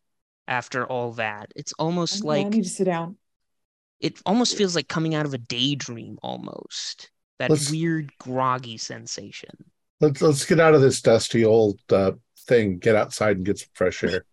after 0.48 0.84
all 0.86 1.12
that. 1.12 1.52
It's 1.56 1.72
almost 1.78 2.24
I 2.24 2.28
like 2.28 2.48
need 2.48 2.64
to 2.64 2.68
sit 2.68 2.84
down. 2.84 3.16
it 4.00 4.20
almost 4.26 4.56
feels 4.56 4.74
like 4.74 4.88
coming 4.88 5.14
out 5.14 5.24
of 5.26 5.34
a 5.34 5.38
daydream 5.38 6.18
almost. 6.22 7.10
That 7.38 7.50
Let's- 7.50 7.70
weird 7.70 8.10
groggy 8.18 8.76
sensation. 8.78 9.50
Let's 10.00 10.20
let's 10.20 10.44
get 10.44 10.58
out 10.60 10.74
of 10.74 10.80
this 10.80 11.00
dusty 11.00 11.44
old 11.44 11.78
uh, 11.90 12.12
thing. 12.48 12.78
Get 12.78 12.96
outside 12.96 13.36
and 13.36 13.46
get 13.46 13.58
some 13.60 13.68
fresh 13.74 14.02
air. 14.02 14.24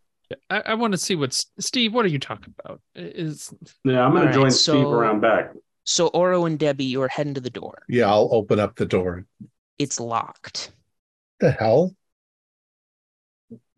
I, 0.49 0.61
I 0.61 0.73
want 0.73 0.93
to 0.93 0.97
see 0.97 1.15
what 1.15 1.33
Steve. 1.59 1.93
What 1.93 2.03
are 2.05 2.09
you 2.09 2.19
talking 2.19 2.53
about? 2.59 2.81
Is 2.95 3.53
Yeah, 3.83 4.03
I'm 4.03 4.11
gonna 4.11 4.21
Alright, 4.21 4.33
join 4.33 4.51
so- 4.51 4.73
Steve 4.73 4.87
around 4.87 5.21
back. 5.21 5.51
So 5.83 6.07
Oro 6.07 6.45
and 6.45 6.57
Debbie, 6.59 6.85
you're 6.85 7.07
heading 7.07 7.33
to 7.35 7.41
the 7.41 7.49
door. 7.49 7.83
Yeah, 7.87 8.07
I'll 8.09 8.29
open 8.31 8.59
up 8.59 8.75
the 8.75 8.85
door. 8.85 9.25
It's 9.79 9.99
locked. 9.99 10.71
The 11.39 11.51
hell? 11.51 11.95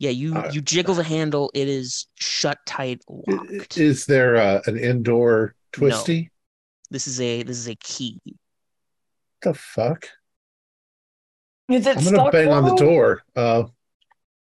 Yeah, 0.03 0.09
you 0.09 0.35
Uh, 0.35 0.49
you 0.51 0.59
jiggle 0.59 0.95
the 0.95 1.03
handle. 1.03 1.49
It 1.53 1.69
is 1.69 2.07
shut 2.15 2.57
tight, 2.65 3.01
locked. 3.07 3.77
Is 3.77 4.05
there 4.05 4.35
uh, 4.35 4.61
an 4.65 4.77
indoor 4.77 5.55
twisty? 5.71 6.23
No. 6.23 6.27
This 6.91 7.07
is 7.07 7.21
a 7.21 7.43
this 7.43 7.57
is 7.57 7.69
a 7.69 7.75
key. 7.75 8.19
The 9.43 9.53
fuck? 9.53 10.09
Is 11.69 11.87
it 11.87 11.95
I'm 11.95 12.03
gonna 12.03 12.17
stuck, 12.17 12.31
bang 12.33 12.49
on 12.49 12.65
the 12.65 12.75
door. 12.75 13.23
Uh, 13.33 13.63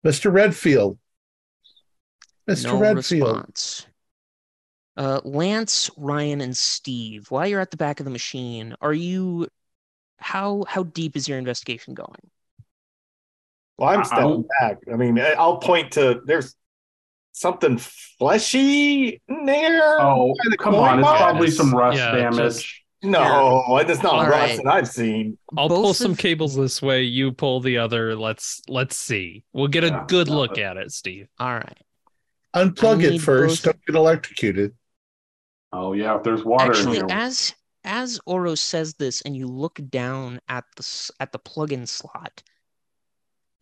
Mr. 0.03 0.33
Redfield. 0.33 0.97
Mr. 2.49 2.63
No 2.63 2.79
Redfield. 2.79 3.27
response. 3.27 3.85
Uh, 4.97 5.21
Lance, 5.23 5.91
Ryan, 5.97 6.41
and 6.41 6.57
Steve. 6.57 7.29
While 7.29 7.45
you're 7.45 7.61
at 7.61 7.69
the 7.69 7.77
back 7.77 7.99
of 7.99 8.05
the 8.05 8.11
machine, 8.11 8.75
are 8.81 8.91
you? 8.93 9.47
How 10.17 10.63
how 10.67 10.81
deep 10.81 11.15
is 11.15 11.27
your 11.27 11.37
investigation 11.37 11.93
going? 11.93 12.31
Well, 13.77 13.89
I'm 13.89 13.99
I- 14.01 14.03
stepping 14.03 14.45
back. 14.59 14.77
I 14.91 14.95
mean, 14.95 15.19
I- 15.19 15.33
I'll 15.33 15.57
point 15.57 15.91
to 15.93 16.21
there's 16.25 16.55
something 17.31 17.77
fleshy 17.79 19.21
in 19.27 19.45
there. 19.45 19.99
Oh, 19.99 20.33
the 20.49 20.57
come 20.57 20.73
coin 20.73 20.83
on! 20.83 20.99
It's 20.99 21.07
probably 21.07 21.51
some 21.51 21.73
rust 21.73 21.97
Yeah, 21.97 22.11
damage. 22.15 22.37
just- 22.37 22.67
No, 23.05 23.77
it's 23.79 24.01
not 24.01 24.13
All 24.13 24.21
rust 24.27 24.31
right. 24.31 24.63
that 24.63 24.67
I've 24.73 24.87
seen. 24.87 25.37
I'll 25.57 25.67
Both 25.67 25.81
pull 25.81 25.93
some 25.93 26.15
cables 26.15 26.55
this 26.55 26.81
way. 26.81 27.01
You 27.03 27.31
pull 27.33 27.59
the 27.59 27.77
other. 27.79 28.15
Let's 28.15 28.61
let's 28.69 28.95
see. 28.97 29.43
We'll 29.51 29.67
get 29.67 29.83
a 29.83 29.87
Yeah, 29.87 30.05
good 30.07 30.29
look 30.29 30.51
but- 30.51 30.59
at 30.59 30.77
it, 30.77 30.91
Steve. 30.91 31.27
All 31.39 31.53
right. 31.53 31.77
Unplug 32.55 33.01
I 33.03 33.15
it 33.15 33.19
first. 33.21 33.63
both- 33.65 33.73
Don't 33.73 33.85
get 33.87 33.95
electrocuted. 33.95 34.73
Oh 35.73 35.93
yeah, 35.93 36.15
if 36.15 36.23
there's 36.23 36.45
water 36.45 36.71
Actually, 36.71 36.99
in 36.99 37.09
here. 37.09 37.17
as 37.17 37.53
as 37.83 38.19
Oro 38.25 38.55
says 38.55 38.93
this, 38.93 39.21
and 39.23 39.35
you 39.35 39.47
look 39.47 39.79
down 39.89 40.39
at 40.47 40.63
the 40.77 41.11
at 41.19 41.31
the 41.33 41.39
plug-in 41.39 41.85
slot, 41.87 42.41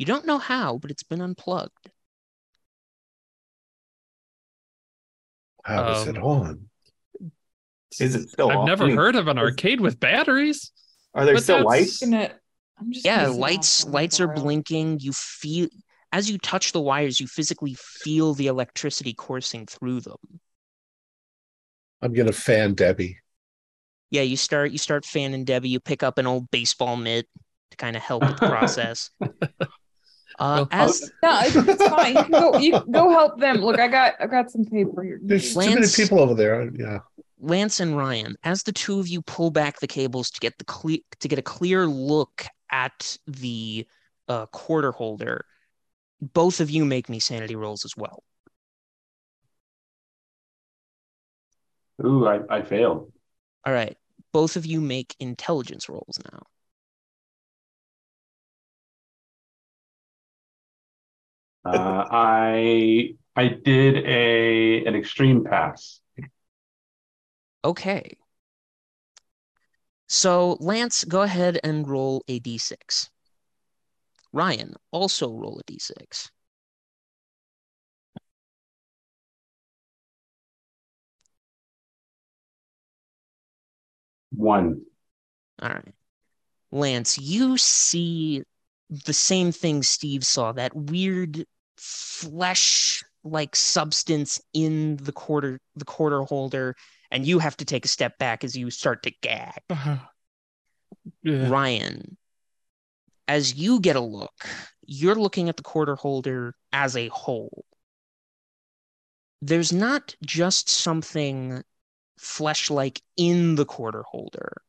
you 0.01 0.05
don't 0.07 0.25
know 0.25 0.39
how, 0.39 0.79
but 0.79 0.89
it's 0.89 1.03
been 1.03 1.21
unplugged. 1.21 1.91
How 5.63 5.89
is 5.91 6.07
it 6.07 6.17
Um, 6.17 6.23
on? 6.23 6.69
Is 7.99 8.15
it 8.15 8.29
still 8.29 8.47
on? 8.47 8.51
I've 8.53 8.59
on? 8.61 8.65
never 8.67 8.83
I 8.85 8.87
mean, 8.87 8.97
heard 8.97 9.15
of 9.15 9.27
an 9.27 9.37
arcade 9.37 9.79
with 9.79 9.99
batteries. 9.99 10.71
Are 11.13 11.25
there 11.25 11.35
but 11.35 11.43
still 11.43 11.63
lights? 11.63 11.99
Gonna- 11.99 12.39
I'm 12.79 12.91
just 12.91 13.05
Yeah, 13.05 13.17
gonna 13.17 13.27
sit 13.27 13.37
down 13.37 13.39
lights 13.39 13.85
lights 13.85 14.19
are 14.19 14.27
blinking. 14.27 14.99
You 15.01 15.13
feel 15.13 15.67
as 16.11 16.29
you 16.29 16.37
touch 16.39 16.71
the 16.71 16.81
wires, 16.81 17.19
you 17.19 17.27
physically 17.27 17.75
feel 17.75 18.33
the 18.33 18.47
electricity 18.47 19.13
coursing 19.13 19.65
through 19.67 20.01
them. 20.01 20.17
I'm 22.01 22.13
gonna 22.13 22.31
fan 22.33 22.73
Debbie. 22.73 23.19
Yeah, 24.09 24.23
you 24.23 24.35
start 24.37 24.71
you 24.71 24.77
start 24.77 25.05
fanning 25.05 25.45
Debbie. 25.45 25.69
You 25.69 25.79
pick 25.79 26.03
up 26.03 26.17
an 26.17 26.27
old 26.27 26.49
baseball 26.51 26.97
mitt 26.97 27.27
to 27.71 27.77
kind 27.77 27.95
of 27.95 28.01
help 28.01 28.25
with 28.27 28.35
the 28.35 28.41
process. 28.47 29.09
Uh, 30.39 30.65
Well, 30.71 30.89
as 30.89 31.11
No, 31.23 31.39
it's, 31.43 31.55
it's 31.55 31.87
fine. 31.87 32.15
You 32.15 32.23
can 32.23 32.31
go. 32.31 32.57
You 32.57 32.71
can 32.71 32.91
go 32.91 33.09
help 33.09 33.39
them. 33.39 33.57
Look, 33.57 33.79
I 33.79 33.87
got 33.87 34.13
I 34.19 34.27
got 34.27 34.51
some 34.51 34.65
paper 34.65 35.03
here. 35.03 35.19
There's 35.23 35.53
too 35.53 35.59
many 35.59 35.87
people 35.87 36.19
over 36.19 36.33
there. 36.33 36.69
Yeah. 36.75 36.99
Lance 37.39 37.79
and 37.79 37.97
Ryan, 37.97 38.35
as 38.43 38.63
the 38.63 38.71
two 38.71 38.99
of 38.99 39.07
you 39.07 39.21
pull 39.23 39.49
back 39.49 39.79
the 39.79 39.87
cables 39.87 40.29
to 40.31 40.39
get 40.39 40.57
the 40.59 40.65
cle- 40.65 40.99
to 41.19 41.27
get 41.27 41.39
a 41.39 41.43
clear 41.43 41.87
look 41.87 42.45
at 42.71 43.17
the 43.25 43.87
uh, 44.27 44.45
quarter 44.47 44.91
holder, 44.91 45.45
both 46.21 46.59
of 46.59 46.69
you 46.69 46.85
make 46.85 47.09
me 47.09 47.19
sanity 47.19 47.55
rolls 47.55 47.83
as 47.83 47.97
well. 47.97 48.23
Ooh, 52.05 52.27
I, 52.27 52.39
I 52.49 52.61
failed. 52.61 53.11
All 53.65 53.73
right, 53.73 53.97
both 54.31 54.55
of 54.55 54.65
you 54.65 54.81
make 54.81 55.15
intelligence 55.19 55.89
rolls 55.89 56.19
now. 56.31 56.43
Uh, 61.63 62.05
I 62.09 63.15
I 63.35 63.47
did 63.47 64.05
a 64.05 64.85
an 64.85 64.95
extreme 64.95 65.43
pass. 65.43 66.01
Okay. 67.63 68.17
So 70.07 70.57
Lance, 70.59 71.03
go 71.05 71.21
ahead 71.21 71.59
and 71.63 71.87
roll 71.87 72.23
a 72.27 72.39
d6. 72.39 73.09
Ryan, 74.33 74.75
also 74.91 75.31
roll 75.31 75.59
a 75.59 75.63
d6. 75.71 76.29
One. 84.31 84.81
All 85.61 85.69
right. 85.69 85.93
Lance, 86.71 87.17
you 87.17 87.57
see 87.57 88.43
the 88.91 89.13
same 89.13 89.51
thing 89.51 89.83
Steve 89.83 90.25
saw, 90.25 90.51
that 90.51 90.75
weird 90.75 91.45
flesh 91.77 93.03
like 93.23 93.55
substance 93.55 94.41
in 94.53 94.97
the 94.97 95.11
quarter 95.11 95.59
the 95.75 95.85
quarter 95.85 96.21
holder, 96.21 96.75
and 97.09 97.25
you 97.25 97.39
have 97.39 97.55
to 97.57 97.65
take 97.65 97.85
a 97.85 97.87
step 97.87 98.17
back 98.17 98.43
as 98.43 98.55
you 98.55 98.69
start 98.69 99.03
to 99.03 99.11
gag. 99.21 99.61
Uh-huh. 99.69 99.97
Yeah. 101.23 101.49
Ryan, 101.49 102.17
as 103.27 103.55
you 103.55 103.79
get 103.79 103.95
a 103.95 104.01
look, 104.01 104.33
you're 104.85 105.15
looking 105.15 105.49
at 105.49 105.57
the 105.57 105.63
quarter 105.63 105.95
holder 105.95 106.53
as 106.73 106.97
a 106.97 107.07
whole. 107.07 107.65
There's 109.41 109.71
not 109.71 110.15
just 110.23 110.69
something 110.69 111.63
flesh 112.17 112.69
like 112.69 113.01
in 113.17 113.55
the 113.55 113.65
quarter 113.65 114.03
holder. 114.03 114.61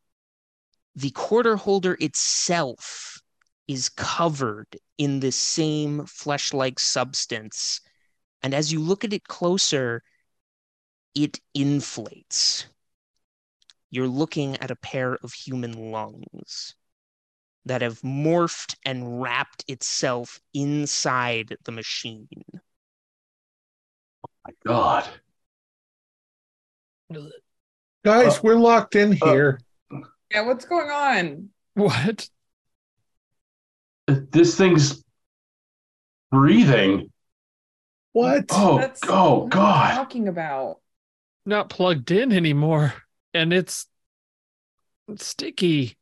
The 0.95 1.11
quarter 1.11 1.57
holder 1.57 1.97
itself 2.01 3.22
is 3.69 3.89
covered 3.89 4.77
in 4.99 5.21
this 5.21 5.37
same 5.37 6.07
flesh 6.07 6.53
like 6.53 6.79
substance. 6.79 7.81
And 8.43 8.55
as 8.55 8.73
you 8.73 8.81
look 8.81 9.05
at 9.05 9.13
it 9.13 9.25
closer, 9.25 10.03
it 11.15 11.39
inflates 11.55 12.67
you're 13.93 14.09
looking 14.09 14.57
at 14.57 14.71
a 14.71 14.77
pair 14.77 15.19
of 15.23 15.33
human 15.35 15.93
lungs 15.93 16.75
that 17.67 17.83
have 17.83 18.01
morphed 18.01 18.75
and 18.85 19.21
wrapped 19.21 19.65
itself 19.69 20.41
inside 20.55 21.55
the 21.65 21.73
machine. 21.73 22.27
Oh 24.27 24.31
my 24.47 24.53
God. 24.67 25.09
Guys, 28.03 28.39
Uh, 28.39 28.41
we're 28.43 28.57
locked 28.57 28.97
in 28.97 29.13
uh, 29.21 29.27
here. 29.27 29.61
Yeah, 30.31 30.47
what's 30.47 30.65
going 30.65 30.91
on? 30.91 31.51
What? 31.75 32.29
This 34.07 34.57
thing's 34.57 35.03
breathing. 36.31 37.11
what? 38.13 38.45
Oh, 38.51 38.79
That's 38.79 39.01
oh 39.09 39.41
what 39.41 39.51
God. 39.51 39.95
talking 39.95 40.29
about. 40.29 40.81
Not 41.47 41.69
plugged 41.71 42.11
in 42.11 42.33
anymore, 42.33 42.95
and 43.35 43.53
it's, 43.53 43.87
it's 45.09 45.27
sticky. 45.27 45.97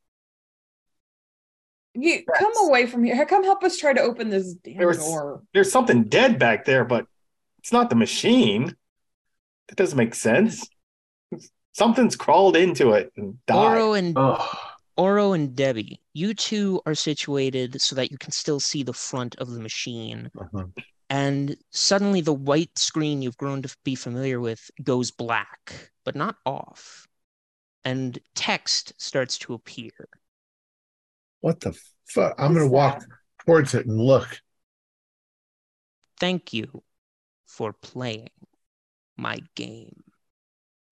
You 1.95 2.23
come 2.39 2.53
away 2.69 2.87
from 2.87 3.05
here. 3.05 3.25
Come 3.27 3.43
help 3.45 3.65
us 3.65 3.77
try 3.79 3.93
to 3.93 4.01
open 4.01 4.31
this 4.31 4.55
damn 4.55 4.79
There 4.79 4.89
was- 4.89 4.99
door. 4.99 5.43
There's 5.53 5.73
something 5.73 6.05
dead 6.05 6.39
back 6.39 6.65
there, 6.65 6.85
but 6.85 7.07
it's 7.59 7.73
not 7.73 7.91
the 7.91 7.97
machine. 7.97 8.75
That 9.69 9.77
doesn't 9.77 9.97
make 9.99 10.15
sense. 10.15 10.67
Something's 11.73 12.17
crawled 12.17 12.57
into 12.57 12.93
it 12.93 13.13
and 13.17 13.39
died. 13.47 13.57
Oro 13.79 13.93
and 13.95 14.17
Ugh. 14.17 14.57
Oro 15.01 15.33
and 15.33 15.57
Debbie, 15.57 15.99
you 16.13 16.35
two 16.35 16.83
are 16.85 16.95
situated 16.95 17.81
so 17.81 17.97
that 17.97 18.11
you 18.11 18.19
can 18.19 18.33
still 18.33 18.61
see 18.61 18.83
the 18.83 18.93
front 18.93 19.35
of 19.37 19.51
the 19.51 19.59
machine. 19.59 20.31
Uh-huh. 20.39 20.67
And 21.09 21.57
suddenly 21.71 22.21
the 22.21 22.35
white 22.35 22.79
screen 22.79 23.23
you've 23.23 23.39
grown 23.39 23.63
to 23.63 23.75
be 23.83 23.95
familiar 23.95 24.41
with 24.41 24.71
goes 24.83 25.11
black, 25.11 25.91
but 26.05 26.17
not 26.17 26.37
off. 26.45 27.09
And 27.83 28.19
text 28.35 28.93
starts 28.99 29.39
to 29.39 29.55
appear. 29.55 29.91
What 31.41 31.61
the 31.61 31.75
fuck? 32.05 32.35
I'm 32.37 32.53
gonna 32.53 32.69
walk 32.69 33.03
towards 33.47 33.73
it 33.73 33.87
and 33.87 33.99
look. 33.99 34.39
Thank 36.19 36.53
you 36.53 36.83
for 37.47 37.73
playing 37.73 38.29
my 39.17 39.39
game. 39.55 40.03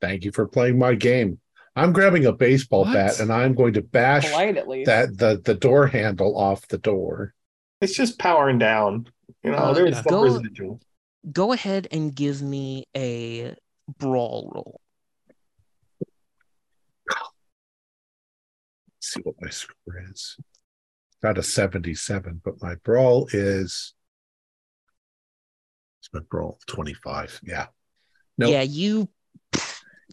Thank 0.01 0.25
you 0.25 0.33
for 0.33 0.49
playing 0.49 0.79
my 0.79 0.95
game. 0.95 1.41
I'm 1.79 1.93
grabbing 1.93 2.27
a 2.27 2.33
baseball 2.33 2.85
What? 2.85 2.95
bat 2.95 3.21
and 3.21 3.33
I'm 3.33 3.55
going 3.55 3.75
to 3.75 3.83
bash 3.83 4.29
Polite 4.31 4.57
at 4.57 4.69
least. 4.69 4.87
that 4.87 5.17
the 5.17 5.41
the 5.45 5.55
door 5.55 5.87
handle 5.87 6.37
off 6.37 6.67
the 6.69 6.79
door. 6.79 7.35
It's 7.81 7.95
just 7.95 8.19
powering 8.19 8.59
down. 8.59 9.07
You 9.45 9.53
know, 9.53 9.59
Uh, 9.59 9.73
there's 9.73 9.95
yeah. 9.97 10.03
Go- 10.09 10.23
residual. 10.25 10.81
Go 11.33 11.53
ahead 11.53 11.87
and 11.93 12.15
give 12.15 12.43
me 12.43 12.85
a 12.97 13.55
brawl 13.99 14.51
roll. 14.55 14.81
Let's 18.97 19.13
see 19.15 19.21
what 19.23 19.35
my 19.41 19.51
score 19.51 20.03
is. 20.11 20.37
Got 21.23 21.39
a 21.39 21.43
77, 21.43 22.41
but 22.45 22.55
my 22.63 22.77
brawl 22.77 23.29
is. 23.33 23.95
It's 26.01 26.09
my 26.13 26.21
brawl 26.31 26.59
25. 26.67 27.41
Yeah. 27.45 27.67
Nope. 28.39 28.51
Yeah, 28.53 28.63
you 28.63 29.09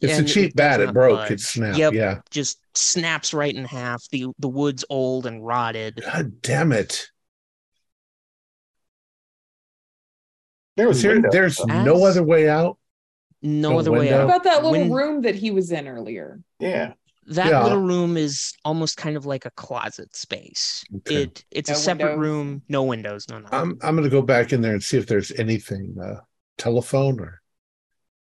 It's 0.02 0.18
and 0.18 0.28
a 0.28 0.30
cheap 0.30 0.50
it 0.50 0.56
bat. 0.56 0.82
It 0.82 0.94
broke. 0.94 1.18
budge. 1.20 1.32
It 1.32 1.40
snapped. 1.40 1.78
Yep. 1.78 1.94
Yeah. 1.94 2.20
just 2.30 2.60
snaps 2.78 3.34
right 3.34 3.56
in 3.56 3.64
half. 3.66 4.04
The 4.10 4.28
the 4.40 4.50
wood's 4.50 4.84
old 4.90 5.26
and 5.26 5.46
rotted. 5.46 6.02
God 6.04 6.42
damn 6.42 6.72
it. 6.74 7.10
There 10.78 10.88
was 10.88 11.02
There- 11.02 11.22
there's 11.32 11.58
though. 11.58 11.84
no 11.84 12.06
As- 12.06 12.18
other 12.18 12.24
way 12.24 12.50
out. 12.50 12.78
No, 13.42 13.72
No 13.72 13.80
other 13.80 13.92
way 13.92 14.00
window? 14.00 14.16
What 14.16 14.22
out. 14.22 14.30
about 14.30 14.44
that 14.44 14.64
little 14.64 14.72
When- 14.72 14.92
room 14.92 15.22
that 15.22 15.36
he 15.36 15.52
was 15.52 15.72
in 15.72 15.88
earlier? 15.88 16.40
yeah. 16.60 16.94
That 17.28 17.48
Yeah. 17.48 17.64
little 17.64 17.82
room 17.82 18.18
is 18.18 18.54
almost 18.64 18.98
kind 18.98 19.18
of 19.18 19.26
like 19.26 19.46
a 19.46 19.52
closet 19.52 20.16
space. 20.16 20.84
Okay. 20.98 21.24
It 21.24 21.44
it's 21.50 21.70
No 21.70 21.76
a 21.76 21.78
separate 21.80 22.06
windows? 22.18 22.20
room, 22.22 22.62
no 22.70 22.84
windows, 22.84 23.28
no 23.30 23.40
nothing. 23.40 23.58
I'm 23.60 23.80
I'm 23.82 23.96
gonna 23.96 24.10
go 24.10 24.22
back 24.22 24.54
in 24.54 24.62
there 24.62 24.74
and 24.74 24.84
see 24.84 24.98
if 24.98 25.08
there's 25.08 25.32
anything 25.32 25.96
uh 26.00 26.20
telephone 26.60 27.20
or 27.20 27.42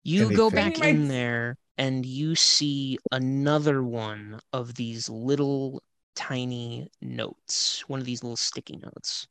You 0.04 0.34
go 0.34 0.48
anything. 0.48 0.56
back 0.56 0.80
Maybe 0.80 0.90
in 1.02 1.08
there 1.10 1.58
and 1.78 2.06
you 2.06 2.36
see 2.36 2.98
another 3.12 3.84
one 3.84 4.40
of 4.52 4.76
these 4.76 5.10
little 5.10 5.82
tiny 6.16 6.90
notes, 7.02 7.84
one 7.88 8.00
of 8.00 8.06
these 8.06 8.24
little 8.24 8.38
sticky 8.38 8.78
notes. 8.78 9.28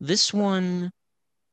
This 0.00 0.32
one 0.32 0.90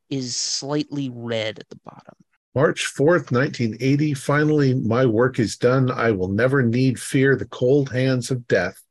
is 0.10 0.36
slightly 0.36 1.10
red 1.14 1.60
at 1.60 1.70
the 1.70 1.80
bottom. 1.84 2.16
March 2.54 2.94
4th, 2.94 3.32
1980. 3.32 4.14
Finally, 4.14 4.74
my 4.76 5.06
work 5.06 5.40
is 5.40 5.58
done. 5.58 5.92
I 5.92 6.12
will 6.12 6.30
never 6.30 6.62
need 6.64 7.00
fear 7.00 7.36
the 7.36 7.48
cold 7.48 7.90
hands 7.92 8.32
of 8.32 8.48
death. 8.48 8.82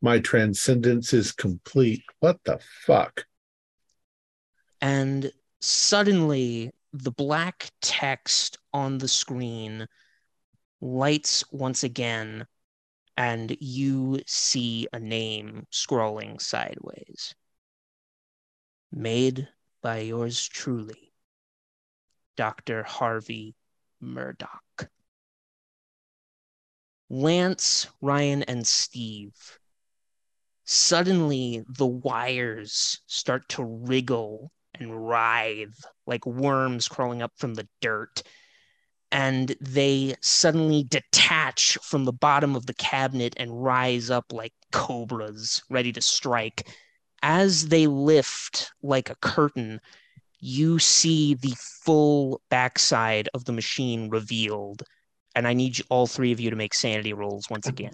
My 0.00 0.18
transcendence 0.20 1.12
is 1.12 1.32
complete. 1.32 2.02
What 2.20 2.38
the 2.44 2.60
fuck? 2.86 3.24
And 4.80 5.30
suddenly, 5.60 6.70
the 6.92 7.10
black 7.10 7.70
text 7.82 8.58
on 8.72 8.98
the 8.98 9.08
screen 9.08 9.86
lights 10.80 11.44
once 11.50 11.82
again, 11.82 12.46
and 13.16 13.56
you 13.60 14.20
see 14.26 14.88
a 14.92 14.98
name 14.98 15.66
scrolling 15.70 16.40
sideways. 16.40 17.34
Made 18.92 19.48
by 19.82 20.00
yours 20.00 20.46
truly, 20.48 21.12
Dr. 22.36 22.82
Harvey 22.82 23.54
Murdoch. 24.00 24.88
Lance, 27.08 27.88
Ryan, 28.00 28.44
and 28.44 28.66
Steve. 28.66 29.58
Suddenly, 30.64 31.64
the 31.68 31.86
wires 31.86 33.00
start 33.06 33.48
to 33.50 33.64
wriggle 33.64 34.52
and 34.74 35.08
writhe 35.08 35.84
like 36.06 36.24
worms 36.24 36.86
crawling 36.86 37.22
up 37.22 37.32
from 37.36 37.54
the 37.54 37.68
dirt. 37.80 38.22
And 39.12 39.56
they 39.60 40.14
suddenly 40.20 40.84
detach 40.84 41.76
from 41.82 42.04
the 42.04 42.12
bottom 42.12 42.54
of 42.54 42.66
the 42.66 42.74
cabinet 42.74 43.34
and 43.36 43.62
rise 43.62 44.08
up 44.08 44.32
like 44.32 44.52
cobras 44.70 45.62
ready 45.68 45.92
to 45.92 46.00
strike. 46.00 46.68
As 47.22 47.68
they 47.68 47.86
lift 47.86 48.72
like 48.82 49.10
a 49.10 49.16
curtain, 49.16 49.80
you 50.38 50.78
see 50.78 51.34
the 51.34 51.54
full 51.56 52.40
backside 52.50 53.28
of 53.34 53.44
the 53.44 53.52
machine 53.52 54.08
revealed. 54.08 54.84
And 55.34 55.46
I 55.46 55.54
need 55.54 55.78
you, 55.78 55.84
all 55.90 56.06
three 56.06 56.32
of 56.32 56.40
you 56.40 56.50
to 56.50 56.56
make 56.56 56.74
sanity 56.74 57.12
rolls 57.12 57.50
once 57.50 57.66
again. 57.66 57.92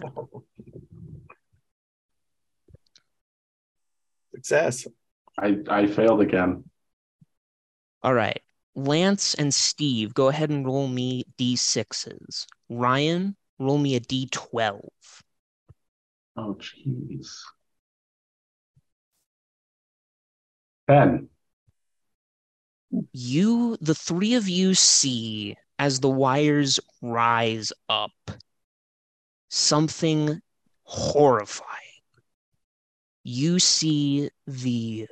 Success. 4.33 4.87
I, 5.37 5.57
I 5.69 5.87
failed 5.87 6.21
again. 6.21 6.63
All 8.01 8.13
right. 8.13 8.41
Lance 8.77 9.33
and 9.33 9.51
Steve, 9.51 10.13
go 10.13 10.27
ahead 10.27 10.51
and 10.51 10.63
roll 10.63 10.87
me 10.87 11.23
d6s. 11.39 12.45
Ryan, 12.69 13.35
roll 13.57 13.79
me 13.79 13.95
a 13.95 13.99
d12. 13.99 14.79
Oh, 16.37 16.59
jeez. 16.59 17.27
Ten. 20.87 21.27
You, 23.11 23.77
the 23.81 23.95
three 23.95 24.35
of 24.35 24.47
you, 24.47 24.75
see 24.75 25.55
as 25.79 25.99
the 25.99 26.09
wires 26.09 26.79
rise 27.01 27.73
up 27.89 28.11
something 29.49 30.39
horrifying. 30.83 31.81
You 33.23 33.57
see 33.57 34.29
the 34.45 35.07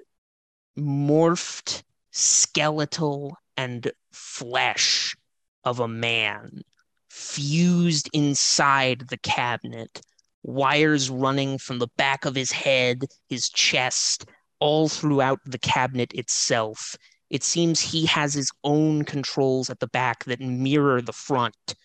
morphed 0.77 1.81
skeletal 2.11 3.39
and 3.57 3.91
flesh 4.11 5.15
of 5.63 5.79
a 5.79 5.87
man 5.87 6.61
fused 7.09 8.09
inside 8.13 9.07
the 9.09 9.17
cabinet, 9.17 10.01
wires 10.43 11.09
running 11.09 11.57
from 11.57 11.79
the 11.79 11.87
back 11.97 12.25
of 12.25 12.35
his 12.35 12.51
head, 12.51 13.05
his 13.29 13.49
chest, 13.49 14.25
all 14.59 14.89
throughout 14.89 15.39
the 15.45 15.57
cabinet 15.57 16.13
itself. 16.13 16.95
It 17.29 17.43
seems 17.43 17.79
he 17.79 18.05
has 18.05 18.33
his 18.33 18.51
own 18.63 19.03
controls 19.03 19.69
at 19.69 19.79
the 19.79 19.87
back 19.87 20.25
that 20.25 20.39
mirror 20.39 21.01
the 21.01 21.13
front. 21.13 21.75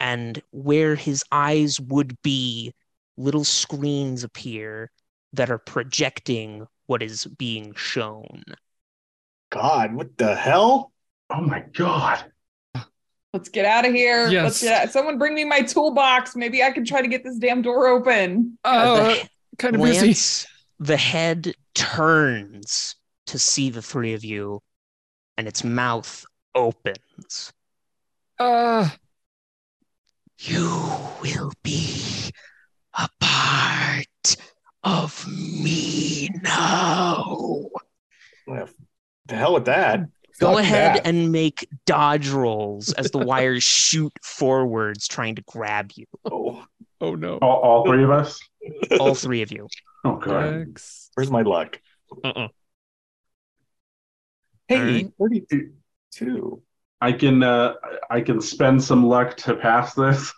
And 0.00 0.42
where 0.50 0.94
his 0.94 1.24
eyes 1.30 1.80
would 1.80 2.20
be, 2.22 2.72
little 3.16 3.44
screens 3.44 4.24
appear 4.24 4.90
that 5.32 5.50
are 5.50 5.58
projecting 5.58 6.66
what 6.86 7.02
is 7.02 7.26
being 7.26 7.74
shown. 7.74 8.44
God, 9.50 9.94
what 9.94 10.16
the 10.18 10.34
hell? 10.34 10.92
Oh 11.30 11.40
my 11.40 11.60
god. 11.72 12.24
Let's 13.32 13.50
get 13.50 13.66
out 13.66 13.84
of 13.86 13.92
here. 13.92 14.22
Let's 14.30 14.32
Yes. 14.32 14.62
get 14.62 14.82
out. 14.82 14.90
Someone 14.90 15.18
bring 15.18 15.34
me 15.34 15.44
my 15.44 15.60
toolbox. 15.60 16.34
Maybe 16.34 16.62
I 16.62 16.70
can 16.70 16.84
try 16.84 17.02
to 17.02 17.08
get 17.08 17.22
this 17.22 17.38
damn 17.38 17.60
door 17.62 17.86
open. 17.86 18.58
Uh, 18.64 19.16
kind 19.58 19.74
of 19.76 19.82
busy. 19.82 20.48
The 20.80 20.96
head 20.96 21.52
turns 21.74 22.96
to 23.26 23.38
see 23.38 23.68
the 23.68 23.82
three 23.82 24.14
of 24.14 24.24
you, 24.24 24.60
and 25.36 25.46
its 25.46 25.62
mouth 25.62 26.24
opens. 26.54 27.52
Uh, 28.38 28.88
You 30.38 30.90
will 31.20 31.52
be 31.62 32.30
a 32.96 33.08
part 33.20 34.36
of 34.84 35.26
me 35.28 36.30
now. 36.42 37.66
Well, 39.28 39.36
The 39.36 39.36
hell 39.36 39.54
with 39.54 39.64
that. 39.66 40.00
Go 40.40 40.52
Fuck 40.52 40.60
ahead 40.60 40.96
that. 40.96 41.06
and 41.06 41.32
make 41.32 41.68
dodge 41.84 42.28
rolls 42.28 42.92
as 42.92 43.10
the 43.10 43.18
wires 43.18 43.64
shoot 43.64 44.12
forwards, 44.22 45.08
trying 45.08 45.34
to 45.34 45.42
grab 45.42 45.90
you. 45.96 46.06
Oh, 46.24 46.64
oh 47.00 47.14
no. 47.16 47.38
All, 47.38 47.60
all 47.60 47.84
three 47.84 48.04
of 48.04 48.10
us? 48.10 48.38
All 49.00 49.14
three 49.16 49.42
of 49.42 49.50
you. 49.50 49.68
Oh 50.04 50.16
god. 50.16 50.68
X. 50.70 51.10
where's 51.14 51.30
my 51.30 51.42
luck? 51.42 51.80
Uh-uh. 52.22 52.48
Hey, 54.68 54.78
Alright. 54.78 55.12
32. 55.20 56.62
I 57.00 57.12
can 57.12 57.42
uh 57.42 57.74
I 58.10 58.20
can 58.20 58.40
spend 58.40 58.82
some 58.82 59.04
luck 59.06 59.36
to 59.38 59.56
pass 59.56 59.94
this. 59.94 60.32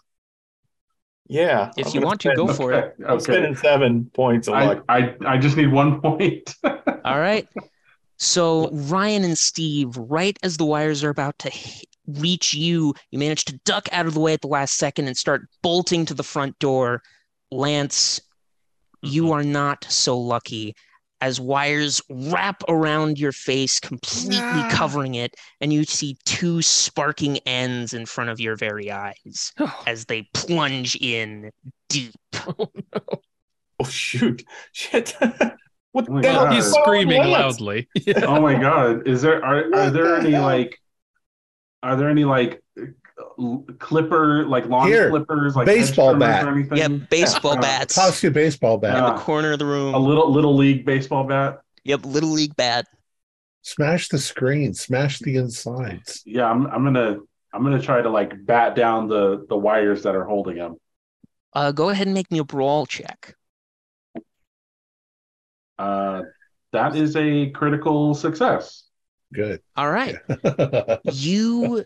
Yeah. 1.28 1.72
If 1.76 1.88
I'm 1.88 1.92
you 1.92 2.00
gonna 2.00 2.06
want 2.06 2.20
to, 2.22 2.28
spend- 2.28 2.36
go 2.36 2.52
for 2.52 2.72
it. 2.72 2.84
Okay. 2.84 3.04
I'm 3.04 3.10
okay. 3.16 3.22
spending 3.24 3.56
seven 3.56 4.10
points 4.14 4.48
of 4.48 4.54
I, 4.54 4.66
luck. 4.66 4.84
I 4.88 5.14
I 5.26 5.36
just 5.38 5.56
need 5.58 5.70
one 5.70 6.00
point. 6.00 6.54
All 6.64 7.18
right. 7.18 7.46
So 8.20 8.68
Ryan 8.70 9.24
and 9.24 9.38
Steve, 9.38 9.96
right 9.96 10.38
as 10.42 10.58
the 10.58 10.66
wires 10.66 11.02
are 11.02 11.08
about 11.08 11.38
to 11.40 11.48
hit, 11.50 11.86
reach 12.06 12.52
you, 12.52 12.94
you 13.10 13.18
manage 13.18 13.46
to 13.46 13.58
duck 13.64 13.88
out 13.92 14.06
of 14.06 14.12
the 14.12 14.20
way 14.20 14.34
at 14.34 14.42
the 14.42 14.46
last 14.46 14.76
second 14.76 15.08
and 15.08 15.16
start 15.16 15.48
bolting 15.62 16.04
to 16.04 16.14
the 16.14 16.22
front 16.22 16.58
door. 16.58 17.02
Lance, 17.50 18.20
you 19.02 19.32
are 19.32 19.42
not 19.42 19.84
so 19.88 20.18
lucky 20.18 20.74
as 21.22 21.40
wires 21.40 22.00
wrap 22.10 22.62
around 22.68 23.18
your 23.18 23.32
face, 23.32 23.80
completely 23.80 24.38
Ah. 24.38 24.68
covering 24.72 25.14
it, 25.14 25.34
and 25.62 25.72
you 25.72 25.84
see 25.84 26.16
two 26.26 26.60
sparking 26.60 27.38
ends 27.46 27.94
in 27.94 28.04
front 28.04 28.28
of 28.30 28.38
your 28.38 28.54
very 28.56 28.90
eyes 28.90 29.52
as 29.86 30.04
they 30.06 30.28
plunge 30.34 30.94
in 30.96 31.50
deep. 31.88 32.14
Oh, 32.46 32.70
no. 32.94 33.00
oh, 33.80 33.84
shoot. 33.84 34.44
Shit. 34.72 35.14
what 35.92 36.08
Oh 36.08 36.20
the 36.20 36.30
hell? 36.30 36.46
God. 36.46 36.52
He's 36.52 36.66
is 36.66 36.72
going 36.72 36.84
on 36.84 36.84
screaming 36.84 37.18
with 37.18 37.28
Lance? 37.28 37.60
loudly. 37.60 37.88
oh 38.22 38.40
my 38.40 38.54
god. 38.54 39.06
Is 39.08 39.22
there 39.22 39.44
are, 39.44 39.72
are 39.74 39.90
What 39.90 39.92
there 39.92 40.16
the 40.16 40.16
any 40.16 40.30
hell? 40.30 40.42
like 40.42 40.78
are 41.82 41.96
there 41.96 42.08
any 42.10 42.24
like 42.24 42.62
clipper 43.78 44.44
like 44.46 44.66
lawn 44.66 44.88
Here, 44.88 45.10
clippers 45.10 45.56
like 45.56 45.66
baseball 45.66 46.14
bat. 46.16 46.44
or 46.46 46.50
anything? 46.52 46.78
Yep, 46.78 46.92
baseball 47.10 47.58
Uh, 47.58 47.60
bats 47.60 47.94
Toss 47.94 48.22
you 48.22 48.28
a 48.30 48.32
baseball 48.32 48.78
bat. 48.78 48.96
in 48.98 49.04
the 49.04 49.20
corner 49.20 49.52
of 49.52 49.58
the 49.58 49.66
room. 49.66 49.94
A 49.94 49.98
little 49.98 50.30
little 50.30 50.56
league 50.56 50.84
baseball 50.84 51.24
bat. 51.24 51.60
Yep, 51.84 52.04
little 52.06 52.30
league 52.30 52.56
bat. 52.56 52.86
Smash 53.62 54.08
the 54.08 54.18
screen, 54.18 54.72
smash 54.74 55.18
the 55.18 55.36
insides. 55.36 56.22
Yeah, 56.24 56.44
I'm 56.50 56.66
I'm 56.66 56.84
gonna 56.84 57.18
I'm 57.52 57.62
gonna 57.62 57.80
try 57.82 58.00
to 58.00 58.08
like 58.08 58.44
bat 58.46 58.74
down 58.74 59.08
the 59.08 59.44
the 59.48 59.56
wires 59.56 60.02
that 60.04 60.14
are 60.14 60.24
holding 60.24 60.56
him. 60.56 60.76
Uh, 61.52 61.72
go 61.72 61.88
ahead 61.88 62.06
and 62.06 62.14
make 62.14 62.30
me 62.30 62.38
a 62.38 62.44
brawl 62.44 62.86
check. 62.86 63.34
Uh, 65.80 66.24
that 66.72 66.94
is 66.94 67.16
a 67.16 67.50
critical 67.50 68.14
success. 68.14 68.84
Good. 69.32 69.62
All 69.76 69.90
right. 69.90 70.16
you 71.04 71.84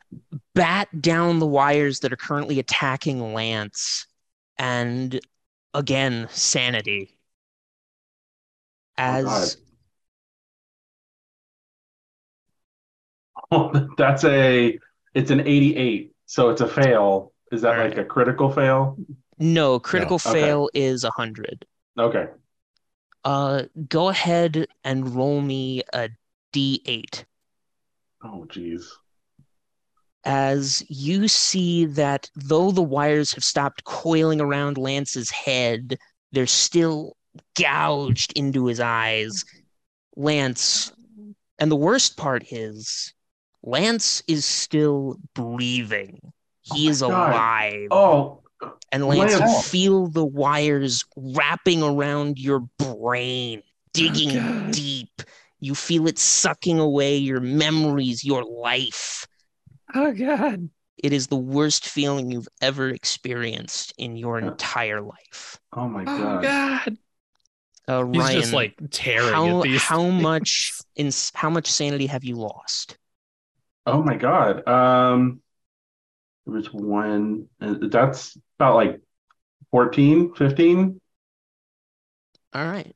bat 0.55 0.89
down 1.01 1.39
the 1.39 1.47
wires 1.47 2.01
that 2.01 2.13
are 2.13 2.17
currently 2.17 2.59
attacking 2.59 3.35
Lance, 3.35 4.07
and 4.59 5.21
again, 5.75 6.27
sanity. 6.31 7.17
As 8.97 9.59
Oh, 13.51 13.89
that's 13.97 14.25
a 14.25 14.79
it's 15.15 15.31
an 15.31 15.41
88, 15.41 16.13
so 16.27 16.51
it's 16.51 16.61
a 16.61 16.69
fail. 16.69 17.33
Is 17.53 17.63
that 17.63 17.77
All 17.79 17.85
like 17.85 17.99
a 17.99 18.05
critical 18.05 18.51
fail? 18.51 18.97
no 19.39 19.79
critical 19.79 20.17
okay. 20.17 20.33
fail 20.33 20.69
is 20.75 21.05
a 21.05 21.11
hundred. 21.11 21.67
Okay. 21.99 22.27
Uh, 23.25 23.64
go 23.89 24.09
ahead 24.11 24.66
and 24.85 25.14
roll 25.14 25.41
me 25.41 25.83
a 25.93 26.11
d8. 26.53 27.25
Oh, 28.22 28.45
geez. 28.47 28.91
as 30.25 30.83
you 30.89 31.29
see 31.29 31.85
that 31.87 32.31
though 32.35 32.70
the 32.70 32.83
wires 32.83 33.33
have 33.33 33.45
stopped 33.45 33.85
coiling 33.85 34.41
around 34.41 34.79
Lance's 34.79 35.31
head, 35.31 35.97
they're 36.33 36.47
still 36.47 37.16
gouged 37.57 38.33
into 38.37 38.66
his 38.66 38.81
eyes. 38.81 39.45
Lance, 40.16 40.93
and 41.59 41.70
the 41.70 41.77
worst 41.77 42.16
part 42.16 42.45
is, 42.53 43.12
Lance 43.62 44.22
is 44.29 44.45
still 44.45 45.16
breathing. 45.35 46.20
He 46.62 46.87
Oh 46.87 46.91
is 46.91 47.01
God. 47.01 47.11
alive. 47.11 47.89
Oh, 47.91 48.44
and 48.93 49.07
Lance, 49.07 49.33
you 49.33 49.39
Lance. 49.41 49.69
feel 49.69 50.07
the 50.09 50.25
wires 50.25 51.05
wrapping 51.17 51.83
around 51.83 52.39
your 52.39 52.61
brain, 52.79 53.63
digging 53.93 54.35
God. 54.37 54.73
deep. 54.73 55.23
You 55.61 55.75
feel 55.75 56.07
it 56.07 56.19
sucking 56.19 56.79
away 56.79 57.17
your 57.17 57.41
memories, 57.41 58.25
your 58.25 58.45
life. 58.45 59.27
Oh 59.95 60.13
God. 60.13 60.69
It 60.99 61.13
is 61.13 61.27
the 61.27 61.37
worst 61.37 61.87
feeling 61.89 62.31
you've 62.31 62.49
ever 62.63 62.89
experienced 62.89 63.93
in 63.99 64.17
your 64.17 64.39
entire 64.39 65.01
life. 65.01 65.59
oh 65.75 65.89
my 65.89 66.05
God. 66.05 66.21
Oh 66.21 66.43
god. 66.43 66.85
God. 66.87 66.99
Uh, 67.87 68.07
He's 68.07 68.21
Ryan, 68.23 68.41
just 68.41 68.53
like 68.55 68.75
tearing 68.91 69.35
how 69.35 69.59
at 69.59 69.65
these. 69.65 69.83
how 69.83 69.99
things. 70.03 70.23
much 70.23 70.73
in 70.97 71.11
how 71.35 71.51
much 71.51 71.71
sanity 71.71 72.07
have 72.07 72.25
you 72.25 72.37
lost? 72.37 72.97
Oh 73.87 74.03
my 74.03 74.17
god. 74.17 74.67
Um, 74.67 75.43
it 76.47 76.51
was 76.51 76.73
one. 76.73 77.49
uh, 77.61 77.75
That's 77.83 78.39
about 78.59 78.77
like 78.77 79.01
14, 79.71 80.35
15. 80.35 81.01
All 82.53 82.67
right. 82.67 82.95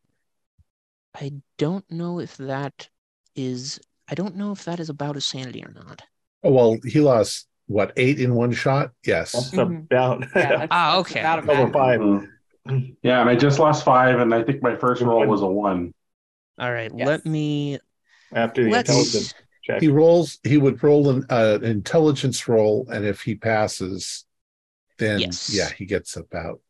I 1.14 1.32
don't 1.56 1.90
know 1.90 2.20
if 2.20 2.36
that 2.36 2.88
is. 3.34 3.80
I 4.08 4.14
don't 4.14 4.36
know 4.36 4.52
if 4.52 4.64
that 4.64 4.80
is 4.80 4.88
about 4.88 5.16
a 5.16 5.20
sanity 5.20 5.64
or 5.64 5.72
not. 5.72 6.02
oh, 6.44 6.52
well, 6.52 6.78
he 6.84 7.00
lost 7.00 7.46
what 7.66 7.92
eight 7.96 8.20
in 8.20 8.34
one 8.34 8.52
shot? 8.52 8.92
Yes. 9.04 9.32
That's 9.32 9.50
Mhm. 9.50 9.84
about 9.86 10.20
Yeah, 10.34 10.56
that's, 10.58 10.68
Ah, 10.70 10.96
that's 10.96 11.10
okay. 11.10 11.20
about 11.20 11.38
a 11.40 11.52
over 11.52 11.66
match. 11.66 11.72
five. 11.72 12.00
Mhm. 12.00 12.96
Yeah, 13.02 13.20
and 13.20 13.28
I 13.30 13.36
just 13.36 13.58
lost 13.58 13.84
five, 13.84 14.18
and 14.20 14.34
I 14.34 14.42
think 14.42 14.62
my 14.62 14.76
first 14.76 15.02
roll 15.02 15.26
was 15.26 15.42
a 15.42 15.46
one. 15.46 15.92
All 16.58 16.72
right. 16.72 16.90
Yes. 16.94 17.06
Let 17.06 17.26
me. 17.26 17.78
after 18.32 18.62
the 18.64 18.70
Let's. 18.70 18.88
intelligence 18.88 19.34
check. 19.62 19.80
He 19.80 19.88
rolls. 19.88 20.38
He 20.44 20.56
would 20.56 20.82
roll 20.82 21.10
an 21.10 21.26
uh, 21.30 21.58
intelligence 21.62 22.46
roll, 22.48 22.86
and 22.90 23.04
if 23.04 23.22
he 23.22 23.34
passes, 23.34 24.24
then 24.98 25.20
Yes. 25.20 25.50
yeah, 25.54 25.70
he 25.70 25.84
gets 25.86 26.16
about. 26.16 26.60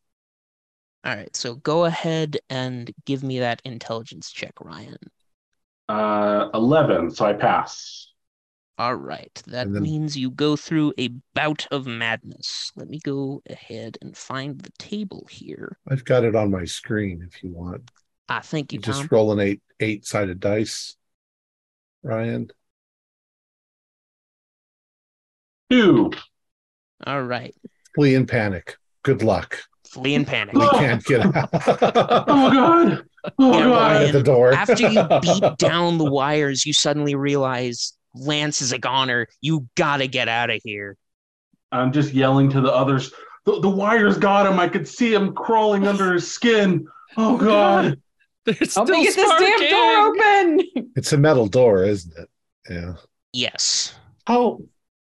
All 1.03 1.15
right. 1.15 1.33
So 1.35 1.55
go 1.55 1.85
ahead 1.85 2.37
and 2.49 2.91
give 3.05 3.23
me 3.23 3.39
that 3.39 3.61
intelligence 3.65 4.31
check, 4.31 4.53
Ryan. 4.61 4.97
Uh, 5.87 6.49
11, 6.53 7.11
so 7.11 7.25
I 7.25 7.33
pass. 7.33 8.07
All 8.77 8.95
right. 8.95 9.33
That 9.47 9.71
then- 9.73 9.81
means 9.83 10.15
you 10.17 10.29
go 10.29 10.55
through 10.55 10.93
a 10.97 11.09
bout 11.33 11.67
of 11.71 11.85
madness. 11.87 12.71
Let 12.75 12.89
me 12.89 12.99
go 13.03 13.41
ahead 13.49 13.97
and 14.01 14.15
find 14.15 14.59
the 14.59 14.71
table 14.77 15.25
here. 15.29 15.77
I've 15.87 16.05
got 16.05 16.23
it 16.23 16.35
on 16.35 16.51
my 16.51 16.65
screen 16.65 17.27
if 17.27 17.43
you 17.43 17.51
want. 17.51 17.89
I 18.29 18.41
thank 18.41 18.71
you, 18.71 18.77
You 18.77 18.83
Tom. 18.83 18.93
just 18.93 19.11
roll 19.11 19.31
an 19.31 19.39
eight 19.39 19.61
eight 19.79 20.05
sided 20.05 20.39
dice, 20.39 20.95
Ryan. 22.03 22.51
Two. 25.69 26.11
All 27.05 27.23
right. 27.23 27.55
Flee 27.95 28.15
in 28.15 28.25
panic. 28.25 28.75
Good 29.03 29.23
luck. 29.23 29.57
Flee 29.87 30.15
in 30.15 30.25
panic. 30.25 30.53
We 30.59 30.61
Oh. 30.65 30.69
can't 30.71 31.03
get 31.03 31.21
out. 31.35 31.49
Oh 32.27 32.51
god. 32.53 33.03
Oh 33.37 33.57
Yeah, 33.57 33.63
god. 33.65 34.01
at 34.03 34.13
the 34.13 34.23
door. 34.23 34.53
After 34.53 34.87
you 34.89 35.03
beat 35.21 35.57
down 35.57 35.97
the 35.97 36.09
wires, 36.09 36.65
you 36.65 36.73
suddenly 36.73 37.15
realize 37.15 37.93
Lance 38.15 38.61
is 38.61 38.71
a 38.71 38.77
goner. 38.77 39.27
You 39.41 39.67
gotta 39.75 40.07
get 40.07 40.27
out 40.27 40.49
of 40.49 40.59
here. 40.63 40.95
I'm 41.71 41.91
just 41.91 42.13
yelling 42.13 42.49
to 42.51 42.61
the 42.61 42.71
others. 42.73 43.11
The, 43.45 43.59
the 43.59 43.69
wires 43.69 44.17
got 44.17 44.45
him. 44.51 44.59
I 44.59 44.67
could 44.67 44.87
see 44.87 45.13
him 45.13 45.33
crawling 45.33 45.87
under 45.87 46.13
his 46.13 46.29
skin. 46.29 46.87
Oh, 47.17 47.35
oh 47.35 47.37
god. 47.37 48.01
There's 48.45 48.73
Help 48.75 48.87
still 48.87 48.97
me 48.99 49.03
get 49.05 49.15
this 49.15 49.29
damn 49.39 49.69
door 49.69 50.07
open. 50.07 50.91
It's 50.95 51.13
a 51.13 51.17
metal 51.17 51.47
door, 51.47 51.83
isn't 51.83 52.13
it? 52.17 52.29
Yeah. 52.69 52.93
Yes. 53.33 53.93
How 54.25 54.59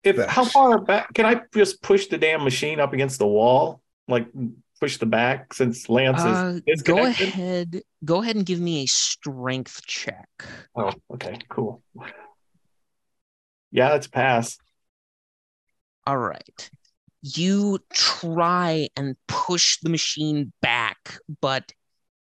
if 0.05 0.17
That- 0.17 0.29
how 0.31 0.45
far 0.45 0.79
back 0.81 1.15
can 1.15 1.27
I 1.27 1.43
just 1.55 1.83
push 1.83 2.07
the 2.07 2.19
damn 2.19 2.45
machine 2.45 2.81
up 2.81 2.93
against 2.93 3.19
the 3.19 3.27
wall? 3.27 3.81
Like 4.09 4.27
push 4.81 4.97
the 4.99 5.07
back 5.07 5.55
since 5.55 5.89
Lance 5.89 6.21
Uh, 6.21 6.61
is 6.67 6.83
go 6.83 7.07
ahead. 7.07 7.83
Go 8.05 8.21
ahead 8.21 8.35
and 8.37 8.45
give 8.45 8.59
me 8.61 8.83
a 8.83 8.87
strength 8.87 9.87
check. 9.87 10.29
Oh, 10.75 10.93
okay, 11.15 11.39
cool. 11.49 11.83
Yeah, 13.71 13.91
that's 13.91 14.07
a 14.07 14.11
pass. 14.11 14.59
All 16.07 16.19
right. 16.19 16.71
You 17.23 17.79
try 17.93 18.89
and 18.97 19.17
push 19.29 19.79
the 19.81 19.89
machine 19.89 20.53
back, 20.61 21.21
but 21.41 21.73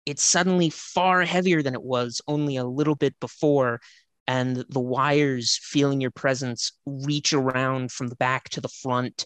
it's 0.06 0.22
suddenly 0.22 0.70
far 0.70 1.24
heavier 1.24 1.64
than 1.64 1.74
it 1.74 1.82
was 1.82 2.22
only 2.28 2.58
a 2.58 2.64
little 2.64 2.96
bit 2.96 3.20
before. 3.20 3.82
And 4.28 4.64
the 4.70 4.80
wires, 4.80 5.60
feeling 5.62 6.00
your 6.00 6.12
presence, 6.12 6.74
reach 6.86 7.34
around 7.34 7.92
from 7.92 8.08
the 8.08 8.16
back 8.16 8.50
to 8.50 8.62
the 8.62 8.70
front 8.70 9.26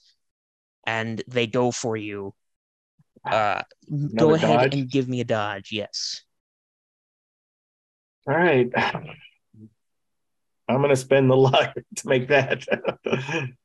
and 0.85 1.21
they 1.27 1.47
go 1.47 1.71
for 1.71 1.97
you. 1.97 2.33
Uh, 3.29 3.61
go 4.15 4.35
ahead 4.35 4.71
dodge? 4.71 4.73
and 4.75 4.89
give 4.89 5.07
me 5.09 5.19
a 5.19 5.23
dodge. 5.23 5.69
Yes. 5.71 6.21
All 8.27 8.35
right. 8.35 8.71
I'm 10.67 10.81
gonna 10.81 10.95
spend 10.95 11.29
the 11.29 11.35
luck 11.37 11.73
to 11.95 12.07
make 12.07 12.27
that. 12.29 12.65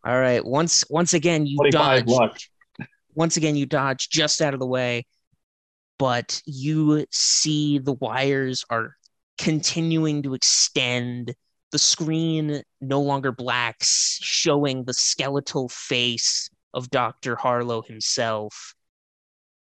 All 0.04 0.20
right. 0.20 0.44
Once 0.44 0.84
once 0.90 1.12
again, 1.12 1.46
you 1.46 1.58
dodge. 1.70 2.06
luck. 2.06 2.38
Once 3.14 3.36
again, 3.36 3.56
you 3.56 3.66
dodge 3.66 4.08
just 4.08 4.40
out 4.40 4.54
of 4.54 4.60
the 4.60 4.66
way, 4.66 5.04
but 5.98 6.40
you 6.46 7.04
see 7.10 7.78
the 7.78 7.94
wires 7.94 8.64
are 8.70 8.96
continuing 9.40 10.22
to 10.22 10.34
extend. 10.34 11.34
The 11.72 11.78
screen 11.78 12.62
no 12.80 13.00
longer 13.00 13.32
blacks, 13.32 14.18
showing 14.20 14.84
the 14.84 14.92
skeletal 14.92 15.68
face 15.68 16.50
of 16.74 16.90
Dr. 16.90 17.36
Harlow 17.36 17.82
himself. 17.82 18.74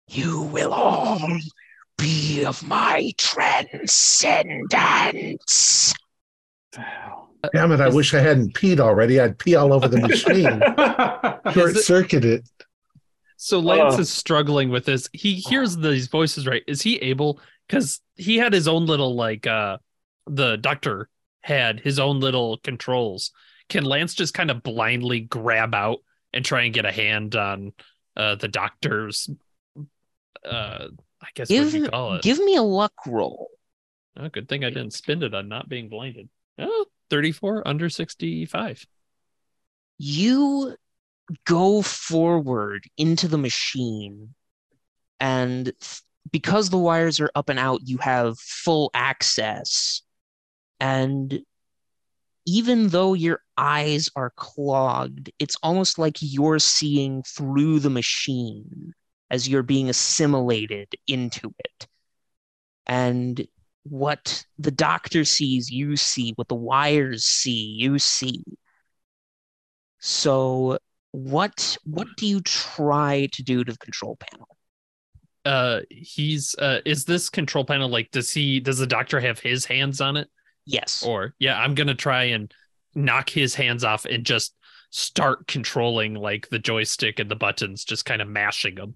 You 0.09 0.43
will 0.43 0.73
all 0.73 1.21
be 1.97 2.45
of 2.45 2.67
my 2.67 3.13
transcendence. 3.19 5.95
Uh, 6.77 6.83
Damn 7.53 7.71
it! 7.73 7.81
I 7.81 7.89
wish 7.89 8.15
I 8.15 8.21
hadn't 8.21 8.55
peed 8.55 8.81
already. 8.81 9.21
I'd 9.21 9.39
pee 9.39 9.55
all 9.55 9.73
over 9.73 9.87
the 9.87 10.01
machine. 10.01 10.61
Short 11.55 11.77
circuit 11.77 12.25
it. 12.25 12.43
So 13.41 13.61
Lance 13.61 13.95
Uh. 13.97 14.01
is 14.01 14.11
struggling 14.11 14.69
with 14.69 14.85
this. 14.85 15.09
He 15.13 15.35
hears 15.37 15.77
these 15.77 16.09
voices, 16.09 16.47
right? 16.47 16.65
Is 16.67 16.83
he 16.83 16.97
able? 16.97 17.41
Because 17.67 18.01
he 18.17 18.37
had 18.37 18.53
his 18.53 18.67
own 18.69 18.87
little 18.87 19.15
like 19.15 19.47
uh 19.47 19.79
the 20.27 20.57
doctor 20.57 21.09
had 21.41 21.81
his 21.81 21.99
own 21.99 22.21
little 22.21 22.59
controls. 22.59 23.31
Can 23.69 23.85
Lance 23.85 24.15
just 24.15 24.35
kind 24.35 24.51
of 24.51 24.63
blindly 24.63 25.21
grab 25.21 25.73
out 25.75 25.99
and 26.33 26.45
try 26.45 26.63
and 26.63 26.75
get 26.75 26.85
a 26.85 26.93
hand 26.93 27.37
on 27.37 27.73
uh 28.17 28.35
the 28.35 28.49
doctor's 28.49 29.31
uh 30.45 30.89
I 31.21 31.27
guess 31.35 31.49
what 31.49 31.57
you 31.57 31.83
Give, 31.83 31.91
call 31.91 32.15
it? 32.15 32.23
give 32.23 32.39
me 32.39 32.57
a 32.57 32.63
luck 32.63 32.93
roll. 33.07 33.51
oh, 34.17 34.29
good 34.29 34.49
thing 34.49 34.65
I 34.65 34.71
didn't 34.71 34.93
spend 34.95 35.23
it 35.23 35.33
on 35.35 35.49
not 35.49 35.69
being 35.69 35.89
blinded. 35.89 36.29
Oh, 36.59 36.87
34 37.11 37.67
under 37.69 37.89
65. 37.89 38.85
you 39.99 40.77
go 41.47 41.83
forward 41.83 42.85
into 42.97 43.29
the 43.29 43.39
machine 43.39 44.35
and 45.21 45.73
because 46.31 46.71
the 46.71 46.79
wires 46.79 47.21
are 47.21 47.31
up 47.35 47.49
and 47.49 47.59
out 47.59 47.81
you 47.85 47.99
have 47.99 48.39
full 48.39 48.91
access 48.95 50.03
And 50.81 51.43
even 52.47 52.89
though 52.89 53.15
your 53.15 53.43
eyes 53.57 54.09
are 54.17 54.31
clogged, 54.37 55.31
it's 55.39 55.57
almost 55.63 55.99
like 55.99 56.17
you're 56.21 56.59
seeing 56.59 57.23
through 57.23 57.81
the 57.81 57.91
machine 57.91 58.95
as 59.31 59.49
you're 59.49 59.63
being 59.63 59.89
assimilated 59.91 60.89
into 61.07 61.53
it. 61.59 61.87
And 62.87 63.47
what 63.85 64.45
the 64.59 64.71
doctor 64.71 65.25
sees, 65.25 65.71
you 65.71 65.97
see. 65.97 66.33
What 66.37 66.49
the 66.49 66.55
wires 66.55 67.25
see, 67.25 67.77
you 67.79 67.99
see. 67.99 68.43
So, 70.01 70.79
what 71.13 71.77
what 71.85 72.09
do 72.17 72.27
you 72.27 72.41
try 72.41 73.29
to 73.33 73.43
do 73.43 73.65
to 73.65 73.73
the 73.73 73.79
control 73.79 74.17
panel? 74.17 74.49
Uh, 75.45 75.81
he's 75.91 76.55
uh, 76.59 76.81
is 76.85 77.05
this 77.05 77.31
control 77.31 77.65
panel 77.65 77.89
like? 77.89 78.11
Does 78.11 78.31
he? 78.31 78.61
Does 78.61 78.79
the 78.79 78.87
doctor 78.87 79.19
have 79.21 79.39
his 79.39 79.65
hands 79.65 80.01
on 80.01 80.17
it? 80.17 80.29
Yes. 80.67 81.03
Or 81.07 81.35
yeah, 81.39 81.59
I'm 81.59 81.75
gonna 81.75 81.95
try 81.95 82.25
and 82.25 82.53
knock 82.95 83.31
his 83.31 83.55
hands 83.55 83.85
off 83.85 84.05
and 84.05 84.25
just 84.25 84.55
start 84.91 85.47
controlling 85.47 86.15
like 86.15 86.49
the 86.49 86.59
joystick 86.59 87.19
and 87.19 87.31
the 87.31 87.37
buttons, 87.37 87.85
just 87.85 88.05
kind 88.05 88.21
of 88.21 88.29
mashing 88.29 88.75
them. 88.75 88.95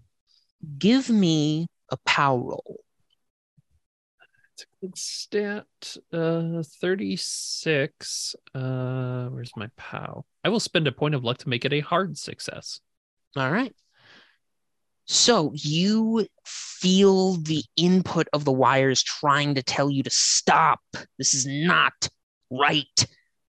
Give 0.78 1.08
me 1.08 1.66
a 1.90 1.96
power 2.04 2.38
roll. 2.38 2.81
Stat. 4.94 5.96
Uh, 6.12 6.62
36. 6.80 8.36
Uh, 8.54 9.26
where's 9.28 9.52
my 9.56 9.68
POW? 9.76 10.24
I 10.44 10.48
will 10.48 10.60
spend 10.60 10.86
a 10.86 10.92
point 10.92 11.14
of 11.14 11.24
luck 11.24 11.38
to 11.38 11.48
make 11.48 11.64
it 11.64 11.72
a 11.72 11.80
hard 11.80 12.18
success. 12.18 12.80
All 13.36 13.50
right. 13.50 13.74
So 15.06 15.52
you 15.54 16.26
feel 16.44 17.34
the 17.34 17.64
input 17.76 18.28
of 18.32 18.44
the 18.44 18.52
wires 18.52 19.02
trying 19.02 19.54
to 19.54 19.62
tell 19.62 19.90
you 19.90 20.02
to 20.02 20.10
stop. 20.10 20.80
This 21.18 21.34
is 21.34 21.46
not 21.46 22.08
right. 22.50 23.06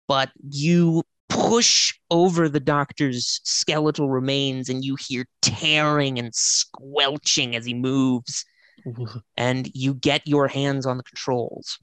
But 0.07 0.31
you 0.49 1.03
push 1.29 1.93
over 2.11 2.47
the 2.49 2.59
doctor's 2.59 3.41
skeletal 3.43 4.09
remains 4.09 4.69
and 4.69 4.83
you 4.83 4.95
hear 4.99 5.25
tearing 5.41 6.19
and 6.19 6.33
squelching 6.33 7.55
as 7.55 7.65
he 7.65 7.73
moves. 7.73 8.45
Mm-hmm. 8.85 9.17
And 9.37 9.69
you 9.73 9.93
get 9.93 10.27
your 10.27 10.47
hands 10.47 10.85
on 10.85 10.97
the 10.97 11.03
controls. 11.03 11.79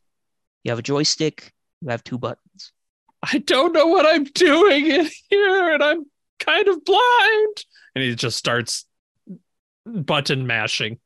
You 0.64 0.70
have 0.70 0.78
a 0.78 0.82
joystick, 0.82 1.52
you 1.80 1.88
have 1.88 2.04
two 2.04 2.18
buttons. 2.18 2.72
I 3.22 3.38
don't 3.38 3.72
know 3.72 3.86
what 3.86 4.06
I'm 4.06 4.24
doing 4.24 4.86
in 4.86 5.08
here, 5.28 5.74
and 5.74 5.82
I'm 5.82 6.04
kind 6.38 6.68
of 6.68 6.84
blind. 6.84 7.56
And 7.94 8.04
he 8.04 8.14
just 8.14 8.36
starts 8.36 8.84
button 9.86 10.46
mashing. 10.46 10.98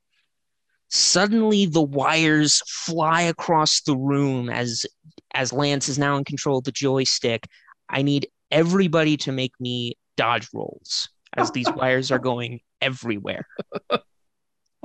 Suddenly 0.89 1.67
the 1.67 1.83
wires 1.83 2.63
fly 2.67 3.23
across 3.23 3.83
the 3.83 3.97
room 3.97 4.49
as 4.49 4.87
as 5.35 5.53
Lance 5.53 5.89
is 5.89 5.99
now 5.99 6.17
in 6.17 6.25
control 6.25 6.59
of 6.59 6.65
the 6.65 6.73
joystick. 6.73 7.47
I 7.89 8.03
need 8.03 8.29
everybody 8.51 9.17
to 9.19 9.33
make 9.33 9.53
me 9.61 9.95
dodge 10.17 10.49
rolls 10.55 11.09
as 11.37 11.51
these 11.51 11.69
wires 11.77 12.11
are 12.11 12.19
going 12.19 12.61
everywhere. 12.81 13.47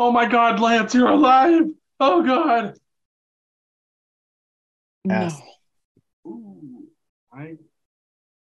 Oh 0.04 0.12
my 0.12 0.26
God, 0.26 0.60
Lance, 0.60 0.96
you're 0.96 1.10
alive! 1.10 1.62
Oh 2.00 2.24
God. 2.24 2.76
Pass. 5.08 5.40
Ooh, 6.26 6.88
I 7.32 7.54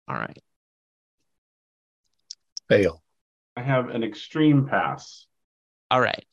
All 0.09 0.17
right. 0.17 0.43
Fail. 2.69 3.01
I 3.57 3.63
have 3.63 3.91
an 3.91 4.03
extreme 4.03 4.67
pass. 4.67 5.29
All 5.89 6.01
right. 6.01 6.27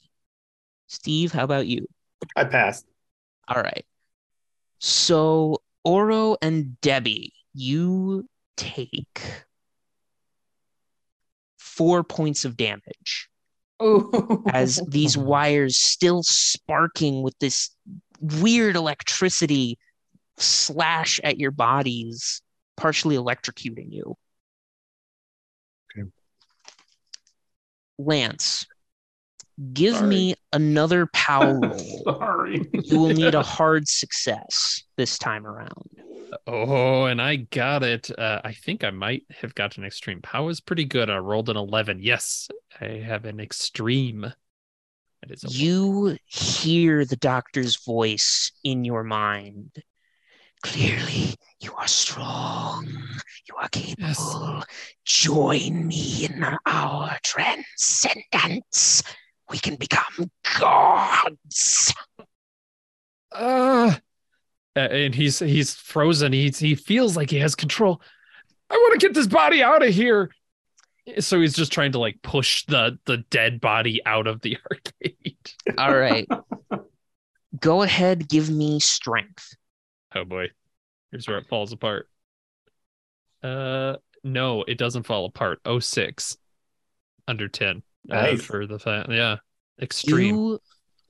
Steve, 0.88 1.32
how 1.32 1.44
about 1.44 1.68
you? 1.68 1.86
I 2.36 2.46
passed. 2.46 2.88
All 3.48 3.62
right. 3.62 3.86
So, 4.80 5.62
Oro 5.84 6.38
and 6.42 6.82
Debbie, 6.82 7.34
you 7.54 8.28
take 8.58 9.22
four 11.60 12.04
points 12.04 12.46
of 12.46 12.58
damage 12.58 13.30
Ooh. 13.84 14.44
as 14.52 14.82
these 14.88 15.18
wires 15.18 15.78
still 15.78 16.24
sparking 16.24 17.22
with 17.22 17.38
this 17.40 17.70
weird 18.20 18.76
electricity 18.76 19.78
slash 20.38 21.20
at 21.24 21.38
your 21.38 21.52
bodies, 21.52 22.42
partially 22.78 23.16
electrocuting 23.16 23.92
you. 23.92 24.16
Okay. 25.98 26.10
Lance, 28.00 28.66
give 29.74 29.96
Sorry. 29.96 30.08
me 30.08 30.36
another 30.52 31.08
power 31.14 31.60
roll. 31.64 32.04
Sorry. 32.06 32.62
You 32.74 33.00
will 33.00 33.14
need 33.14 33.36
a 33.36 33.44
hard 33.44 33.88
success 33.88 34.84
this 34.98 35.18
time 35.18 35.46
around. 35.46 35.90
Oh, 36.48 37.06
and 37.06 37.22
I 37.22 37.36
got 37.36 37.84
it. 37.84 38.10
Uh, 38.18 38.42
I 38.44 38.54
think 38.54 38.84
I 38.84 38.90
might 38.90 39.24
have 39.42 39.54
gotten 39.56 39.84
extreme. 39.86 40.22
Power 40.22 40.50
is 40.50 40.60
pretty 40.60 40.86
good. 40.86 41.10
I 41.10 41.18
rolled 41.18 41.50
an 41.50 41.58
11. 41.58 42.00
Yes, 42.02 42.50
I 42.82 42.86
have 43.06 43.26
an 43.26 43.40
extreme. 43.40 44.22
That 45.22 45.32
is. 45.32 45.44
You 45.60 46.18
hear 46.26 47.06
the 47.06 47.16
doctor's 47.18 47.78
voice 47.84 48.52
in 48.64 48.84
your 48.84 49.04
mind. 49.04 49.72
Clearly, 50.64 51.36
you 51.60 51.74
are 51.76 51.88
strong. 51.88 52.88
You 53.48 53.56
are 53.62 53.70
capable. 53.70 54.64
Join 55.06 55.88
me 55.88 56.26
in 56.26 56.44
our 56.66 57.18
transcendence. 57.24 59.04
We 59.54 59.60
can 59.60 59.76
become 59.76 60.32
gods. 60.60 61.94
Uh, 63.32 63.94
and 64.76 65.14
he's 65.14 65.38
he's 65.38 65.76
frozen. 65.76 66.34
He's 66.34 66.58
he 66.58 66.74
feels 66.74 67.16
like 67.16 67.30
he 67.30 67.38
has 67.38 67.54
control. 67.54 68.02
I 68.72 68.74
want 68.74 69.00
to 69.00 69.08
get 69.08 69.14
this 69.14 69.28
body 69.28 69.62
out 69.62 69.84
of 69.84 69.94
here. 69.94 70.32
So 71.20 71.40
he's 71.40 71.54
just 71.54 71.72
trying 71.72 71.92
to 71.92 72.00
like 72.00 72.20
push 72.24 72.66
the 72.66 72.98
the 73.06 73.18
dead 73.30 73.62
body 73.62 74.04
out 74.08 74.26
of 74.26 74.42
the 74.42 74.58
arcade. 74.72 75.38
All 75.78 75.96
right. 75.96 76.28
Go 77.60 77.84
ahead, 77.84 78.28
give 78.28 78.50
me 78.50 78.80
strength. 78.80 79.56
Oh 80.16 80.26
boy, 80.26 80.48
here's 81.12 81.28
where 81.28 81.38
it 81.38 81.48
falls 81.48 81.72
apart. 81.72 82.10
Uh, 83.44 83.98
no, 84.24 84.64
it 84.64 84.80
doesn't 84.80 85.04
fall 85.04 85.26
apart. 85.26 85.60
Oh 85.64 85.78
six, 85.78 86.38
under 87.28 87.48
ten. 88.10 88.18
uh, 88.18 88.22
Nice. 88.24 88.42
for 88.44 88.66
the 88.68 88.80
fa- 88.80 89.06
yeah, 89.10 89.38
extreme. 89.82 90.36
You 90.36 90.60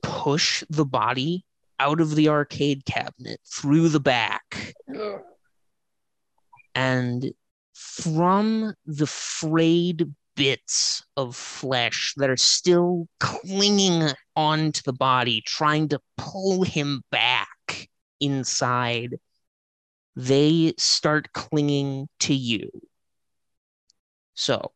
push 0.02 0.64
the 0.70 0.84
body 0.84 1.44
out 1.80 2.00
of 2.00 2.14
the 2.14 2.28
arcade 2.28 2.84
cabinet 2.84 3.40
through 3.46 3.88
the 3.88 4.00
back. 4.00 4.74
and 6.74 7.32
from 7.72 8.74
the 8.86 9.06
frayed 9.06 10.12
bits 10.36 11.04
of 11.16 11.36
flesh 11.36 12.14
that 12.16 12.30
are 12.30 12.36
still 12.36 13.06
clinging 13.20 14.10
onto 14.36 14.82
the 14.84 14.92
body, 14.92 15.40
trying 15.46 15.88
to 15.88 16.00
pull 16.16 16.62
him 16.64 17.02
back 17.10 17.88
inside, 18.20 19.18
they 20.16 20.74
start 20.78 21.32
clinging 21.32 22.08
to 22.20 22.34
you. 22.34 22.70
So 24.34 24.72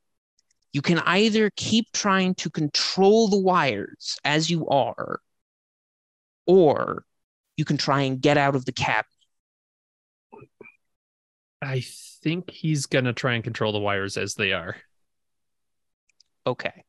you 0.73 0.83
can 0.83 0.99
either 1.01 1.51
keep 1.57 1.91
trying 1.93 2.35
to 2.37 2.51
control 2.51 3.29
the 3.29 3.39
wires 3.39 4.19
as 4.25 4.51
you 4.51 4.69
are, 4.69 5.21
or 6.47 7.05
you 7.57 7.65
can 7.65 7.77
try 7.77 8.03
and 8.03 8.21
get 8.21 8.37
out 8.37 8.55
of 8.55 8.65
the 8.65 8.73
cabinet. 8.73 9.07
I 11.61 11.83
think 12.23 12.51
he's 12.51 12.87
gonna 12.87 13.13
try 13.13 13.35
and 13.35 13.43
control 13.43 13.73
the 13.73 13.81
wires 13.81 14.17
as 14.17 14.35
they 14.35 14.53
are. 14.53 14.77
Okay. 16.47 16.85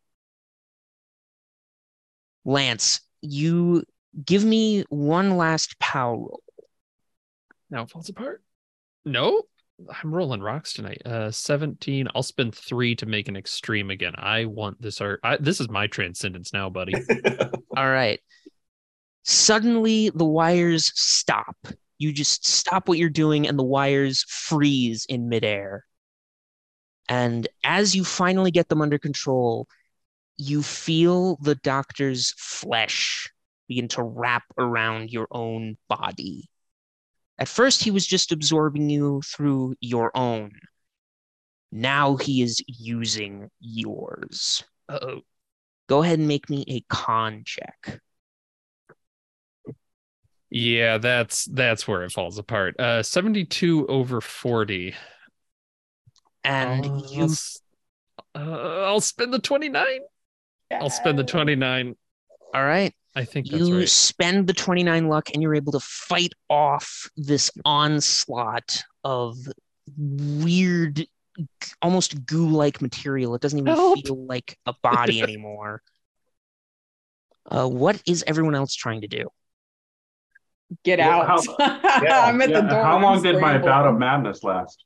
Lance, 2.45 3.01
you 3.21 3.83
give 4.25 4.43
me 4.43 4.83
one 4.89 5.37
last 5.37 5.79
power 5.79 6.15
roll. 6.15 6.43
Now 7.69 7.83
it 7.83 7.89
falls 7.89 8.09
apart. 8.09 8.43
No, 9.05 9.43
I'm 10.03 10.13
rolling 10.13 10.41
rocks 10.41 10.73
tonight. 10.73 11.01
Uh, 11.05 11.31
17. 11.31 12.07
I'll 12.13 12.23
spend 12.23 12.55
three 12.55 12.95
to 12.95 13.05
make 13.05 13.27
an 13.27 13.35
extreme 13.35 13.89
again. 13.89 14.13
I 14.17 14.45
want 14.45 14.81
this 14.81 15.01
art. 15.01 15.19
I, 15.23 15.37
this 15.37 15.59
is 15.59 15.69
my 15.69 15.87
transcendence 15.87 16.53
now, 16.53 16.69
buddy. 16.69 16.93
All 17.77 17.89
right. 17.89 18.19
Suddenly, 19.23 20.09
the 20.09 20.25
wires 20.25 20.91
stop. 20.95 21.55
You 21.97 22.13
just 22.13 22.47
stop 22.47 22.87
what 22.87 22.97
you're 22.97 23.09
doing, 23.09 23.47
and 23.47 23.59
the 23.59 23.63
wires 23.63 24.25
freeze 24.27 25.05
in 25.07 25.29
midair. 25.29 25.85
And 27.07 27.47
as 27.63 27.95
you 27.95 28.03
finally 28.03 28.51
get 28.51 28.69
them 28.69 28.81
under 28.81 28.97
control, 28.97 29.67
you 30.37 30.63
feel 30.63 31.37
the 31.41 31.55
doctor's 31.55 32.33
flesh 32.37 33.29
begin 33.67 33.87
to 33.89 34.03
wrap 34.03 34.43
around 34.57 35.11
your 35.11 35.27
own 35.31 35.77
body. 35.87 36.49
At 37.39 37.47
first, 37.47 37.83
he 37.83 37.91
was 37.91 38.05
just 38.05 38.31
absorbing 38.31 38.89
you 38.89 39.21
through 39.21 39.75
your 39.79 40.11
own. 40.15 40.51
Now 41.71 42.17
he 42.17 42.41
is 42.41 42.61
using 42.67 43.49
yours. 43.61 44.63
Uh-oh. 44.89 45.21
Go 45.87 46.03
ahead 46.03 46.19
and 46.19 46.27
make 46.27 46.49
me 46.49 46.65
a 46.67 46.81
con 46.93 47.43
check. 47.45 48.01
Yeah, 50.51 50.97
that's 50.97 51.45
that's 51.45 51.87
where 51.87 52.03
it 52.03 52.11
falls 52.11 52.37
apart. 52.37 52.79
Uh 52.79 53.03
72 53.03 53.87
over 53.87 54.19
40. 54.19 54.95
And 56.43 56.85
Uh, 56.85 57.01
you 57.09 57.29
I'll, 58.35 58.53
uh, 58.53 58.85
I'll 58.85 59.01
spend 59.01 59.33
the 59.33 59.39
29. 59.39 59.99
I'll 60.71 60.89
spend 60.89 61.19
the 61.19 61.23
29. 61.23 61.95
all 62.53 62.63
right. 62.63 62.93
I 63.15 63.25
think 63.25 63.49
that's 63.49 63.67
You 63.67 63.79
right. 63.79 63.89
spend 63.89 64.47
the 64.47 64.53
29 64.53 65.07
luck 65.07 65.29
and 65.33 65.41
you're 65.41 65.55
able 65.55 65.71
to 65.73 65.79
fight 65.79 66.33
off 66.49 67.09
this 67.17 67.49
onslaught 67.65 68.83
of 69.03 69.37
weird, 69.97 71.05
almost 71.81 72.25
goo 72.25 72.47
like 72.49 72.81
material. 72.81 73.33
It 73.35 73.41
doesn't 73.41 73.57
even 73.59 73.73
Help. 73.75 74.05
feel 74.05 74.25
like 74.25 74.57
a 74.65 74.73
body 74.81 75.21
anymore. 75.23 75.81
Uh, 77.49 77.67
what 77.67 78.01
is 78.05 78.23
everyone 78.27 78.53
else 78.55 78.75
trying 78.75 79.01
to 79.01 79.07
do? 79.07 79.27
Get 80.83 80.99
Well, 80.99 81.21
out. 81.23 81.45
how- 81.45 81.55
I'm 82.27 82.41
at 82.43 82.49
the 82.53 82.61
door. 82.61 82.83
how 82.83 82.99
long 83.01 83.23
did 83.23 83.39
my 83.41 83.57
bout 83.57 83.87
of 83.87 83.97
madness 83.97 84.43
last? 84.43 84.85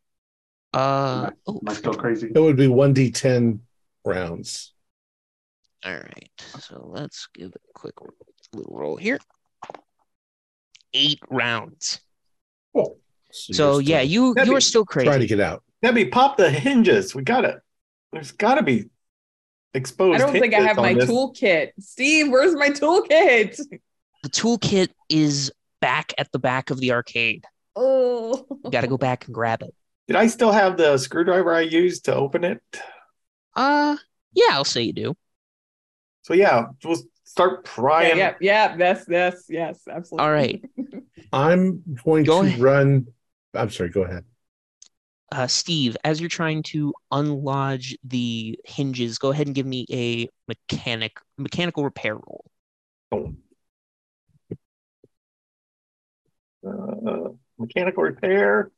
Uh, 0.74 1.30
oh, 1.46 1.56
Am 1.62 1.70
I 1.70 1.74
still 1.74 1.94
crazy? 1.94 2.32
It 2.34 2.40
would 2.40 2.56
be 2.56 2.68
1d10 2.68 3.60
rounds. 4.06 4.73
All 5.86 5.94
right. 5.94 6.32
So 6.60 6.86
let's 6.90 7.28
give 7.34 7.48
it 7.50 7.62
a 7.70 7.74
quick 7.80 7.96
little 8.54 8.76
roll 8.78 8.96
here. 8.96 9.20
Eight 10.94 11.20
rounds. 11.30 12.00
So 13.32 13.80
you're 13.80 13.82
yeah, 13.82 14.00
still 14.00 14.04
you 14.12 14.34
That'd 14.36 14.48
you're 14.48 14.58
be- 14.58 14.62
still 14.62 14.86
trying 14.86 15.20
to 15.20 15.26
get 15.28 15.40
out. 15.40 15.64
Debbie, 15.82 16.06
pop 16.06 16.38
the 16.38 16.50
hinges. 16.50 17.16
We 17.16 17.24
got 17.24 17.46
it. 17.46 17.58
There's 18.12 18.32
got 18.32 18.56
to 18.56 18.64
be 18.64 18.90
exposed. 19.74 20.22
I 20.22 20.26
don't 20.26 20.32
think 20.32 20.54
I 20.54 20.60
have 20.62 20.78
my 20.78 20.94
this. 20.94 21.10
toolkit. 21.10 21.72
Steve, 21.80 22.30
where's 22.30 22.54
my 22.54 22.70
toolkit? 22.70 23.60
The 24.22 24.30
toolkit 24.30 24.90
is 25.10 25.52
back 25.82 26.14
at 26.18 26.32
the 26.32 26.40
back 26.40 26.70
of 26.70 26.80
the 26.80 26.92
arcade. 26.92 27.46
Oh, 27.76 28.46
You 28.64 28.70
got 28.72 28.82
to 28.82 28.88
go 28.88 28.98
back 28.98 29.26
and 29.26 29.34
grab 29.34 29.64
it. 29.64 29.74
Did 30.08 30.16
I 30.16 30.28
still 30.28 30.52
have 30.52 30.78
the 30.78 30.98
screwdriver 30.98 31.54
I 31.54 31.62
used 31.62 32.06
to 32.06 32.16
open 32.16 32.44
it? 32.44 32.62
Uh, 33.56 33.98
yeah, 34.34 34.50
I'll 34.52 34.64
say 34.64 34.84
you 34.84 34.94
do. 34.94 35.16
So 36.24 36.34
yeah, 36.34 36.68
we'll 36.84 36.98
start 37.26 37.66
prying. 37.66 38.18
yeah, 38.18 38.34
yeah. 38.40 38.76
Yes, 38.78 39.06
yes, 39.10 39.46
yes, 39.50 39.82
absolutely. 39.90 40.26
All 40.26 40.34
right. 40.34 40.64
I'm 41.34 41.84
going 42.04 42.24
Go 42.24 42.40
to 42.40 42.46
ahead. 42.46 42.60
run. 42.60 43.08
I'm 43.54 43.70
sorry, 43.70 43.90
go 43.90 44.04
ahead. 44.04 44.26
Uh, 45.32 45.48
Steve, 45.48 45.98
as 46.04 46.20
you're 46.22 46.30
trying 46.30 46.64
to 46.64 46.94
unlodge 47.12 47.96
the 48.04 48.58
hinges, 48.66 49.18
go 49.18 49.32
ahead 49.32 49.48
and 49.48 49.56
give 49.56 49.66
me 49.66 49.86
a 49.92 50.30
mechanic 50.48 51.20
mechanical 51.38 51.84
repair 51.84 52.14
roll. 52.14 52.46
Uh, 56.66 57.30
mechanical 57.58 58.04
repair. 58.04 58.72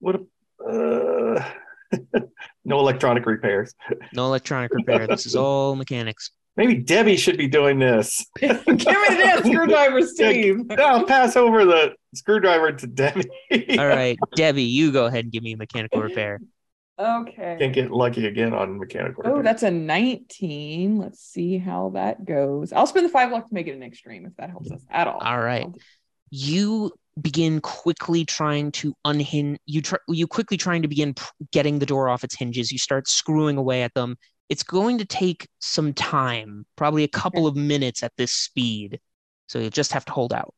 What? 0.00 0.20
A, 0.66 0.70
uh, 0.70 1.50
no 2.68 2.78
electronic 2.78 3.26
repairs. 3.26 3.74
No 4.12 4.26
electronic 4.26 4.72
repair. 4.72 5.06
This 5.06 5.26
is 5.26 5.34
all 5.34 5.74
mechanics. 5.74 6.30
Maybe 6.56 6.74
Debbie 6.74 7.16
should 7.16 7.38
be 7.38 7.46
doing 7.46 7.78
this. 7.78 8.26
Give 8.40 8.66
me 8.66 8.74
the 8.74 9.16
damn 9.16 9.44
screwdriver, 9.44 10.02
Steve. 10.02 10.66
No, 10.68 10.84
I'll 10.84 11.06
pass 11.06 11.36
over 11.36 11.64
the 11.64 11.94
screwdriver 12.14 12.72
to 12.72 12.86
Debbie. 12.86 13.30
All 13.78 13.86
right, 13.86 14.18
Debbie, 14.34 14.64
you 14.64 14.90
go 14.90 15.06
ahead 15.06 15.24
and 15.24 15.32
give 15.32 15.42
me 15.42 15.52
a 15.52 15.56
mechanical 15.56 16.02
repair. 16.02 16.40
Okay. 16.98 17.56
Can't 17.60 17.72
get 17.72 17.92
lucky 17.92 18.26
again 18.26 18.52
on 18.52 18.76
mechanical 18.78 19.22
oh, 19.24 19.28
repair. 19.28 19.40
Oh, 19.40 19.42
that's 19.42 19.62
a 19.62 19.70
19. 19.70 20.98
Let's 20.98 21.20
see 21.20 21.58
how 21.58 21.90
that 21.90 22.24
goes. 22.24 22.72
I'll 22.72 22.88
spend 22.88 23.06
the 23.06 23.10
five 23.10 23.30
luck 23.30 23.46
to 23.46 23.54
make 23.54 23.68
it 23.68 23.76
an 23.76 23.84
extreme 23.84 24.26
if 24.26 24.34
that 24.36 24.50
helps 24.50 24.70
us 24.72 24.84
at 24.90 25.06
all. 25.06 25.20
All 25.20 25.38
right. 25.38 25.68
You 26.30 26.92
begin 27.20 27.60
quickly 27.60 28.24
trying 28.24 28.72
to 28.72 28.94
unhinge. 29.04 29.58
You 29.66 29.82
try. 29.82 29.98
You 30.08 30.26
quickly 30.26 30.56
trying 30.56 30.82
to 30.82 30.88
begin 30.88 31.14
pr- 31.14 31.30
getting 31.52 31.78
the 31.78 31.86
door 31.86 32.08
off 32.08 32.24
its 32.24 32.36
hinges. 32.36 32.70
You 32.72 32.78
start 32.78 33.08
screwing 33.08 33.56
away 33.56 33.82
at 33.82 33.94
them. 33.94 34.16
It's 34.48 34.62
going 34.62 34.98
to 34.98 35.04
take 35.04 35.46
some 35.60 35.92
time, 35.92 36.64
probably 36.76 37.04
a 37.04 37.08
couple 37.08 37.46
of 37.46 37.54
minutes 37.54 38.02
at 38.02 38.12
this 38.16 38.32
speed. 38.32 38.98
So 39.46 39.58
you 39.58 39.70
just 39.70 39.92
have 39.92 40.04
to 40.06 40.12
hold 40.12 40.32
out. 40.32 40.54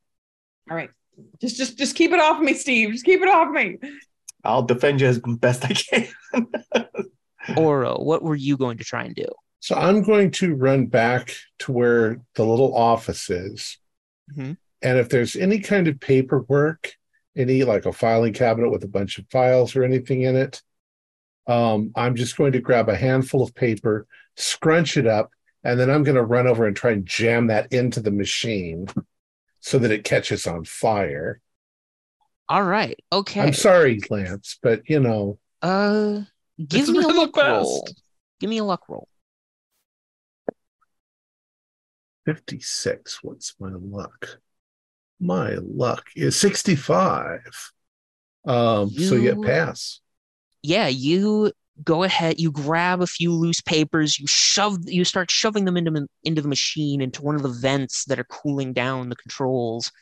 All 0.70 0.76
right. 0.76 0.90
Just 1.40 1.56
just 1.56 1.76
just 1.76 1.96
keep 1.96 2.12
it 2.12 2.20
off 2.20 2.40
me, 2.40 2.54
Steve. 2.54 2.92
Just 2.92 3.04
keep 3.04 3.20
it 3.20 3.28
off 3.28 3.50
me. 3.50 3.78
I'll 4.44 4.62
defend 4.62 5.00
you 5.00 5.08
as 5.08 5.18
best 5.18 5.64
I 5.64 5.74
can. 5.74 6.46
Oro, 7.56 7.98
what 7.98 8.22
were 8.22 8.36
you 8.36 8.56
going 8.56 8.78
to 8.78 8.84
try 8.84 9.04
and 9.04 9.14
do? 9.14 9.26
So 9.60 9.74
I'm 9.74 10.02
going 10.02 10.30
to 10.32 10.54
run 10.54 10.86
back 10.86 11.34
to 11.60 11.72
where 11.72 12.20
the 12.34 12.44
little 12.44 12.74
office 12.74 13.28
is. 13.28 13.76
Mhm. 14.34 14.56
And 14.82 14.98
if 14.98 15.08
there's 15.08 15.36
any 15.36 15.60
kind 15.60 15.88
of 15.88 16.00
paperwork, 16.00 16.92
any 17.36 17.64
like 17.64 17.86
a 17.86 17.92
filing 17.92 18.32
cabinet 18.32 18.70
with 18.70 18.84
a 18.84 18.88
bunch 18.88 19.18
of 19.18 19.26
files 19.30 19.76
or 19.76 19.84
anything 19.84 20.22
in 20.22 20.36
it, 20.36 20.62
um, 21.46 21.92
I'm 21.96 22.14
just 22.14 22.36
going 22.36 22.52
to 22.52 22.60
grab 22.60 22.88
a 22.88 22.96
handful 22.96 23.42
of 23.42 23.54
paper, 23.54 24.06
scrunch 24.36 24.96
it 24.96 25.06
up, 25.06 25.30
and 25.64 25.78
then 25.78 25.90
I'm 25.90 26.02
going 26.04 26.16
to 26.16 26.22
run 26.22 26.46
over 26.46 26.66
and 26.66 26.76
try 26.76 26.92
and 26.92 27.04
jam 27.06 27.48
that 27.48 27.72
into 27.72 28.00
the 28.00 28.10
machine 28.10 28.86
so 29.60 29.78
that 29.78 29.90
it 29.90 30.04
catches 30.04 30.46
on 30.46 30.64
fire. 30.64 31.40
All 32.48 32.64
right. 32.64 32.98
Okay. 33.12 33.40
I'm 33.40 33.52
sorry, 33.52 34.00
Lance, 34.10 34.58
but 34.62 34.88
you 34.88 35.00
know, 35.00 35.38
Uh, 35.62 36.22
give 36.58 36.88
me 36.88 36.98
a 36.98 37.02
for 37.02 37.12
the 37.12 37.18
luck 37.20 37.36
roll. 37.36 37.86
Give 38.40 38.50
me 38.50 38.58
a 38.58 38.64
luck 38.64 38.88
roll. 38.88 39.06
56. 42.26 43.22
What's 43.22 43.54
my 43.58 43.70
luck? 43.72 44.40
My 45.20 45.54
luck 45.60 46.08
is 46.16 46.36
65. 46.36 47.40
Um, 48.46 48.90
so 48.90 49.14
you 49.16 49.34
You- 49.34 49.42
pass. 49.42 50.00
yeah, 50.62 50.88
you 50.88 51.52
go 51.84 52.02
ahead, 52.02 52.38
you 52.38 52.50
grab 52.50 53.00
a 53.00 53.06
few 53.06 53.32
loose 53.32 53.60
papers, 53.60 54.18
you 54.18 54.26
shove, 54.26 54.78
you 54.86 55.04
start 55.04 55.30
shoving 55.30 55.64
them 55.64 55.76
into 55.76 56.06
into 56.24 56.42
the 56.42 56.48
machine, 56.48 57.00
into 57.00 57.22
one 57.22 57.36
of 57.36 57.42
the 57.42 57.48
vents 57.48 58.04
that 58.06 58.18
are 58.18 58.24
cooling 58.24 58.72
down 58.72 59.08
the 59.08 59.16
controls, 59.16 59.92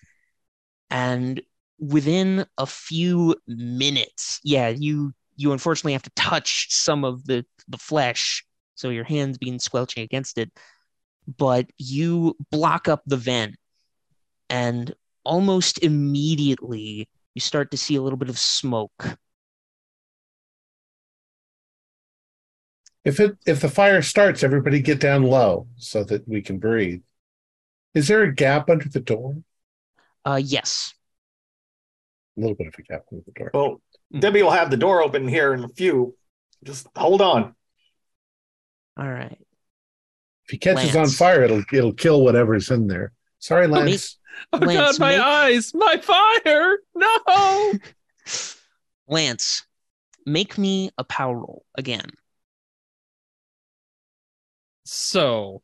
and 0.91 1.41
within 1.79 2.45
a 2.57 2.67
few 2.67 3.37
minutes, 3.47 4.41
yeah, 4.45 4.69
you 4.69 5.13
you 5.37 5.53
unfortunately 5.53 5.93
have 5.93 6.03
to 6.03 6.11
touch 6.17 6.67
some 6.71 7.05
of 7.05 7.25
the 7.27 7.45
the 7.69 7.79
flesh, 7.79 8.45
so 8.75 8.91
your 8.91 9.05
hands 9.05 9.39
being 9.39 9.59
squelching 9.59 10.03
against 10.03 10.39
it, 10.39 10.51
but 11.37 11.69
you 11.77 12.37
block 12.51 12.89
up 12.89 13.03
the 13.07 13.17
vent, 13.17 13.55
and 14.49 14.95
almost 15.29 15.79
immediately 15.85 17.09
you 17.35 17.41
start 17.41 17.71
to 17.71 17.77
see 17.77 17.97
a 17.97 18.03
little 18.03 18.17
bit 18.17 18.31
of 18.31 18.39
smoke 18.39 19.19
If 23.09 23.21
it 23.21 23.39
if 23.47 23.61
the 23.61 23.71
fire 23.71 24.03
starts, 24.03 24.43
everybody 24.43 24.81
get 24.81 25.01
down 25.01 25.23
low 25.23 25.67
so 25.77 26.05
that 26.05 26.29
we 26.29 26.43
can 26.43 26.59
breathe. 26.59 27.01
Is 27.95 28.09
there 28.09 28.23
a 28.23 28.35
gap 28.35 28.69
under 28.69 28.87
the 28.87 29.01
door? 29.01 29.37
Uh, 30.27 30.41
yes. 30.45 30.93
A 32.37 32.41
little 32.43 32.55
bit 32.55 32.67
of 32.67 32.75
a 32.79 32.83
gap 32.83 33.05
under 33.11 33.25
the 33.25 33.33
door. 33.33 33.51
well, 33.55 33.81
Debbie 34.13 34.43
will 34.43 34.51
have 34.51 34.71
the 34.71 34.77
door 34.77 35.03
open 35.03 35.27
here 35.27 35.55
in 35.55 35.65
a 35.65 35.69
few. 35.69 36.17
Just 36.65 36.87
hold 36.95 37.23
on. 37.23 37.55
All 38.99 39.09
right. 39.09 39.39
If 40.45 40.51
he 40.51 40.59
catches 40.59 40.95
on 40.95 41.09
fire, 41.09 41.45
it'll 41.45 41.65
it'll 41.73 41.95
kill 41.95 42.23
whatever's 42.23 42.71
in 42.71 42.89
there. 42.89 43.13
Sorry, 43.39 43.67
me- 43.69 43.75
Lance. 43.75 44.19
Oh 44.53 44.59
Lance, 44.59 44.99
god, 44.99 45.01
my 45.01 45.11
make- 45.13 45.21
eyes, 45.21 45.73
my 45.75 45.97
fire! 46.01 46.79
No. 46.95 47.73
Lance, 49.09 49.65
make 50.27 50.57
me 50.59 50.91
a 50.99 51.05
power 51.05 51.35
roll 51.37 51.65
again. 51.77 52.11
So, 54.85 55.63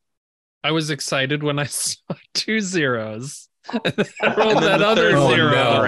I 0.62 0.72
was 0.72 0.90
excited 0.90 1.42
when 1.42 1.58
I 1.58 1.64
saw 1.68 2.14
two 2.34 2.60
zeros. 2.60 3.48
And 3.72 4.08
I 4.20 4.34
rolled 4.34 4.62
that 4.62 4.78
the 4.78 4.86
other 4.86 5.10
zero. 5.10 5.24
one 5.24 5.34
zero. 5.36 5.50
no. 5.52 5.82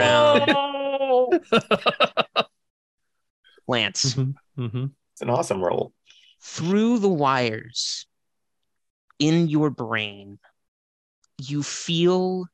round. 1.31 1.41
Lance, 3.69 4.15
Mhm, 4.15 4.35
mhm. 4.59 4.91
It's 5.13 5.23
an 5.23 5.31
awesome 5.31 5.63
roll. 5.63 5.93
through 6.41 7.01
the 7.01 7.09
wires 7.09 8.07
in 9.19 9.49
your 9.49 9.71
brain, 9.71 10.39
you 11.39 11.63
feel 11.63 12.47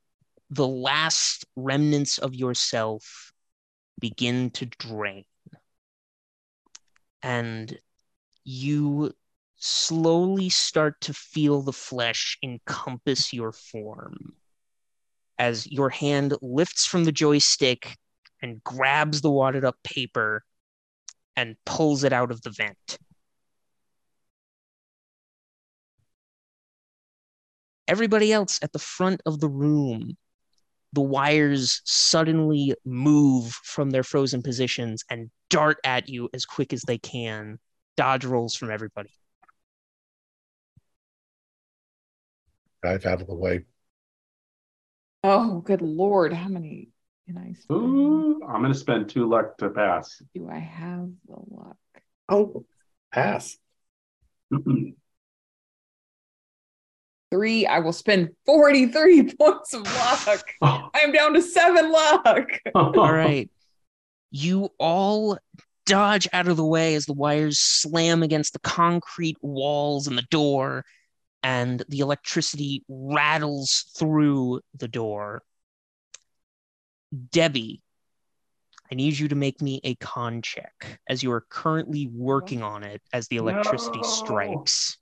the 0.51 0.67
last 0.67 1.47
remnants 1.57 2.19
of 2.19 2.35
yourself 2.35 3.33
begin 3.99 4.51
to 4.51 4.67
drain. 4.67 5.25
And 7.23 7.79
you 8.45 9.13
slowly 9.57 10.49
start 10.49 11.01
to 11.03 11.15
feel 11.15 11.63
the 11.63 11.73
flesh 11.73 12.37
encompass 12.43 13.33
your 13.33 13.53
form 13.53 14.35
as 15.39 15.67
your 15.71 15.89
hand 15.89 16.35
lifts 16.43 16.85
from 16.85 17.05
the 17.05 17.13
joystick 17.13 17.97
and 18.43 18.63
grabs 18.65 19.21
the 19.21 19.31
wadded 19.31 19.65
up 19.65 19.77
paper 19.85 20.43
and 21.37 21.57
pulls 21.65 22.05
it 22.05 22.13
out 22.13 22.31
of 22.31 22.43
the 22.43 22.51
vent. 22.51 22.99
Everybody 27.93 28.33
else 28.33 28.59
at 28.63 28.73
the 28.73 28.79
front 28.79 29.21
of 29.27 29.39
the 29.39 29.51
room, 29.51 30.17
the 30.95 31.03
wires 31.03 31.83
suddenly 31.85 32.75
move 32.87 33.53
from 33.65 33.91
their 33.91 34.03
frozen 34.03 34.41
positions 34.41 35.05
and 35.11 35.31
dart 35.51 35.77
at 35.85 36.09
you 36.09 36.31
as 36.33 36.47
quick 36.47 36.73
as 36.73 36.81
they 36.81 36.97
can. 36.97 37.59
Dodge 37.99 38.25
rolls 38.25 38.57
from 38.57 38.71
everybody. 38.71 39.11
Dive 42.83 43.05
out 43.05 43.21
of 43.21 43.27
the 43.27 43.35
way. 43.35 43.67
Oh, 45.23 45.61
good 45.61 45.83
lord. 45.83 46.33
How 46.33 46.49
many 46.49 46.89
can 47.27 47.37
I 47.37 47.53
spend? 47.53 47.79
Ooh, 47.79 48.41
I'm 48.49 48.63
gonna 48.63 48.73
spend 48.73 49.11
two 49.11 49.29
luck 49.29 49.59
to 49.59 49.69
pass. 49.69 50.23
Do 50.35 50.49
I 50.51 50.61
have 50.61 51.11
the 51.29 51.37
luck? 51.51 51.77
Oh, 52.27 52.65
pass. 53.13 53.59
Three. 57.33 57.65
I 57.67 57.79
will 57.79 57.95
spend 57.95 58.29
43 58.45 59.33
points 59.41 59.73
of 59.73 59.83
luck. 59.83 60.45
I 60.63 61.01
am 61.03 61.13
down 61.13 61.33
to 61.33 61.41
seven 61.41 61.91
luck. 61.91 62.47
All 62.75 63.11
right. 63.13 63.51
You 64.31 64.71
all 64.79 65.39
dodge 65.87 66.29
out 66.33 66.47
of 66.47 66.59
the 66.59 66.65
way 66.65 66.95
as 66.95 67.07
the 67.07 67.15
wires 67.15 67.59
slam 67.59 68.23
against 68.23 68.53
the 68.53 68.59
concrete 68.61 69.37
walls 69.41 70.07
and 70.07 70.17
the 70.17 70.27
door, 70.31 70.85
and 71.43 71.83
the 71.89 72.01
electricity 72.01 72.83
rattles 72.89 73.87
through 73.99 74.61
the 74.77 74.89
door. 74.89 75.43
Debbie, 77.31 77.83
I 78.91 78.95
need 78.95 79.19
you 79.19 79.29
to 79.29 79.35
make 79.35 79.61
me 79.63 79.81
a 79.85 79.95
con 79.95 80.43
check 80.43 81.01
as 81.09 81.23
you 81.23 81.33
are 81.33 81.45
currently 81.49 82.09
working 82.13 82.63
on 82.63 82.85
it 82.85 83.01
as 83.13 83.29
the 83.29 83.37
electricity 83.37 84.01
No. 84.03 84.09
strikes. 84.09 84.99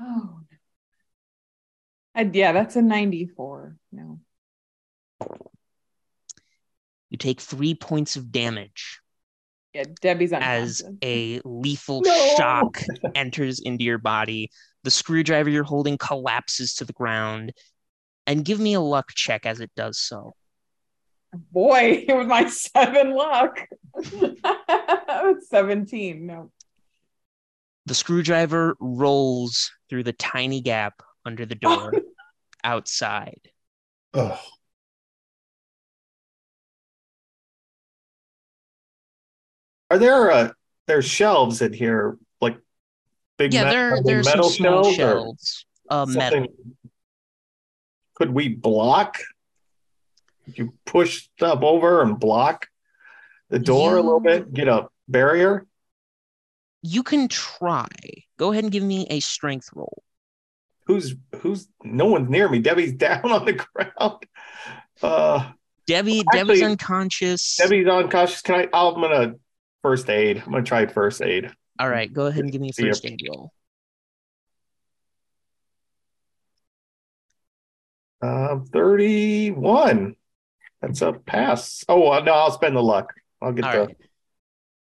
Oh. 0.00 0.40
I, 2.14 2.22
yeah, 2.32 2.52
that's 2.52 2.76
a 2.76 2.82
94. 2.82 3.76
No. 3.92 4.20
You 7.10 7.18
take 7.18 7.40
three 7.40 7.74
points 7.74 8.16
of 8.16 8.30
damage 8.30 9.00
Yeah, 9.72 9.84
Debbie's 10.00 10.32
as 10.32 10.82
a 11.02 11.40
lethal 11.44 12.02
No. 12.04 12.34
shock 12.36 12.82
enters 13.14 13.60
into 13.60 13.84
your 13.84 13.98
body. 13.98 14.50
The 14.84 14.90
screwdriver 14.90 15.48
you're 15.50 15.64
holding 15.64 15.96
collapses 15.98 16.74
to 16.76 16.84
the 16.84 16.92
ground. 16.92 17.52
And 18.26 18.44
give 18.44 18.60
me 18.60 18.74
a 18.74 18.80
luck 18.80 19.12
check 19.14 19.46
as 19.46 19.60
it 19.60 19.70
does 19.74 19.98
so. 19.98 20.34
Boy, 21.32 22.04
with 22.08 22.26
my 22.26 22.48
seven 22.48 23.14
luck. 23.14 23.66
17. 25.48 26.26
No. 26.26 26.50
The 27.88 27.94
screwdriver 27.94 28.76
rolls 28.80 29.72
through 29.88 30.02
the 30.02 30.12
tiny 30.12 30.60
gap 30.60 31.02
under 31.24 31.46
the 31.46 31.54
door 31.54 31.94
outside. 32.62 33.40
Oh, 34.12 34.38
Are 39.90 39.98
there 39.98 40.30
uh 40.30 40.50
there's 40.86 41.06
shelves 41.06 41.62
in 41.62 41.72
here 41.72 42.18
like 42.42 42.58
big 43.38 43.54
Yeah, 43.54 43.64
me- 43.64 43.70
there, 43.70 43.92
are 43.94 44.02
there 44.02 44.18
are 44.18 44.22
some 44.22 44.32
metal 44.32 44.50
shelves 44.50 44.94
shelves. 44.94 45.66
Uh, 45.88 46.04
metal. 46.04 46.46
Could 48.16 48.34
we 48.34 48.48
block? 48.48 49.16
Could 50.44 50.58
you 50.58 50.74
push 50.84 51.28
stuff 51.36 51.62
over 51.62 52.02
and 52.02 52.20
block 52.20 52.66
the 53.48 53.58
door 53.58 53.96
a 53.96 54.02
little 54.02 54.20
bit? 54.20 54.52
Get 54.52 54.68
a 54.68 54.88
barrier? 55.08 55.66
You 56.82 57.02
can 57.02 57.28
try. 57.28 57.88
Go 58.36 58.52
ahead 58.52 58.64
and 58.64 58.72
give 58.72 58.82
me 58.82 59.06
a 59.10 59.20
strength 59.20 59.70
roll. 59.74 60.02
Who's 60.86 61.14
who's 61.40 61.68
no 61.82 62.06
one's 62.06 62.30
near 62.30 62.48
me. 62.48 62.60
Debbie's 62.60 62.92
down 62.94 63.30
on 63.30 63.44
the 63.44 63.52
ground. 63.52 64.24
Uh 65.02 65.52
Debbie, 65.86 66.22
Debbie's 66.32 66.62
unconscious. 66.62 67.56
Debbie's 67.56 67.88
unconscious. 67.88 68.42
Can 68.42 68.54
I 68.54 68.68
I'm 68.72 69.00
gonna 69.00 69.34
first 69.82 70.08
aid. 70.10 70.42
I'm 70.44 70.52
gonna 70.52 70.62
try 70.62 70.86
first 70.86 71.22
aid. 71.22 71.50
All 71.78 71.88
right, 71.88 72.12
go 72.12 72.26
ahead 72.26 72.42
and 72.42 72.52
give 72.52 72.60
me 72.60 72.70
a 72.70 72.72
first 72.72 73.04
aid 73.04 73.22
roll. 73.28 73.52
Um, 78.20 78.66
31. 78.66 80.16
That's 80.82 81.02
a 81.02 81.12
pass. 81.12 81.84
Oh, 81.88 82.10
uh, 82.10 82.20
no, 82.20 82.32
I'll 82.32 82.50
spend 82.50 82.76
the 82.76 82.82
luck. 82.82 83.14
I'll 83.40 83.52
get 83.52 83.64
All 83.64 83.72
the. 83.72 83.78
right. 83.86 83.96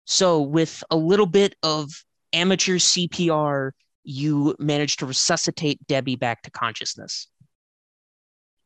So, 0.05 0.43
with 0.43 0.83
a 0.91 0.97
little 0.97 1.27
bit 1.27 1.55
of 1.63 1.91
amateur 2.33 2.77
CPR, 2.77 3.73
you 4.05 4.57
manage 4.59 4.97
to 4.97 5.07
resuscitate 5.07 5.87
Debbie 5.87 6.17
back 6.17 6.43
to 6.43 6.51
consciousness. 6.51 7.29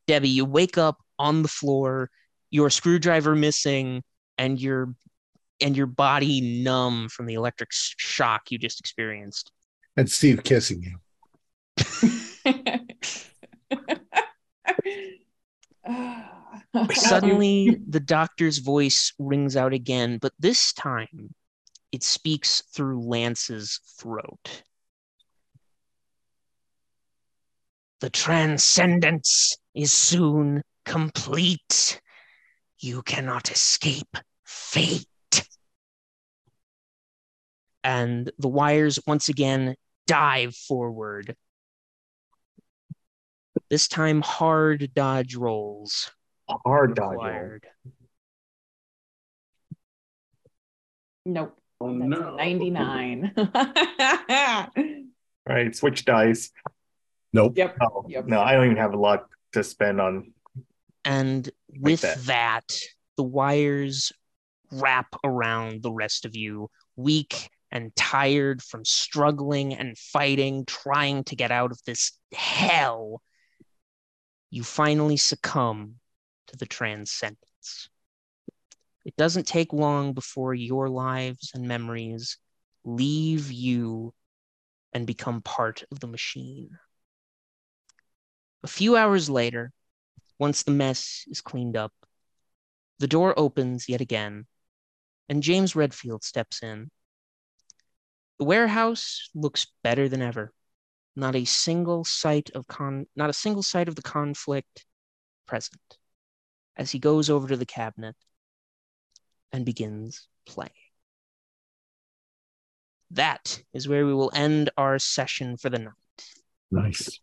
Debbie, 0.06 0.28
you 0.28 0.44
wake 0.44 0.78
up 0.78 0.98
on 1.18 1.42
the 1.42 1.48
floor, 1.48 2.10
your 2.50 2.70
screwdriver 2.70 3.34
missing, 3.34 4.02
and 4.38 4.60
your 4.60 4.94
and 5.60 5.76
your 5.76 5.86
body 5.86 6.62
numb 6.62 7.08
from 7.08 7.26
the 7.26 7.34
electric 7.34 7.70
shock 7.72 8.50
you 8.50 8.58
just 8.58 8.78
experienced. 8.80 9.50
and 9.96 10.10
Steve 10.10 10.42
kissing 10.44 10.82
you. 10.82 10.98
Suddenly, 16.92 17.78
the 17.88 18.00
doctor's 18.00 18.58
voice 18.58 19.12
rings 19.18 19.56
out 19.56 19.72
again, 19.72 20.18
but 20.18 20.32
this 20.38 20.72
time 20.72 21.34
it 21.92 22.02
speaks 22.02 22.62
through 22.74 23.00
Lance's 23.02 23.80
throat. 23.98 24.62
The 28.00 28.10
transcendence 28.10 29.56
is 29.74 29.92
soon 29.92 30.62
complete. 30.84 32.00
You 32.78 33.02
cannot 33.02 33.50
escape 33.50 34.16
fate. 34.44 35.06
And 37.82 38.30
the 38.38 38.48
wires 38.48 38.98
once 39.06 39.28
again 39.28 39.76
dive 40.06 40.54
forward. 40.54 41.36
This 43.70 43.88
time, 43.88 44.20
hard 44.20 44.92
dodge 44.94 45.34
rolls 45.34 46.10
Hard 46.48 46.94
dodge. 46.94 47.16
roll. 47.16 47.58
nope. 51.24 51.56
Oh 51.80 51.98
That's 51.98 52.08
no. 52.08 52.36
99. 52.36 53.32
Right. 55.48 55.76
Switch 55.76 56.04
dice. 56.04 56.50
Nope. 57.32 57.52
yep. 57.56 57.76
Oh, 57.80 58.04
Yep. 58.08 58.26
no, 58.26 58.40
I 58.40 58.54
don't 58.54 58.64
even 58.64 58.78
have 58.78 58.94
a 58.94 58.98
lot 58.98 59.26
to 59.52 59.62
spend 59.62 60.00
on. 60.00 60.32
And 61.04 61.48
with 61.78 62.00
that. 62.00 62.18
that. 62.24 62.78
the 63.16 63.22
wires 63.22 64.12
wrap 64.72 65.06
around 65.22 65.82
the 65.84 65.92
rest 65.92 66.24
of 66.24 66.34
you, 66.34 66.68
weak 66.96 67.48
and 67.70 67.94
tired 67.94 68.60
from 68.60 68.84
struggling 68.84 69.72
and 69.72 69.96
fighting, 69.96 70.64
trying 70.66 71.22
to 71.24 71.36
get 71.36 71.52
out 71.52 71.70
of 71.70 71.78
this 71.86 72.10
hell. 72.34 73.22
You 74.50 74.64
finally 74.64 75.16
succumb 75.16 75.96
to 76.48 76.56
the 76.56 76.66
transcendence. 76.66 77.88
It 79.04 79.16
doesn't 79.16 79.46
take 79.46 79.72
long 79.72 80.12
before 80.12 80.54
your 80.54 80.88
lives 80.88 81.52
and 81.54 81.68
memories 81.68 82.38
leave 82.84 83.52
you 83.52 84.14
and 84.92 85.06
become 85.06 85.42
part 85.42 85.84
of 85.90 86.00
the 86.00 86.06
machine. 86.06 86.70
A 88.62 88.68
few 88.68 88.96
hours 88.96 89.30
later, 89.30 89.72
once 90.38 90.62
the 90.62 90.70
mess 90.70 91.24
is 91.28 91.40
cleaned 91.40 91.76
up, 91.76 91.92
the 92.98 93.06
door 93.06 93.38
opens 93.38 93.88
yet 93.88 94.00
again, 94.00 94.46
and 95.28 95.42
James 95.42 95.76
Redfield 95.76 96.24
steps 96.24 96.62
in. 96.62 96.90
The 98.38 98.44
warehouse 98.44 99.30
looks 99.34 99.66
better 99.82 100.08
than 100.08 100.22
ever. 100.22 100.52
Not 101.14 101.36
a 101.36 101.44
single 101.44 102.04
sight 102.04 102.50
of 102.54 102.66
con 102.66 103.06
not 103.16 103.30
a 103.30 103.34
single 103.34 103.62
sight 103.62 103.88
of 103.88 103.96
the 103.96 104.02
conflict 104.02 104.84
present. 105.46 105.98
As 106.76 106.90
he 106.90 106.98
goes 106.98 107.30
over 107.30 107.48
to 107.48 107.56
the 107.56 107.66
cabinet 107.66 108.14
and 109.52 109.64
begins 109.64 110.28
playing. 110.46 110.70
That 113.12 113.62
is 113.72 113.88
where 113.88 114.04
we 114.04 114.12
will 114.12 114.30
end 114.34 114.70
our 114.76 114.98
session 114.98 115.56
for 115.56 115.70
the 115.70 115.78
night. 115.78 115.92
Nice. 116.70 117.20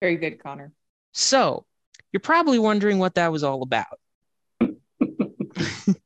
Very 0.00 0.16
good, 0.16 0.42
Connor. 0.42 0.72
So, 1.12 1.64
you're 2.12 2.20
probably 2.20 2.58
wondering 2.58 2.98
what 2.98 3.14
that 3.14 3.32
was 3.32 3.42
all 3.42 3.62
about. 3.62 3.98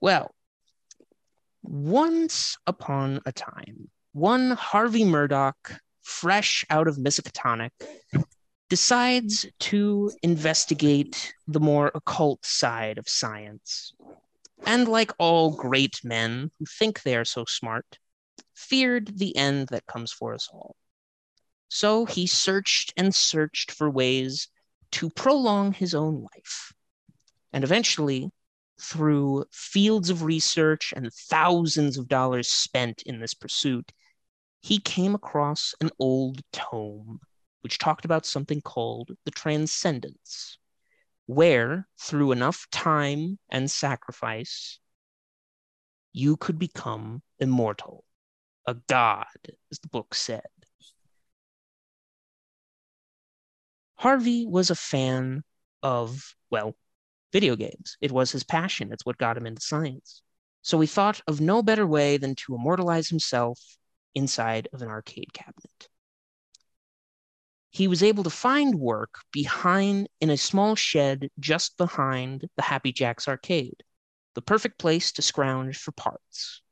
well, 0.00 0.34
once 1.62 2.58
upon 2.66 3.20
a 3.24 3.32
time, 3.32 3.90
one 4.12 4.50
Harvey 4.50 5.04
Murdoch, 5.04 5.80
fresh 6.02 6.64
out 6.68 6.88
of 6.88 6.96
Miskatonic, 6.96 7.70
decides 8.70 9.46
to 9.58 10.12
investigate 10.22 11.34
the 11.48 11.58
more 11.58 11.90
occult 11.92 12.46
side 12.46 12.98
of 12.98 13.08
science. 13.08 13.92
And 14.64 14.86
like 14.86 15.10
all 15.18 15.56
great 15.56 16.00
men 16.04 16.52
who 16.58 16.64
think 16.78 17.02
they 17.02 17.16
are 17.16 17.24
so 17.24 17.44
smart, 17.46 17.98
feared 18.54 19.18
the 19.18 19.36
end 19.36 19.68
that 19.68 19.86
comes 19.86 20.12
for 20.12 20.34
us 20.34 20.48
all. 20.52 20.76
So 21.68 22.04
he 22.04 22.28
searched 22.28 22.92
and 22.96 23.12
searched 23.12 23.72
for 23.72 23.90
ways 23.90 24.48
to 24.92 25.10
prolong 25.10 25.72
his 25.72 25.92
own 25.92 26.22
life. 26.22 26.72
And 27.52 27.64
eventually, 27.64 28.30
through 28.80 29.46
fields 29.50 30.10
of 30.10 30.22
research 30.22 30.94
and 30.94 31.12
thousands 31.12 31.98
of 31.98 32.06
dollars 32.06 32.46
spent 32.46 33.02
in 33.02 33.18
this 33.18 33.34
pursuit, 33.34 33.92
he 34.60 34.78
came 34.78 35.16
across 35.16 35.74
an 35.80 35.90
old 35.98 36.42
tome 36.52 37.20
which 37.62 37.78
talked 37.78 38.04
about 38.04 38.26
something 38.26 38.60
called 38.60 39.10
the 39.24 39.30
Transcendence, 39.30 40.58
where, 41.26 41.86
through 41.98 42.32
enough 42.32 42.66
time 42.70 43.38
and 43.50 43.70
sacrifice, 43.70 44.78
you 46.12 46.36
could 46.36 46.58
become 46.58 47.22
immortal, 47.38 48.04
a 48.66 48.74
god, 48.88 49.26
as 49.70 49.78
the 49.78 49.88
book 49.88 50.14
said. 50.14 50.42
Harvey 53.96 54.46
was 54.46 54.70
a 54.70 54.74
fan 54.74 55.44
of, 55.82 56.34
well, 56.50 56.74
video 57.32 57.54
games. 57.54 57.98
It 58.00 58.10
was 58.10 58.32
his 58.32 58.44
passion, 58.44 58.92
it's 58.92 59.04
what 59.04 59.18
got 59.18 59.36
him 59.36 59.46
into 59.46 59.60
science. 59.60 60.22
So 60.62 60.80
he 60.80 60.86
thought 60.86 61.20
of 61.26 61.40
no 61.40 61.62
better 61.62 61.86
way 61.86 62.16
than 62.16 62.34
to 62.36 62.54
immortalize 62.54 63.08
himself 63.08 63.60
inside 64.14 64.68
of 64.72 64.80
an 64.82 64.88
arcade 64.88 65.32
cabinet. 65.34 65.89
He 67.70 67.86
was 67.86 68.02
able 68.02 68.24
to 68.24 68.30
find 68.30 68.74
work 68.74 69.20
behind 69.32 70.08
in 70.20 70.28
a 70.28 70.36
small 70.36 70.74
shed 70.74 71.28
just 71.38 71.76
behind 71.76 72.48
the 72.56 72.62
Happy 72.62 72.92
Jacks 72.92 73.28
arcade, 73.28 73.84
the 74.34 74.42
perfect 74.42 74.78
place 74.78 75.12
to 75.12 75.22
scrounge 75.22 75.78
for 75.78 75.92
parts. 75.92 76.62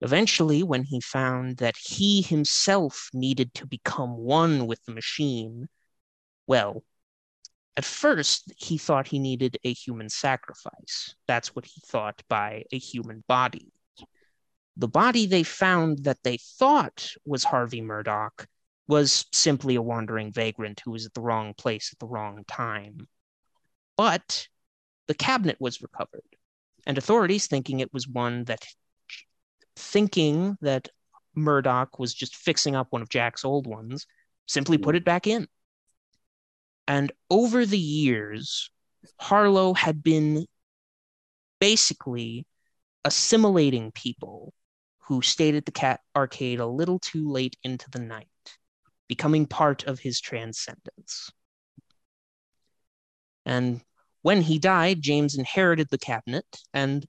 Eventually, 0.00 0.62
when 0.62 0.84
he 0.84 1.00
found 1.00 1.58
that 1.58 1.76
he 1.76 2.22
himself 2.22 3.10
needed 3.12 3.52
to 3.54 3.66
become 3.66 4.16
one 4.16 4.66
with 4.66 4.82
the 4.86 4.92
machine, 4.92 5.68
well, 6.46 6.82
at 7.76 7.84
first, 7.84 8.52
he 8.56 8.78
thought 8.78 9.08
he 9.08 9.18
needed 9.18 9.58
a 9.64 9.72
human 9.72 10.08
sacrifice. 10.08 11.14
That's 11.26 11.54
what 11.54 11.66
he 11.66 11.80
thought 11.84 12.22
by 12.28 12.64
a 12.72 12.78
human 12.78 13.22
body. 13.28 13.72
The 14.76 14.88
body 14.88 15.26
they 15.26 15.42
found 15.42 16.04
that 16.04 16.22
they 16.22 16.38
thought 16.38 17.12
was 17.26 17.44
Harvey 17.44 17.82
Murdoch 17.82 18.46
was 18.90 19.24
simply 19.32 19.76
a 19.76 19.82
wandering 19.82 20.32
vagrant 20.32 20.82
who 20.84 20.90
was 20.90 21.06
at 21.06 21.14
the 21.14 21.20
wrong 21.20 21.54
place 21.54 21.90
at 21.92 21.98
the 22.00 22.08
wrong 22.08 22.42
time. 22.48 23.06
But 23.96 24.48
the 25.06 25.14
cabinet 25.14 25.58
was 25.60 25.80
recovered, 25.80 26.24
and 26.86 26.98
authorities 26.98 27.46
thinking 27.46 27.78
it 27.78 27.94
was 27.94 28.08
one 28.08 28.44
that 28.44 28.66
thinking 29.76 30.58
that 30.60 30.88
Murdoch 31.36 32.00
was 32.00 32.12
just 32.12 32.34
fixing 32.34 32.74
up 32.74 32.88
one 32.90 33.00
of 33.00 33.08
Jack's 33.08 33.44
old 33.44 33.68
ones, 33.68 34.06
simply 34.46 34.76
put 34.76 34.96
it 34.96 35.04
back 35.04 35.28
in. 35.28 35.46
And 36.88 37.12
over 37.30 37.64
the 37.64 37.78
years, 37.78 38.70
Harlow 39.20 39.72
had 39.72 40.02
been 40.02 40.46
basically 41.60 42.44
assimilating 43.04 43.92
people 43.92 44.52
who 45.04 45.22
stayed 45.22 45.54
at 45.54 45.64
the 45.64 45.72
cat 45.72 46.00
arcade 46.16 46.58
a 46.58 46.66
little 46.66 46.98
too 46.98 47.30
late 47.30 47.56
into 47.62 47.88
the 47.90 48.00
night, 48.00 48.26
becoming 49.10 49.44
part 49.44 49.82
of 49.88 49.98
his 49.98 50.20
transcendence. 50.20 51.32
And 53.44 53.80
when 54.22 54.40
he 54.40 54.60
died, 54.60 55.02
James 55.02 55.34
inherited 55.34 55.88
the 55.90 55.98
cabinet, 55.98 56.46
and 56.72 57.04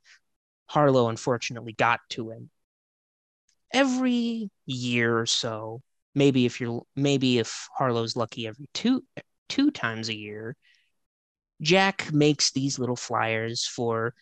Harlow 0.66 1.10
unfortunately 1.10 1.74
got 1.74 2.00
to 2.10 2.32
him. 2.32 2.50
Every 3.72 4.50
year 4.66 5.20
or 5.20 5.28
so, 5.28 5.84
maybe 6.16 6.48
if 6.48 6.60
you're 6.60 6.82
maybe 6.96 7.38
if 7.38 7.70
Harlow's 7.78 8.16
lucky 8.16 8.48
every 8.48 8.66
two 8.74 9.04
two 9.48 9.70
times 9.70 10.10
a 10.10 10.18
year, 10.18 10.56
Jack 11.62 12.12
makes 12.12 12.52
these 12.52 12.80
little 12.80 12.96
flyers 12.96 13.68
for 13.68 14.16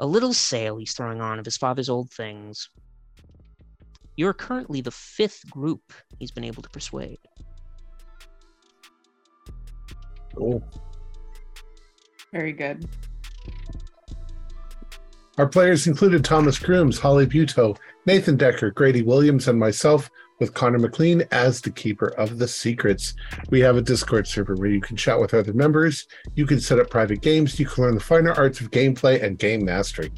a 0.00 0.06
little 0.06 0.34
sale 0.34 0.78
he's 0.78 0.94
throwing 0.94 1.20
on 1.20 1.38
of 1.38 1.44
his 1.44 1.58
father's 1.58 1.88
old 1.88 2.10
things. 2.10 2.70
You're 4.16 4.32
currently 4.32 4.80
the 4.80 4.90
fifth 4.90 5.48
group 5.50 5.92
he's 6.18 6.30
been 6.30 6.44
able 6.44 6.62
to 6.62 6.70
persuade. 6.70 7.18
Cool. 10.36 10.62
Very 12.32 12.52
good. 12.52 12.88
Our 15.36 15.48
players 15.48 15.88
included 15.88 16.24
Thomas 16.24 16.58
Grooms, 16.58 16.98
Holly 16.98 17.26
Buto, 17.26 17.76
Nathan 18.06 18.36
Decker, 18.36 18.70
Grady 18.70 19.02
Williams, 19.02 19.48
and 19.48 19.58
myself, 19.58 20.08
with 20.38 20.54
Connor 20.54 20.78
McLean 20.78 21.22
as 21.30 21.60
the 21.60 21.70
keeper 21.70 22.08
of 22.18 22.38
the 22.38 22.48
secrets. 22.48 23.14
We 23.50 23.60
have 23.60 23.76
a 23.76 23.82
Discord 23.82 24.26
server 24.26 24.54
where 24.54 24.70
you 24.70 24.80
can 24.80 24.96
chat 24.96 25.20
with 25.20 25.34
other 25.34 25.52
members, 25.52 26.06
you 26.34 26.46
can 26.46 26.60
set 26.60 26.78
up 26.78 26.90
private 26.90 27.20
games, 27.20 27.58
you 27.58 27.66
can 27.66 27.84
learn 27.84 27.94
the 27.94 28.00
finer 28.00 28.32
arts 28.32 28.60
of 28.60 28.70
gameplay 28.70 29.22
and 29.22 29.38
game 29.38 29.64
mastering. 29.64 30.12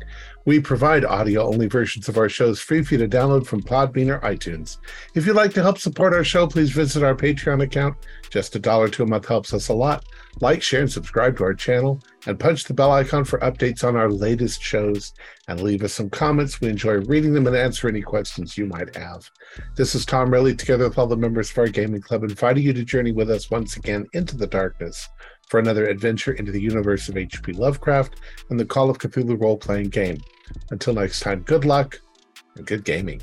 We 0.47 0.61
provide 0.61 1.05
audio 1.05 1.43
only 1.43 1.67
versions 1.67 2.09
of 2.09 2.17
our 2.17 2.29
shows 2.29 2.61
free 2.61 2.83
for 2.83 2.95
you 2.95 2.99
to 2.99 3.09
download 3.09 3.47
from 3.47 3.63
Podbean 3.63 4.15
or 4.15 4.21
iTunes. 4.21 4.79
If 5.15 5.27
you'd 5.27 5.35
like 5.35 5.53
to 5.55 5.63
help 5.63 5.79
support 5.79 6.15
our 6.15 6.23
show, 6.23 6.47
please 6.47 6.71
visit 6.71 7.03
our 7.03 7.17
Patreon 7.17 7.65
account. 7.65 7.97
Just 8.31 8.55
a 8.55 8.61
dollar 8.61 8.89
to 8.91 9.03
a 9.03 9.07
month 9.07 9.27
helps 9.27 9.53
us 9.53 9.69
a 9.69 9.75
lot. 9.75 10.05
Like, 10.41 10.63
share, 10.63 10.83
and 10.83 10.93
subscribe 10.93 11.37
to 11.39 11.45
our 11.45 11.55
channel, 11.55 12.01
and 12.27 12.39
punch 12.39 12.65
the 12.65 12.75
bell 12.75 12.93
icon 12.93 13.25
for 13.25 13.39
updates 13.39 13.85
on 13.85 13.97
our 13.97 14.11
latest 14.11 14.61
shows. 14.61 15.13
And 15.49 15.61
leave 15.61 15.83
us 15.83 15.93
some 15.93 16.11
comments. 16.11 16.61
We 16.61 16.69
enjoy 16.69 16.95
reading 16.95 17.33
them 17.33 17.47
and 17.47 17.57
answer 17.57 17.89
any 17.89 18.03
questions 18.03 18.59
you 18.59 18.67
might 18.67 18.95
have. 18.97 19.31
This 19.77 19.95
is 19.95 20.05
Tom 20.05 20.31
Rayleigh, 20.31 20.57
together 20.57 20.89
with 20.89 20.99
all 20.99 21.07
the 21.07 21.17
members 21.17 21.51
of 21.51 21.59
our 21.59 21.69
gaming 21.69 22.01
club, 22.01 22.25
inviting 22.25 22.65
you 22.65 22.73
to 22.73 22.85
journey 22.85 23.13
with 23.13 23.31
us 23.31 23.51
once 23.51 23.77
again 23.77 24.07
into 24.13 24.37
the 24.37 24.47
darkness 24.47 25.09
for 25.49 25.61
another 25.61 25.87
adventure 25.87 26.33
into 26.33 26.53
the 26.53 26.61
universe 26.61 27.09
of 27.09 27.17
H.P. 27.17 27.53
Lovecraft 27.53 28.21
and 28.51 28.59
the 28.59 28.65
Call 28.65 28.91
of 28.91 28.99
Cthulhu 28.99 29.41
role 29.41 29.57
playing 29.57 29.91
game. 29.91 30.19
Until 30.71 30.95
next 30.95 31.21
time, 31.21 31.43
good 31.43 31.65
luck 31.65 32.01
and 32.57 32.67
good 32.67 32.85
gaming. 32.85 33.23